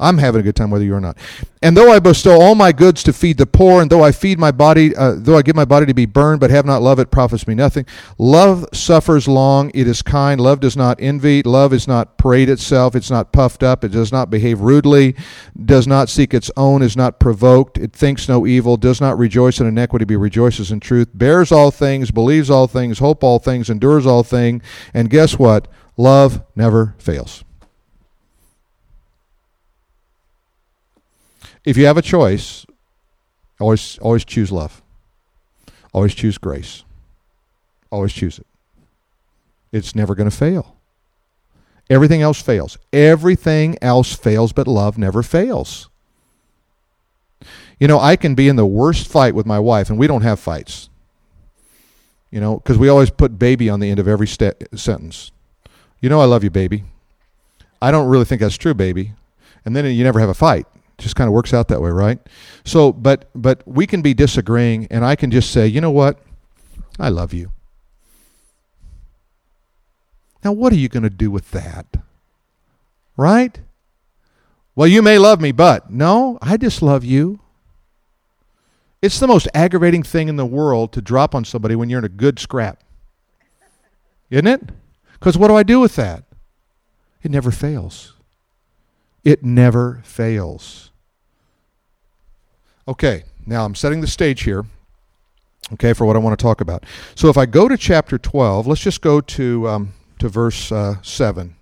I'm 0.00 0.18
having 0.18 0.40
a 0.40 0.44
good 0.44 0.56
time 0.56 0.70
whether 0.70 0.84
you 0.84 0.94
are 0.94 1.00
not. 1.00 1.16
And 1.62 1.76
though 1.76 1.92
I 1.92 2.00
bestow 2.00 2.40
all 2.40 2.56
my 2.56 2.72
goods 2.72 3.04
to 3.04 3.12
feed 3.12 3.38
the 3.38 3.46
poor, 3.46 3.80
and 3.80 3.88
though 3.88 4.02
I 4.02 4.10
feed 4.10 4.38
my 4.38 4.50
body, 4.50 4.96
uh, 4.96 5.14
though 5.16 5.36
I 5.36 5.42
give 5.42 5.54
my 5.54 5.64
body 5.64 5.86
to 5.86 5.94
be 5.94 6.06
burned, 6.06 6.40
but 6.40 6.50
have 6.50 6.66
not 6.66 6.82
love, 6.82 6.98
it 6.98 7.12
profits 7.12 7.46
me 7.46 7.54
nothing. 7.54 7.86
Love 8.18 8.66
suffers 8.72 9.28
long, 9.28 9.70
it 9.74 9.86
is 9.86 10.02
kind. 10.02 10.40
Love 10.40 10.58
does 10.58 10.76
not 10.76 11.00
envy. 11.00 11.42
Love 11.42 11.72
is 11.72 11.86
not 11.86 12.18
parade 12.18 12.48
itself. 12.48 12.96
It's 12.96 13.10
not 13.10 13.32
puffed 13.32 13.62
up. 13.62 13.84
It 13.84 13.92
does 13.92 14.10
not 14.10 14.28
behave 14.28 14.60
rudely. 14.60 15.14
Does 15.64 15.86
not 15.86 16.08
seek 16.08 16.34
its 16.34 16.50
own. 16.56 16.82
Is 16.82 16.96
not 16.96 17.20
provoked. 17.20 17.78
It 17.78 17.92
thinks 17.92 18.28
no 18.28 18.46
evil. 18.46 18.76
Does 18.76 19.00
not 19.00 19.16
rejoice 19.16 19.60
in 19.60 19.66
iniquity, 19.66 20.04
but 20.04 20.16
rejoices 20.16 20.72
in 20.72 20.80
truth. 20.80 21.08
Bears 21.14 21.52
all 21.52 21.70
things, 21.70 22.10
believes 22.10 22.50
all 22.50 22.66
things, 22.66 22.98
hope 22.98 23.22
all 23.22 23.38
things, 23.38 23.70
endures 23.70 24.06
all 24.06 24.24
things. 24.24 24.62
And 24.92 25.08
guess 25.08 25.38
what? 25.38 25.68
Love 25.96 26.42
never 26.56 26.94
fails. 26.98 27.44
If 31.64 31.76
you 31.76 31.86
have 31.86 31.96
a 31.96 32.02
choice, 32.02 32.66
always 33.60 33.98
always 33.98 34.24
choose 34.24 34.50
love. 34.50 34.82
Always 35.92 36.14
choose 36.14 36.38
grace. 36.38 36.84
Always 37.90 38.12
choose 38.12 38.38
it. 38.38 38.46
It's 39.72 39.94
never 39.94 40.14
going 40.14 40.30
to 40.30 40.36
fail. 40.36 40.76
Everything 41.90 42.22
else 42.22 42.40
fails. 42.40 42.78
Everything 42.92 43.76
else 43.82 44.14
fails, 44.14 44.52
but 44.52 44.66
love 44.66 44.96
never 44.96 45.22
fails. 45.22 45.90
You 47.78 47.88
know, 47.88 47.98
I 47.98 48.16
can 48.16 48.34
be 48.34 48.48
in 48.48 48.56
the 48.56 48.66
worst 48.66 49.08
fight 49.08 49.34
with 49.34 49.44
my 49.44 49.58
wife, 49.58 49.90
and 49.90 49.98
we 49.98 50.06
don't 50.06 50.22
have 50.22 50.40
fights. 50.40 50.88
You 52.30 52.40
know, 52.40 52.56
because 52.56 52.78
we 52.78 52.88
always 52.88 53.10
put 53.10 53.38
baby 53.38 53.68
on 53.68 53.80
the 53.80 53.90
end 53.90 53.98
of 53.98 54.08
every 54.08 54.26
sentence. 54.26 55.32
You 56.00 56.08
know, 56.08 56.20
I 56.20 56.24
love 56.24 56.42
you, 56.42 56.50
baby. 56.50 56.84
I 57.82 57.90
don't 57.90 58.08
really 58.08 58.24
think 58.24 58.40
that's 58.40 58.56
true, 58.56 58.72
baby. 58.72 59.12
And 59.64 59.76
then 59.76 59.84
you 59.84 60.02
never 60.02 60.20
have 60.20 60.30
a 60.30 60.34
fight 60.34 60.66
just 60.98 61.16
kind 61.16 61.28
of 61.28 61.34
works 61.34 61.52
out 61.52 61.68
that 61.68 61.80
way, 61.80 61.90
right? 61.90 62.18
So, 62.64 62.92
but 62.92 63.30
but 63.34 63.62
we 63.66 63.86
can 63.86 64.02
be 64.02 64.14
disagreeing, 64.14 64.86
and 64.90 65.04
I 65.04 65.16
can 65.16 65.30
just 65.30 65.50
say, 65.50 65.66
you 65.66 65.80
know 65.80 65.90
what? 65.90 66.18
I 66.98 67.08
love 67.08 67.32
you. 67.32 67.52
Now, 70.44 70.52
what 70.52 70.72
are 70.72 70.76
you 70.76 70.88
going 70.88 71.04
to 71.04 71.10
do 71.10 71.30
with 71.30 71.50
that? 71.52 71.86
Right? 73.16 73.60
Well, 74.74 74.88
you 74.88 75.02
may 75.02 75.18
love 75.18 75.40
me, 75.40 75.52
but 75.52 75.90
no, 75.90 76.38
I 76.40 76.56
just 76.56 76.82
love 76.82 77.04
you. 77.04 77.40
It's 79.00 79.18
the 79.18 79.26
most 79.26 79.48
aggravating 79.52 80.02
thing 80.02 80.28
in 80.28 80.36
the 80.36 80.46
world 80.46 80.92
to 80.92 81.02
drop 81.02 81.34
on 81.34 81.44
somebody 81.44 81.74
when 81.74 81.90
you're 81.90 81.98
in 81.98 82.04
a 82.04 82.08
good 82.08 82.38
scrap. 82.38 82.82
Isn't 84.30 84.46
it? 84.46 84.70
Because 85.14 85.36
what 85.36 85.48
do 85.48 85.56
I 85.56 85.62
do 85.62 85.80
with 85.80 85.96
that? 85.96 86.24
It 87.22 87.30
never 87.30 87.50
fails. 87.50 88.14
It 89.24 89.44
never 89.44 90.00
fails. 90.04 90.90
Okay, 92.88 93.24
now 93.46 93.64
I'm 93.64 93.74
setting 93.74 94.00
the 94.00 94.08
stage 94.08 94.42
here, 94.42 94.64
okay, 95.74 95.92
for 95.92 96.04
what 96.04 96.16
I 96.16 96.18
want 96.18 96.36
to 96.36 96.42
talk 96.42 96.60
about. 96.60 96.84
So 97.14 97.28
if 97.28 97.38
I 97.38 97.46
go 97.46 97.68
to 97.68 97.76
chapter 97.76 98.18
12, 98.18 98.66
let's 98.66 98.80
just 98.80 99.00
go 99.00 99.20
to, 99.20 99.68
um, 99.68 99.94
to 100.18 100.28
verse 100.28 100.72
uh, 100.72 100.96
7. 101.02 101.54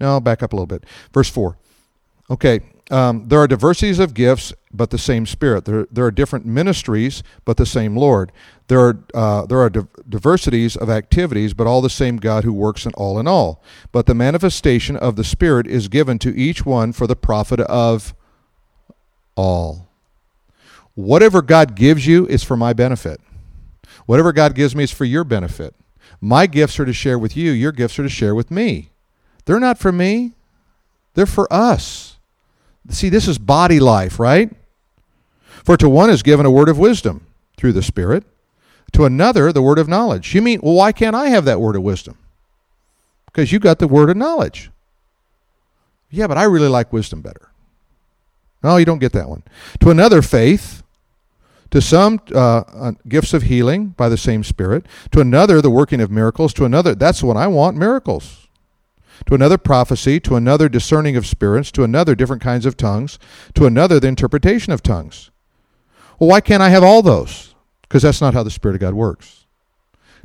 Now 0.00 0.12
I'll 0.12 0.20
back 0.20 0.42
up 0.42 0.52
a 0.52 0.56
little 0.56 0.66
bit. 0.66 0.84
Verse 1.12 1.28
4. 1.28 1.56
Okay, 2.30 2.60
um, 2.90 3.28
there 3.28 3.38
are 3.38 3.46
diversities 3.46 3.98
of 3.98 4.12
gifts, 4.12 4.52
but 4.72 4.90
the 4.90 4.98
same 4.98 5.24
Spirit. 5.24 5.64
There, 5.64 5.86
there 5.90 6.04
are 6.04 6.10
different 6.10 6.44
ministries, 6.44 7.22
but 7.44 7.56
the 7.56 7.66
same 7.66 7.96
Lord. 7.96 8.30
There 8.68 8.80
are, 8.80 9.04
uh, 9.14 9.46
there 9.46 9.60
are 9.60 9.70
diversities 9.70 10.76
of 10.76 10.90
activities, 10.90 11.54
but 11.54 11.66
all 11.66 11.80
the 11.80 11.90
same 11.90 12.18
God 12.18 12.44
who 12.44 12.52
works 12.52 12.84
in 12.84 12.92
all 12.94 13.18
in 13.18 13.26
all. 13.26 13.62
But 13.92 14.06
the 14.06 14.14
manifestation 14.14 14.96
of 14.96 15.16
the 15.16 15.24
Spirit 15.24 15.66
is 15.66 15.88
given 15.88 16.18
to 16.20 16.36
each 16.36 16.66
one 16.66 16.92
for 16.92 17.06
the 17.06 17.16
profit 17.16 17.60
of 17.60 18.14
all. 19.34 19.88
Whatever 20.94 21.42
God 21.42 21.74
gives 21.74 22.06
you 22.06 22.26
is 22.26 22.44
for 22.44 22.56
my 22.56 22.72
benefit. 22.72 23.20
Whatever 24.06 24.32
God 24.32 24.54
gives 24.54 24.76
me 24.76 24.84
is 24.84 24.92
for 24.92 25.04
your 25.04 25.24
benefit. 25.24 25.74
My 26.20 26.46
gifts 26.46 26.78
are 26.78 26.84
to 26.84 26.92
share 26.92 27.18
with 27.18 27.36
you, 27.36 27.50
your 27.50 27.72
gifts 27.72 27.98
are 27.98 28.02
to 28.02 28.08
share 28.08 28.34
with 28.34 28.50
me. 28.50 28.90
They're 29.44 29.60
not 29.60 29.78
for 29.78 29.92
me, 29.92 30.32
they're 31.14 31.26
for 31.26 31.52
us. 31.52 32.13
See, 32.90 33.08
this 33.08 33.28
is 33.28 33.38
body 33.38 33.80
life, 33.80 34.18
right? 34.18 34.50
For 35.64 35.76
to 35.76 35.88
one 35.88 36.10
is 36.10 36.22
given 36.22 36.44
a 36.44 36.50
word 36.50 36.68
of 36.68 36.78
wisdom 36.78 37.26
through 37.56 37.72
the 37.72 37.82
Spirit, 37.82 38.24
to 38.92 39.04
another, 39.04 39.52
the 39.52 39.62
word 39.62 39.78
of 39.78 39.88
knowledge. 39.88 40.34
You 40.34 40.42
mean, 40.42 40.60
well, 40.62 40.74
why 40.74 40.92
can't 40.92 41.16
I 41.16 41.28
have 41.28 41.44
that 41.46 41.60
word 41.60 41.76
of 41.76 41.82
wisdom? 41.82 42.18
Because 43.26 43.50
you 43.50 43.58
got 43.58 43.78
the 43.78 43.88
word 43.88 44.10
of 44.10 44.16
knowledge. 44.16 44.70
Yeah, 46.10 46.26
but 46.26 46.38
I 46.38 46.44
really 46.44 46.68
like 46.68 46.92
wisdom 46.92 47.22
better. 47.22 47.50
No, 48.62 48.76
you 48.76 48.84
don't 48.84 49.00
get 49.00 49.12
that 49.12 49.28
one. 49.28 49.42
To 49.80 49.90
another, 49.90 50.22
faith 50.22 50.84
to 51.74 51.82
some, 51.82 52.20
uh, 52.32 52.58
uh, 52.60 52.92
gifts 53.08 53.34
of 53.34 53.42
healing 53.42 53.88
by 53.88 54.08
the 54.08 54.16
same 54.16 54.44
Spirit. 54.44 54.86
To 55.10 55.20
another, 55.20 55.60
the 55.60 55.70
working 55.70 56.00
of 56.00 56.08
miracles. 56.08 56.54
To 56.54 56.64
another, 56.64 56.94
that's 56.94 57.20
what 57.20 57.36
I 57.36 57.48
want 57.48 57.76
miracles. 57.76 58.43
To 59.26 59.34
another, 59.34 59.58
prophecy. 59.58 60.20
To 60.20 60.36
another, 60.36 60.68
discerning 60.68 61.16
of 61.16 61.26
spirits. 61.26 61.70
To 61.72 61.84
another, 61.84 62.14
different 62.14 62.42
kinds 62.42 62.66
of 62.66 62.76
tongues. 62.76 63.18
To 63.54 63.66
another, 63.66 64.00
the 64.00 64.08
interpretation 64.08 64.72
of 64.72 64.82
tongues. 64.82 65.30
Well, 66.18 66.30
why 66.30 66.40
can't 66.40 66.62
I 66.62 66.68
have 66.68 66.84
all 66.84 67.02
those? 67.02 67.54
Because 67.82 68.02
that's 68.02 68.20
not 68.20 68.34
how 68.34 68.42
the 68.42 68.50
Spirit 68.50 68.74
of 68.74 68.80
God 68.80 68.94
works. 68.94 69.46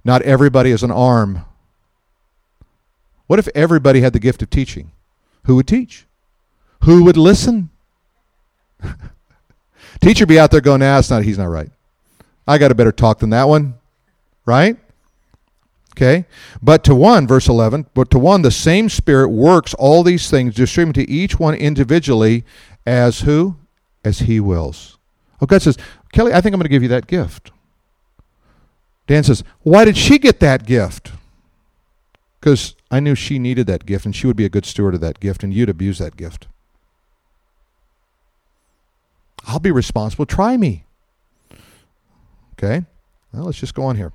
Not 0.04 0.22
everybody 0.22 0.72
is 0.72 0.84
an 0.84 0.92
arm. 0.92 1.46
What 3.28 3.40
if 3.40 3.48
everybody 3.54 4.02
had 4.02 4.14
the 4.14 4.20
gift 4.20 4.42
of 4.42 4.50
teaching? 4.50 4.92
Who 5.46 5.56
would 5.56 5.68
teach? 5.68 6.06
Who 6.84 7.04
would 7.04 7.18
listen? 7.18 7.70
Teacher 10.02 10.26
be 10.26 10.40
out 10.40 10.52
there 10.52 10.62
going, 10.62 10.80
nah, 10.80 11.00
it's 11.00 11.10
not, 11.10 11.24
he's 11.24 11.38
not 11.38 11.46
right. 11.46 11.70
I 12.48 12.58
got 12.58 12.72
a 12.72 12.76
better 12.76 12.92
talk 12.92 13.20
than 13.20 13.32
that 13.32 13.48
one. 13.48 13.76
Right? 14.46 14.78
Okay? 16.00 16.26
But 16.62 16.86
to 16.86 16.96
one, 16.96 17.28
verse 17.28 17.50
11, 17.50 17.88
but 17.94 18.10
to 18.12 18.20
one, 18.20 18.42
the 18.42 18.52
same 18.52 18.88
Spirit 18.88 19.28
works 19.28 19.74
all 19.74 20.02
these 20.02 20.30
things, 20.30 20.56
distributing 20.56 21.06
to 21.06 21.12
each 21.12 21.38
one 21.38 21.54
individually 21.56 22.46
as 22.86 23.22
who? 23.22 23.58
As 24.06 24.20
he 24.20 24.40
wills. 24.40 24.98
Oh, 25.42 25.46
God 25.46 25.62
says, 25.62 25.78
Kelly, 26.14 26.32
I 26.32 26.40
think 26.40 26.54
I'm 26.54 26.60
going 26.60 26.64
to 26.64 26.70
give 26.70 26.84
you 26.84 26.90
that 26.90 27.08
gift. 27.08 27.52
Dan 29.08 29.26
says, 29.26 29.44
why 29.64 29.84
did 29.84 29.98
she 29.98 30.18
get 30.18 30.40
that 30.40 30.66
gift? 30.66 31.12
Because 32.40 32.76
I 32.90 33.02
knew 33.02 33.14
she 33.14 33.38
needed 33.38 33.68
that 33.68 33.86
gift 33.86 34.06
and 34.06 34.16
she 34.16 34.26
would 34.26 34.38
be 34.38 34.46
a 34.46 34.50
good 34.50 34.66
steward 34.66 34.96
of 34.96 35.02
that 35.02 35.20
gift 35.20 35.44
and 35.44 35.54
you'd 35.54 35.68
abuse 35.68 35.98
that 35.98 36.16
gift. 36.16 36.48
I'll 39.46 39.60
be 39.60 39.72
responsible. 39.72 40.26
Try 40.26 40.56
me. 40.56 40.86
Okay? 42.54 42.86
Well, 43.34 43.46
let's 43.46 43.60
just 43.60 43.76
go 43.76 43.84
on 43.84 43.98
here. 43.98 44.14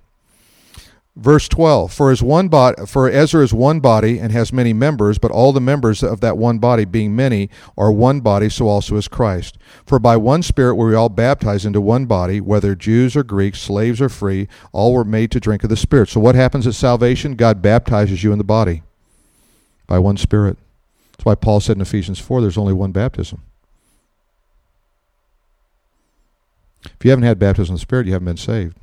Verse 1.17 1.49
12 1.49 1.93
For 1.93 2.11
as 2.11 2.23
one 2.23 2.49
body 2.49 2.87
for 2.87 3.09
Ezra 3.09 3.45
is 3.45 3.55
one 3.55 3.79
body 3.79 4.19
and 4.19 4.33
has 4.33 4.53
many 4.53 4.73
members 4.73 5.19
but 5.19 5.31
all 5.31 5.53
the 5.53 5.61
members 5.61 6.03
of 6.03 6.21
that 6.21 6.37
one 6.37 6.59
body 6.59 6.85
being 6.85 7.15
many 7.15 7.49
are 7.79 7.93
one 7.93 8.21
body 8.21 8.49
so 8.49 8.67
also 8.67 8.97
is 8.97 9.07
Christ 9.07 9.57
for 9.87 10.01
by 10.01 10.17
one 10.17 10.43
spirit 10.43 10.75
were 10.75 10.89
we 10.89 10.95
all 10.97 11.09
baptized 11.09 11.67
into 11.67 11.81
one 11.81 12.07
body 12.07 12.41
whether 12.41 12.75
Jews 12.75 13.15
or 13.15 13.23
Greeks 13.23 13.61
slaves 13.61 14.01
or 14.01 14.09
free 14.09 14.49
all 14.73 14.93
were 14.93 15.05
made 15.05 15.31
to 15.31 15.39
drink 15.39 15.63
of 15.63 15.71
the 15.71 15.77
spirit 15.77 16.09
so 16.09 16.19
what 16.19 16.35
happens 16.35 16.67
at 16.67 16.75
salvation 16.75 17.37
God 17.37 17.63
baptizes 17.63 18.25
you 18.25 18.33
in 18.33 18.39
the 18.39 18.45
body 18.45 18.83
by 19.87 19.99
one 19.99 20.17
Spirit. 20.17 20.59
That's 21.13 21.25
why 21.25 21.35
Paul 21.35 21.61
said 21.61 21.77
in 21.77 21.83
Ephesians 21.83 22.19
4 22.19 22.41
there's 22.41 22.59
only 22.59 22.73
one 22.73 22.93
baptism. 22.93 23.43
If 26.85 27.05
you 27.05 27.11
haven't 27.11 27.25
had 27.25 27.39
baptism 27.39 27.75
of 27.75 27.81
the 27.81 27.83
Spirit, 27.83 28.07
you 28.07 28.13
haven't 28.13 28.27
been 28.27 28.37
saved. 28.37 28.77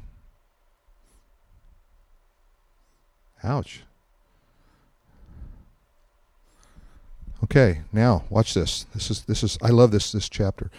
Ouch. 3.43 3.81
Okay, 7.43 7.81
now 7.91 8.23
watch 8.29 8.53
this. 8.53 8.85
This 8.93 9.09
is 9.09 9.23
this 9.23 9.43
is 9.43 9.57
I 9.61 9.69
love 9.69 9.91
this 9.91 10.11
this 10.11 10.29
chapter. 10.29 10.69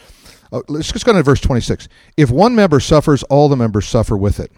Uh, 0.53 0.63
let's 0.69 0.93
just 0.93 1.05
go 1.05 1.13
to 1.13 1.23
verse 1.23 1.41
26. 1.41 1.89
If 2.17 2.31
one 2.31 2.55
member 2.55 2.79
suffers, 2.79 3.23
all 3.25 3.49
the 3.49 3.57
members 3.57 3.87
suffer 3.87 4.17
with 4.17 4.39
it. 4.39 4.53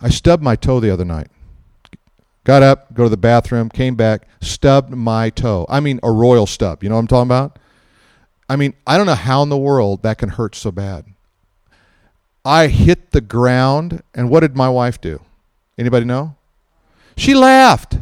I 0.00 0.10
stubbed 0.10 0.42
my 0.42 0.56
toe 0.56 0.80
the 0.80 0.90
other 0.90 1.04
night. 1.04 1.28
Got 2.44 2.62
up, 2.62 2.92
go 2.92 3.04
to 3.04 3.08
the 3.08 3.16
bathroom, 3.16 3.68
came 3.68 3.94
back, 3.94 4.26
stubbed 4.40 4.90
my 4.90 5.30
toe. 5.30 5.64
I 5.68 5.78
mean, 5.78 6.00
a 6.02 6.10
royal 6.10 6.46
stub. 6.46 6.82
You 6.82 6.88
know 6.88 6.96
what 6.96 7.02
I'm 7.02 7.06
talking 7.06 7.28
about? 7.28 7.58
I 8.48 8.56
mean, 8.56 8.74
I 8.84 8.98
don't 8.98 9.06
know 9.06 9.14
how 9.14 9.42
in 9.44 9.48
the 9.48 9.56
world 9.56 10.02
that 10.02 10.18
can 10.18 10.28
hurt 10.28 10.56
so 10.56 10.72
bad. 10.72 11.06
I 12.44 12.66
hit 12.66 13.12
the 13.12 13.20
ground, 13.20 14.02
and 14.12 14.28
what 14.28 14.40
did 14.40 14.56
my 14.56 14.68
wife 14.68 15.00
do? 15.00 15.20
Anybody 15.78 16.04
know? 16.04 16.34
She 17.16 17.34
laughed. 17.34 17.98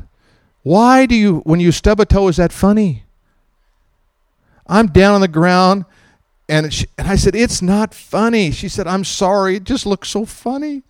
Why 0.63 1.07
do 1.07 1.15
you, 1.15 1.39
when 1.41 1.61
you 1.61 1.73
stub 1.73 2.01
a 2.01 2.07
toe, 2.07 2.29
is 2.29 2.37
that 2.37 2.53
funny? 2.53 3.05
I'm 4.67 4.87
down 4.87 5.15
on 5.15 5.21
the 5.21 5.29
ground, 5.29 5.85
and, 6.49 6.73
she, 6.73 6.87
and 6.97 7.09
I 7.09 7.17
said, 7.17 7.35
It's 7.35 7.61
not 7.63 7.95
funny. 7.95 8.51
She 8.51 8.69
said, 8.69 8.87
I'm 8.87 9.05
sorry. 9.05 9.57
It 9.57 9.65
just 9.65 9.87
looks 9.87 10.09
so 10.09 10.25
funny. 10.25 10.83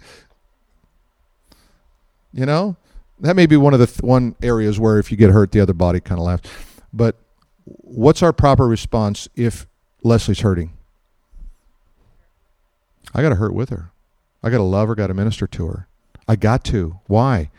You 2.32 2.46
know? 2.46 2.76
That 3.20 3.36
may 3.36 3.46
be 3.46 3.56
one 3.56 3.74
of 3.74 3.80
the 3.80 3.86
th- 3.86 4.00
one 4.00 4.34
areas 4.42 4.80
where 4.80 4.98
if 4.98 5.10
you 5.10 5.16
get 5.16 5.30
hurt, 5.30 5.52
the 5.52 5.60
other 5.60 5.74
body 5.74 6.00
kind 6.00 6.18
of 6.18 6.26
laughs. 6.26 6.48
But 6.92 7.16
what's 7.64 8.22
our 8.22 8.32
proper 8.32 8.66
response 8.66 9.28
if 9.36 9.66
Leslie's 10.02 10.40
hurting? 10.40 10.72
I 13.14 13.22
got 13.22 13.30
to 13.30 13.34
hurt 13.34 13.52
with 13.52 13.68
her. 13.70 13.90
I 14.42 14.48
got 14.48 14.58
to 14.58 14.62
love 14.62 14.88
her. 14.88 14.94
Got 14.94 15.08
to 15.08 15.14
minister 15.14 15.46
to 15.46 15.66
her. 15.66 15.88
I 16.26 16.36
got 16.36 16.64
to. 16.66 17.00
Why? 17.06 17.50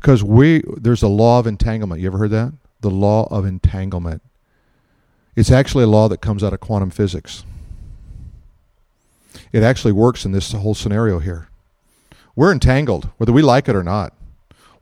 Because 0.00 0.24
we 0.24 0.62
there's 0.76 1.02
a 1.02 1.08
law 1.08 1.38
of 1.38 1.46
entanglement. 1.46 2.00
You 2.00 2.06
ever 2.08 2.18
heard 2.18 2.30
that? 2.30 2.52
The 2.80 2.90
law 2.90 3.28
of 3.30 3.44
entanglement. 3.44 4.22
It's 5.36 5.50
actually 5.50 5.84
a 5.84 5.88
law 5.88 6.08
that 6.08 6.20
comes 6.20 6.42
out 6.42 6.52
of 6.52 6.60
quantum 6.60 6.90
physics. 6.90 7.44
It 9.52 9.62
actually 9.62 9.92
works 9.92 10.24
in 10.24 10.32
this 10.32 10.52
whole 10.52 10.74
scenario 10.74 11.18
here. 11.18 11.48
We're 12.34 12.52
entangled, 12.52 13.10
whether 13.18 13.32
we 13.32 13.42
like 13.42 13.68
it 13.68 13.76
or 13.76 13.82
not. 13.82 14.14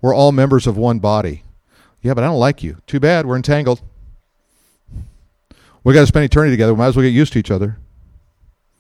We're 0.01 0.15
all 0.15 0.33
members 0.33 0.67
of 0.67 0.77
one 0.77 1.01
body. 1.01 1.43
Yeah, 2.03 2.15
but 2.15 2.23
I 2.23 2.29
don't 2.29 2.39
like 2.39 2.63
you. 2.63 2.77
Too 2.87 3.01
bad. 3.01 3.27
We're 3.27 3.37
entangled. 3.37 3.83
We 5.83 5.95
got 5.95 6.01
to 6.01 6.07
spend 6.07 6.25
eternity 6.25 6.53
together. 6.53 6.73
We 6.73 6.79
might 6.79 6.89
as 6.89 6.97
well 6.97 7.03
get 7.05 7.13
used 7.13 7.33
to 7.33 7.39
each 7.39 7.51
other. 7.51 7.79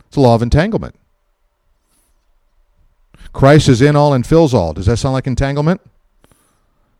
It's 0.07 0.17
a 0.17 0.21
law 0.21 0.35
of 0.35 0.43
entanglement. 0.43 0.95
Christ 3.33 3.69
is 3.69 3.83
in 3.83 3.97
all 3.97 4.15
and 4.15 4.27
fills 4.27 4.55
all. 4.55 4.73
Does 4.73 4.87
that 4.87 4.99
sound 4.99 5.15
like 5.15 5.27
entanglement? 5.27 5.81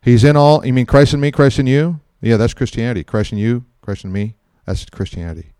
He's 0.01 0.23
in 0.23 0.35
all. 0.35 0.65
You 0.65 0.73
mean 0.73 0.85
Christ 0.85 1.13
in 1.13 1.19
me, 1.19 1.31
Christ 1.31 1.59
in 1.59 1.67
you? 1.67 1.99
Yeah, 2.21 2.37
that's 2.37 2.53
Christianity. 2.53 3.03
Christ 3.03 3.31
in 3.31 3.37
you, 3.37 3.65
Christ 3.81 4.03
in 4.03 4.11
me. 4.11 4.35
That's 4.65 4.85
Christianity. 4.85 5.53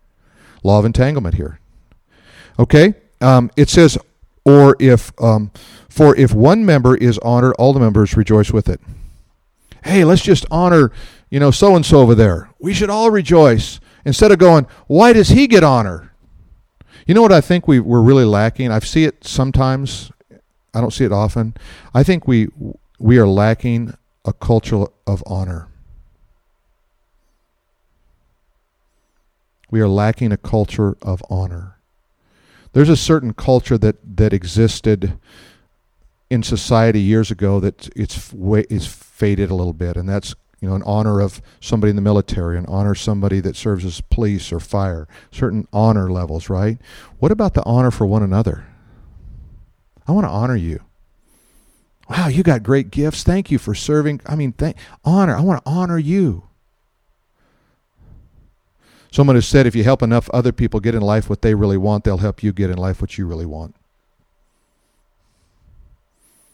Law 0.64 0.80
of 0.80 0.86
entanglement 0.86 1.36
here. 1.36 1.60
Okay? 2.58 2.94
Um, 3.22 3.52
it 3.56 3.70
says, 3.70 3.98
or 4.46 4.76
if, 4.80 5.12
um, 5.22 5.52
for 5.90 6.16
if 6.16 6.34
one 6.34 6.66
member 6.66 6.96
is 6.96 7.18
honored, 7.20 7.54
all 7.58 7.74
the 7.74 7.80
members 7.80 8.16
rejoice 8.16 8.52
with 8.52 8.70
it. 8.70 8.80
Hey, 9.84 10.04
let's 10.04 10.22
just 10.22 10.46
honor, 10.52 10.92
you 11.30 11.40
know, 11.40 11.52
so 11.52 11.76
and 11.76 11.86
so 11.86 12.00
over 12.00 12.16
there. 12.16 12.50
We 12.60 12.74
should 12.74 12.90
all 12.90 13.12
rejoice 13.12 13.80
instead 14.06 14.32
of 14.32 14.40
going, 14.40 14.68
why 14.88 15.14
does 15.14 15.30
he 15.30 15.48
get 15.48 15.64
honor? 15.64 16.14
You 17.08 17.16
know 17.16 17.22
what 17.22 17.32
I 17.32 17.42
think 17.42 17.68
we, 17.68 17.80
we're 17.80 18.02
really 18.02 18.26
lacking? 18.26 18.72
I 18.72 18.80
see 18.80 19.06
it 19.06 19.24
sometimes. 19.24 20.12
I 20.74 20.82
don't 20.82 20.94
see 20.94 21.06
it 21.06 21.12
often. 21.12 21.56
I 21.94 22.04
think 22.04 22.28
we 22.28 22.50
we 23.00 23.18
are 23.18 23.28
lacking 23.28 23.94
a 24.30 24.34
culture 24.34 24.86
of 25.08 25.24
honor. 25.26 25.68
We 29.72 29.82
are 29.82 29.88
lacking 29.88 30.32
a 30.32 30.38
culture 30.38 30.96
of 31.02 31.24
honor. 31.32 31.80
There's 32.74 32.90
a 32.90 32.96
certain 32.96 33.34
culture 33.34 33.78
that, 33.80 33.98
that 34.18 34.32
existed 34.32 35.20
in 36.30 36.44
society 36.44 37.02
years 37.02 37.32
ago 37.32 37.60
that 37.60 37.90
it's 37.96 38.32
is 38.70 38.86
faded 38.86 39.50
a 39.50 39.56
little 39.56 39.74
bit, 39.74 39.98
and 39.98 40.08
that's 40.08 40.36
you 40.62 40.70
know 40.70 40.76
an 40.76 40.84
honor 40.86 41.20
of 41.22 41.42
somebody 41.60 41.90
in 41.90 41.96
the 41.96 42.02
military, 42.04 42.56
an 42.56 42.68
honor 42.68 42.94
somebody 42.94 43.40
that 43.40 43.56
serves 43.56 43.84
as 43.84 44.00
police 44.00 44.54
or 44.54 44.60
fire, 44.60 45.08
certain 45.32 45.68
honor 45.74 46.12
levels, 46.12 46.50
right? 46.50 46.78
What 47.18 47.32
about 47.32 47.56
the 47.56 47.64
honor 47.64 47.90
for 47.90 48.06
one 48.06 48.22
another? 48.22 48.68
I 50.08 50.12
want 50.12 50.26
to 50.26 50.32
honor 50.32 50.56
you. 50.56 50.82
Wow, 52.10 52.28
you 52.28 52.42
got 52.42 52.64
great 52.64 52.90
gifts. 52.90 53.24
Thank 53.24 53.52
you 53.52 53.60
for 53.60 53.76
serving. 53.76 54.22
I 54.26 54.36
mean, 54.36 54.52
thank, 54.54 54.78
honor. 55.06 55.36
I 55.36 55.42
want 55.42 55.64
to 55.64 55.70
honor 55.70 56.00
you. 56.00 56.50
Someone 59.12 59.36
has 59.36 59.48
said 59.48 59.68
if 59.68 59.76
you 59.76 59.84
help 59.84 60.02
enough 60.02 60.30
other 60.32 60.52
people 60.52 60.80
get 60.80 60.96
in 60.96 61.02
life 61.02 61.30
what 61.30 61.42
they 61.42 61.54
really 61.54 61.78
want, 61.78 62.04
they'll 62.04 62.18
help 62.18 62.42
you 62.42 62.52
get 62.52 62.70
in 62.70 62.78
life 62.78 63.02
what 63.02 63.18
you 63.18 63.28
really 63.28 63.46
want. 63.46 63.76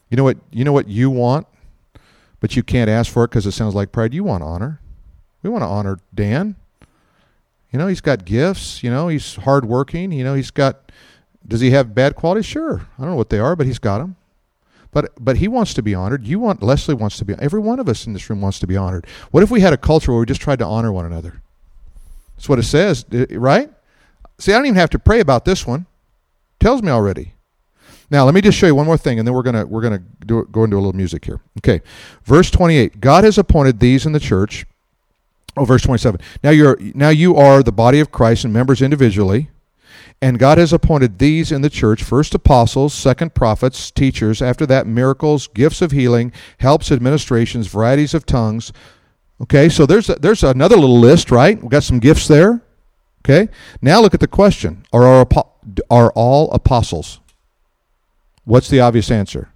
You 0.10 0.18
know 0.18 0.24
what 0.24 0.38
you 0.52 0.64
know 0.64 0.72
what 0.72 0.88
you 0.88 1.10
want, 1.10 1.48
but 2.40 2.56
you 2.56 2.64
can't 2.64 2.90
ask 2.90 3.12
for 3.12 3.24
it 3.24 3.30
because 3.30 3.46
it 3.46 3.52
sounds 3.52 3.76
like 3.76 3.92
pride. 3.92 4.14
You 4.14 4.24
want 4.24 4.44
honor. 4.44 4.80
We 5.42 5.50
want 5.50 5.64
to 5.64 5.68
honor 5.68 6.00
Dan. 6.14 6.56
You 7.72 7.80
know, 7.80 7.88
he's 7.88 8.02
got 8.02 8.24
gifts, 8.24 8.84
you 8.84 8.90
know, 8.90 9.10
he's 9.10 9.36
hardworking, 9.36 10.12
you 10.12 10.24
know, 10.24 10.34
he's 10.34 10.52
got 10.52 10.92
does 11.46 11.60
he 11.60 11.72
have 11.72 11.94
bad 11.94 12.16
qualities? 12.16 12.46
Sure. 12.46 12.88
I 12.98 13.02
don't 13.02 13.12
know 13.12 13.18
what 13.18 13.30
they 13.30 13.40
are, 13.40 13.56
but 13.56 13.66
he's 13.66 13.80
got 13.80 14.00
them. 14.00 14.16
But 14.96 15.12
but 15.20 15.36
he 15.36 15.50
wants 15.50 15.74
to 15.74 15.84
be 15.84 15.94
honored. 15.94 16.26
You 16.26 16.40
want 16.40 16.64
Leslie 16.64 16.96
wants 16.96 17.18
to 17.18 17.26
be 17.26 17.36
every 17.38 17.60
one 17.60 17.82
of 17.82 17.90
us 17.90 18.08
in 18.08 18.14
this 18.14 18.30
room 18.30 18.40
wants 18.40 18.60
to 18.60 18.66
be 18.66 18.78
honored. 18.78 19.06
What 19.30 19.44
if 19.44 19.52
we 19.52 19.60
had 19.60 19.74
a 19.74 19.78
culture 19.78 20.14
where 20.14 20.22
we 20.22 20.26
just 20.26 20.40
tried 20.40 20.60
to 20.60 20.66
honor 20.66 20.90
one 20.90 21.06
another? 21.06 21.42
That's 22.38 22.48
what 22.48 22.60
it 22.60 22.64
says, 22.64 23.04
right? 23.32 23.70
See, 24.38 24.54
I 24.54 24.56
don't 24.56 24.68
even 24.68 24.78
have 24.78 24.90
to 24.92 25.00
pray 25.00 25.20
about 25.20 25.44
this 25.44 25.68
one. 25.68 25.82
It 25.82 26.64
tells 26.64 26.82
me 26.82 26.92
already. 26.92 27.34
Now, 28.10 28.24
let 28.24 28.34
me 28.34 28.40
just 28.40 28.58
show 28.58 28.68
you 28.68 28.76
one 28.76 28.86
more 28.86 28.98
thing, 28.98 29.20
and 29.20 29.28
then 29.28 29.36
we're 29.36 29.44
gonna 29.44 29.66
we're 29.66 29.82
gonna 29.82 30.02
do, 30.26 30.48
go 30.50 30.64
into 30.64 30.78
a 30.78 30.80
little 30.80 30.94
music 30.94 31.26
here. 31.26 31.42
Okay, 31.58 31.82
verse 32.24 32.50
twenty 32.50 32.78
eight. 32.78 33.02
God 33.02 33.26
has 33.26 33.38
appointed 33.38 33.82
these 33.82 34.06
in 34.06 34.14
the 34.14 34.20
church. 34.22 34.66
Oh, 35.58 35.66
verse 35.66 35.82
twenty 35.82 36.00
seven. 36.00 36.22
Now 36.42 36.52
you're 36.52 36.78
now 36.94 37.10
you 37.10 37.36
are 37.36 37.62
the 37.62 37.74
body 37.74 38.00
of 38.00 38.14
Christ 38.14 38.46
and 38.46 38.54
members 38.54 38.82
individually. 38.82 39.50
And 40.26 40.40
God 40.40 40.58
has 40.58 40.74
appointed 40.74 41.20
these 41.20 41.52
in 41.52 41.62
the 41.62 41.70
church 41.70 42.02
first 42.02 42.34
apostles, 42.34 42.94
second 42.94 43.36
prophets, 43.36 43.92
teachers, 43.92 44.42
after 44.42 44.66
that 44.66 44.88
miracles, 44.88 45.48
gifts 45.48 45.82
of 45.82 45.92
healing, 45.92 46.32
helps, 46.58 46.92
administrations, 46.92 47.68
varieties 47.68 48.14
of 48.14 48.26
tongues, 48.26 48.72
Okay, 49.42 49.68
so 49.68 49.86
there's 49.86 50.10
a, 50.10 50.16
there's 50.16 50.44
another 50.44 50.76
little 50.76 51.00
list, 51.00 51.30
right? 51.30 51.62
We've 51.62 51.72
got 51.72 51.84
some 51.84 52.00
gifts 52.00 52.28
there. 52.28 52.62
Okay, 53.24 53.50
now 53.82 54.00
look 54.00 54.14
at 54.14 54.20
the 54.20 54.28
question: 54.28 54.86
Are 54.94 55.04
our, 55.04 55.28
are 55.90 56.12
all 56.14 56.52
apostles? 56.52 57.20
What's 58.46 58.70
the 58.70 58.80
obvious 58.80 59.12
answer? 59.12 59.50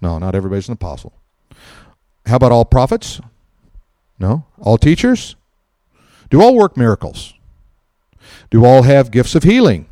No, 0.00 0.18
not 0.18 0.34
everybody's 0.34 0.68
an 0.68 0.74
apostle. 0.74 1.12
How 2.24 2.36
about 2.36 2.52
all 2.52 2.64
prophets? 2.64 3.20
No. 4.18 4.46
All 4.60 4.78
teachers? 4.78 5.36
Do 6.30 6.40
all 6.40 6.56
work 6.56 6.76
miracles? 6.76 7.34
Do 8.50 8.64
all 8.64 8.82
have 8.82 9.10
gifts 9.10 9.34
of 9.34 9.42
healing? 9.42 9.86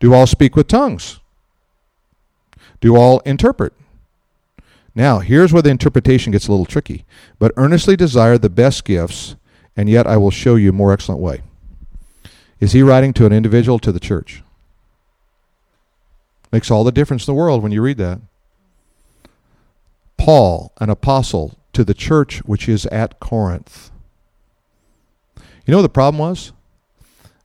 Do 0.00 0.14
all 0.14 0.26
speak 0.26 0.56
with 0.56 0.68
tongues? 0.68 1.20
Do 2.80 2.96
all 2.96 3.20
interpret? 3.20 3.72
Now, 4.94 5.20
here's 5.20 5.52
where 5.52 5.62
the 5.62 5.70
interpretation 5.70 6.32
gets 6.32 6.48
a 6.48 6.50
little 6.50 6.66
tricky. 6.66 7.04
But 7.38 7.52
earnestly 7.56 7.96
desire 7.96 8.38
the 8.38 8.50
best 8.50 8.84
gifts, 8.84 9.36
and 9.76 9.88
yet 9.88 10.06
I 10.06 10.16
will 10.16 10.30
show 10.30 10.56
you 10.56 10.70
a 10.70 10.72
more 10.72 10.92
excellent 10.92 11.20
way. 11.20 11.42
Is 12.60 12.72
he 12.72 12.82
writing 12.82 13.12
to 13.14 13.26
an 13.26 13.32
individual 13.32 13.78
to 13.78 13.92
the 13.92 14.00
church? 14.00 14.42
Makes 16.50 16.70
all 16.70 16.82
the 16.82 16.92
difference 16.92 17.26
in 17.26 17.32
the 17.32 17.38
world 17.38 17.62
when 17.62 17.72
you 17.72 17.82
read 17.82 17.98
that. 17.98 18.20
Paul, 20.16 20.72
an 20.78 20.90
apostle 20.90 21.56
to 21.72 21.84
the 21.84 21.94
church 21.94 22.38
which 22.38 22.68
is 22.68 22.86
at 22.86 23.20
Corinth. 23.20 23.90
You 25.36 25.72
know 25.72 25.78
what 25.78 25.82
the 25.82 25.88
problem 25.90 26.18
was? 26.18 26.52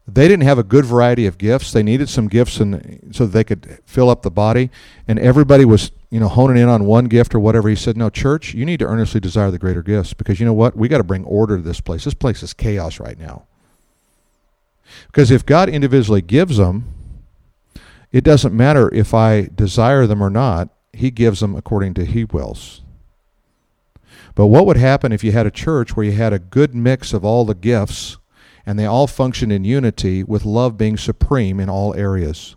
They 0.06 0.28
didn't 0.28 0.44
have 0.44 0.60
a 0.60 0.64
good 0.64 0.86
variety 0.86 1.26
of 1.26 1.38
gifts. 1.38 1.72
They 1.72 1.82
needed 1.82 2.10
some 2.10 2.28
gifts 2.28 2.60
and 2.60 3.10
so 3.16 3.26
they 3.26 3.44
could 3.44 3.80
fill 3.86 4.10
up 4.10 4.22
the 4.22 4.32
body. 4.32 4.70
And 5.08 5.18
everybody 5.18 5.64
was 5.64 5.92
you 6.14 6.20
know, 6.20 6.28
honing 6.28 6.62
in 6.62 6.70
on 6.70 6.86
one 6.86 7.06
gift 7.06 7.34
or 7.34 7.40
whatever. 7.40 7.70
He 7.70 7.76
said, 7.76 7.98
No, 7.98 8.12
church, 8.12 8.54
you 8.54 8.66
need 8.66 8.78
to 8.80 8.86
earnestly 8.86 9.20
desire 9.20 9.50
the 9.50 9.58
greater 9.58 9.82
gifts 9.82 10.14
because 10.14 10.40
you 10.40 10.46
know 10.46 10.54
what? 10.54 10.76
We 10.76 10.88
got 10.88 11.00
to 11.00 11.04
bring 11.04 11.24
order 11.26 11.58
to 11.58 11.64
this 11.64 11.82
place. 11.82 12.04
This 12.04 12.14
place 12.14 12.44
is 12.44 12.54
chaos 12.54 13.00
right 13.00 13.18
now. 13.18 13.48
Because 15.08 15.32
if 15.32 15.44
God 15.44 15.70
individually 15.70 16.22
gives 16.22 16.58
them, 16.58 16.94
it 18.12 18.24
doesn't 18.24 18.56
matter 18.56 18.94
if 18.94 19.12
I 19.12 19.50
desire 19.56 20.06
them 20.06 20.22
or 20.22 20.30
not, 20.30 20.70
He 20.94 21.10
gives 21.10 21.40
them 21.40 21.56
according 21.56 21.96
to 21.96 22.06
He 22.06 22.26
wills. 22.26 22.82
But 24.36 24.48
what 24.48 24.68
would 24.68 24.78
happen 24.78 25.12
if 25.12 25.24
you 25.24 25.32
had 25.32 25.48
a 25.48 25.52
church 25.52 25.96
where 25.96 26.06
you 26.06 26.12
had 26.12 26.32
a 26.32 26.38
good 26.38 26.76
mix 26.76 27.12
of 27.12 27.26
all 27.26 27.44
the 27.44 27.56
gifts 27.56 28.18
and 28.66 28.78
they 28.78 28.86
all 28.86 29.08
function 29.08 29.52
in 29.52 29.64
unity 29.64 30.24
with 30.24 30.46
love 30.46 30.78
being 30.78 30.98
supreme 30.98 31.60
in 31.60 31.70
all 31.70 31.94
areas? 31.96 32.56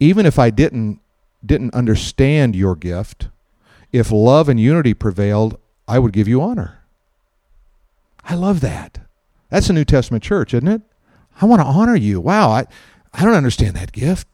Even 0.00 0.26
if 0.26 0.38
I 0.38 0.50
didn't 0.50 1.00
didn't 1.44 1.74
understand 1.74 2.56
your 2.56 2.74
gift, 2.74 3.28
if 3.92 4.10
love 4.10 4.48
and 4.48 4.58
unity 4.58 4.94
prevailed, 4.94 5.58
I 5.86 5.98
would 5.98 6.12
give 6.12 6.26
you 6.26 6.42
honor. 6.42 6.82
I 8.24 8.34
love 8.34 8.60
that. 8.60 8.98
That's 9.50 9.70
a 9.70 9.72
New 9.72 9.84
Testament 9.84 10.24
church, 10.24 10.52
isn't 10.54 10.66
it? 10.66 10.82
I 11.40 11.46
want 11.46 11.60
to 11.60 11.66
honor 11.66 11.94
you. 11.94 12.20
Wow, 12.20 12.50
I, 12.50 12.66
I 13.12 13.24
don't 13.24 13.34
understand 13.34 13.76
that 13.76 13.92
gift. 13.92 14.26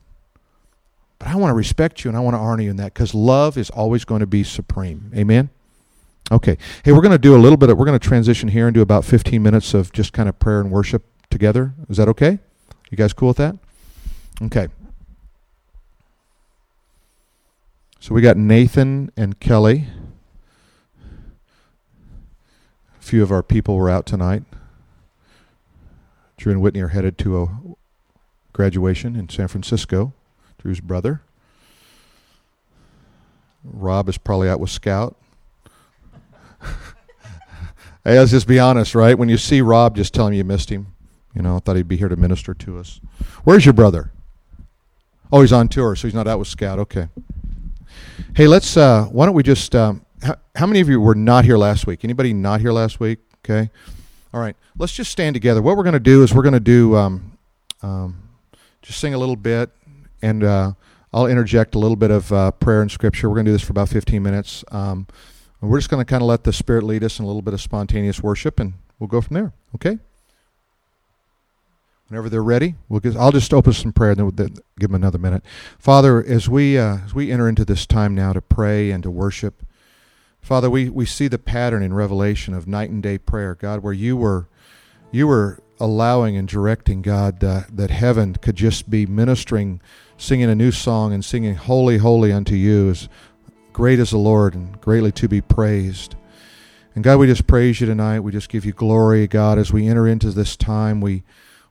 But 1.19 1.27
I 1.27 1.35
want 1.35 1.51
to 1.51 1.55
respect 1.55 2.03
you 2.03 2.09
and 2.09 2.17
I 2.17 2.21
want 2.21 2.33
to 2.33 2.39
honor 2.39 2.63
you 2.63 2.71
in 2.71 2.77
that 2.77 2.93
because 2.93 3.13
love 3.13 3.57
is 3.57 3.69
always 3.69 4.03
going 4.03 4.21
to 4.21 4.27
be 4.27 4.43
supreme. 4.43 5.11
Amen? 5.15 5.49
Okay. 6.31 6.57
Hey, 6.83 6.91
we're 6.91 7.01
going 7.01 7.11
to 7.11 7.17
do 7.17 7.35
a 7.35 7.37
little 7.37 7.57
bit 7.57 7.69
of, 7.69 7.77
we're 7.77 7.85
going 7.85 7.99
to 7.99 8.07
transition 8.07 8.49
here 8.49 8.67
and 8.67 8.73
do 8.73 8.81
about 8.81 9.05
15 9.05 9.41
minutes 9.41 9.73
of 9.73 9.91
just 9.91 10.13
kind 10.13 10.29
of 10.29 10.39
prayer 10.39 10.61
and 10.61 10.71
worship 10.71 11.03
together. 11.29 11.73
Is 11.89 11.97
that 11.97 12.07
okay? 12.09 12.39
You 12.89 12.97
guys 12.97 13.13
cool 13.13 13.29
with 13.29 13.37
that? 13.37 13.55
Okay. 14.41 14.67
So 17.99 18.13
we 18.13 18.21
got 18.21 18.37
Nathan 18.37 19.11
and 19.15 19.39
Kelly. 19.39 19.87
A 22.99 23.01
few 23.01 23.23
of 23.23 23.31
our 23.31 23.43
people 23.43 23.75
were 23.75 23.89
out 23.89 24.05
tonight. 24.05 24.43
Drew 26.37 26.51
and 26.51 26.61
Whitney 26.61 26.81
are 26.81 26.89
headed 26.89 27.17
to 27.19 27.41
a 27.41 27.47
graduation 28.51 29.15
in 29.15 29.29
San 29.29 29.47
Francisco. 29.47 30.13
Drew's 30.57 30.81
brother. 30.81 31.21
Rob 33.63 34.09
is 34.09 34.17
probably 34.17 34.49
out 34.49 34.59
with 34.59 34.69
Scout. 34.69 35.15
Hey, 38.03 38.19
let's 38.19 38.31
just 38.31 38.47
be 38.47 38.59
honest, 38.59 38.95
right? 38.95 39.17
When 39.17 39.29
you 39.29 39.37
see 39.37 39.61
Rob, 39.61 39.95
just 39.95 40.13
tell 40.13 40.27
him 40.27 40.33
you 40.33 40.43
missed 40.43 40.69
him. 40.69 40.87
You 41.35 41.41
know, 41.41 41.55
I 41.55 41.59
thought 41.59 41.75
he'd 41.75 41.87
be 41.87 41.97
here 41.97 42.09
to 42.09 42.15
minister 42.15 42.53
to 42.53 42.77
us. 42.77 43.01
Where's 43.43 43.65
your 43.65 43.73
brother? 43.73 44.11
Oh, 45.31 45.41
he's 45.41 45.53
on 45.53 45.67
tour, 45.67 45.95
so 45.95 46.07
he's 46.07 46.13
not 46.13 46.27
out 46.27 46.37
with 46.37 46.47
Scout. 46.47 46.77
Okay. 46.79 47.07
Hey, 48.35 48.47
let's. 48.47 48.77
Uh, 48.77 49.05
why 49.05 49.25
don't 49.25 49.33
we 49.33 49.43
just? 49.43 49.73
Um, 49.73 50.05
how, 50.21 50.35
how 50.55 50.67
many 50.67 50.79
of 50.79 50.89
you 50.89 51.01
were 51.01 51.15
not 51.15 51.43
here 51.43 51.57
last 51.57 51.87
week? 51.87 52.03
Anybody 52.03 52.33
not 52.33 52.61
here 52.61 52.71
last 52.71 52.99
week? 52.99 53.19
Okay. 53.43 53.71
All 54.33 54.39
right. 54.39 54.55
Let's 54.77 54.93
just 54.93 55.11
stand 55.11 55.33
together. 55.33 55.61
What 55.61 55.75
we're 55.75 55.83
going 55.83 55.93
to 55.93 55.99
do 55.99 56.23
is 56.23 56.33
we're 56.33 56.43
going 56.43 56.53
to 56.53 56.59
do 56.59 56.95
um, 56.95 57.37
um, 57.81 58.29
just 58.81 58.99
sing 58.99 59.13
a 59.13 59.17
little 59.17 59.35
bit, 59.35 59.71
and 60.21 60.43
uh, 60.43 60.73
I'll 61.11 61.27
interject 61.27 61.75
a 61.75 61.79
little 61.79 61.95
bit 61.95 62.11
of 62.11 62.31
uh, 62.31 62.51
prayer 62.51 62.81
and 62.81 62.91
scripture. 62.91 63.29
We're 63.29 63.35
going 63.35 63.45
to 63.45 63.49
do 63.49 63.53
this 63.53 63.63
for 63.63 63.71
about 63.71 63.89
15 63.89 64.21
minutes. 64.21 64.63
Um, 64.71 65.07
we're 65.69 65.79
just 65.79 65.89
going 65.89 66.01
to 66.01 66.09
kind 66.09 66.21
of 66.21 66.27
let 66.27 66.43
the 66.43 66.53
Spirit 66.53 66.83
lead 66.83 67.03
us 67.03 67.19
in 67.19 67.25
a 67.25 67.27
little 67.27 67.41
bit 67.41 67.53
of 67.53 67.61
spontaneous 67.61 68.21
worship, 68.21 68.59
and 68.59 68.73
we'll 68.99 69.07
go 69.07 69.21
from 69.21 69.35
there. 69.35 69.53
Okay. 69.75 69.97
Whenever 72.09 72.29
they're 72.29 72.43
ready, 72.43 72.75
we'll 72.89 72.99
get, 72.99 73.15
I'll 73.15 73.31
just 73.31 73.53
open 73.53 73.73
some 73.73 73.93
prayer 73.93 74.11
and 74.11 74.19
then 74.19 74.25
we'll 74.25 74.47
give 74.77 74.89
them 74.89 74.95
another 74.95 75.17
minute. 75.17 75.43
Father, 75.79 76.23
as 76.23 76.47
we 76.47 76.77
uh, 76.77 76.97
as 77.05 77.13
we 77.13 77.31
enter 77.31 77.49
into 77.49 77.65
this 77.65 77.87
time 77.87 78.13
now 78.13 78.33
to 78.33 78.41
pray 78.41 78.91
and 78.91 79.01
to 79.03 79.09
worship, 79.09 79.65
Father, 80.39 80.69
we, 80.69 80.89
we 80.89 81.05
see 81.05 81.27
the 81.27 81.39
pattern 81.39 81.81
in 81.81 81.93
Revelation 81.93 82.53
of 82.53 82.67
night 82.67 82.89
and 82.89 83.01
day 83.01 83.17
prayer, 83.17 83.55
God, 83.55 83.81
where 83.81 83.93
you 83.93 84.17
were 84.17 84.47
you 85.11 85.27
were 85.27 85.63
allowing 85.79 86.35
and 86.35 86.47
directing 86.47 87.01
God 87.01 87.43
uh, 87.43 87.61
that 87.71 87.89
heaven 87.89 88.35
could 88.35 88.57
just 88.57 88.89
be 88.89 89.05
ministering, 89.05 89.81
singing 90.17 90.49
a 90.49 90.55
new 90.55 90.71
song 90.71 91.13
and 91.13 91.23
singing 91.23 91.55
holy, 91.55 91.97
holy 91.97 92.31
unto 92.31 92.55
you 92.55 92.89
as 92.89 93.09
great 93.73 93.99
is 93.99 94.11
the 94.11 94.17
Lord 94.17 94.53
and 94.53 94.79
greatly 94.79 95.11
to 95.13 95.27
be 95.27 95.41
praised. 95.41 96.15
And 96.95 97.03
God, 97.03 97.17
we 97.17 97.27
just 97.27 97.47
praise 97.47 97.81
you 97.81 97.87
tonight. 97.87 98.19
We 98.19 98.31
just 98.31 98.49
give 98.49 98.65
you 98.65 98.71
glory, 98.71 99.27
God, 99.27 99.57
as 99.57 99.73
we 99.73 99.87
enter 99.87 100.07
into 100.07 100.31
this 100.31 100.55
time. 100.55 101.01
We 101.01 101.23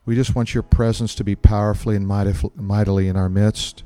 we 0.05 0.17
just 0.17 0.35
want 0.35 0.53
your 0.53 0.65
presence 0.65 1.15
to 1.15 1.25
be 1.25 1.37
powerfully 1.37 1.95
and 1.95 2.07
mightily 2.07 3.07
in 3.07 3.17
our 3.17 3.29
midst. 3.29 3.85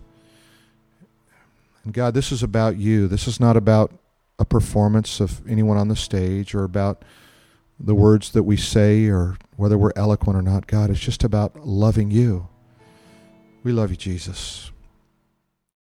And 1.84 1.92
God, 1.92 2.14
this 2.14 2.32
is 2.32 2.42
about 2.42 2.78
you. 2.78 3.06
This 3.06 3.28
is 3.28 3.38
not 3.38 3.56
about 3.56 3.92
a 4.38 4.46
performance 4.46 5.20
of 5.20 5.46
anyone 5.46 5.76
on 5.76 5.88
the 5.88 5.96
stage 5.96 6.54
or 6.54 6.64
about 6.64 7.04
the 7.78 7.94
words 7.94 8.32
that 8.32 8.44
we 8.44 8.56
say 8.56 9.06
or 9.06 9.36
whether 9.56 9.76
we're 9.76 9.92
eloquent 9.94 10.38
or 10.38 10.42
not. 10.42 10.66
God, 10.66 10.88
it's 10.88 11.00
just 11.00 11.22
about 11.22 11.66
loving 11.66 12.10
you. 12.10 12.48
We 13.62 13.72
love 13.72 13.90
you, 13.90 13.96
Jesus. 13.96 14.70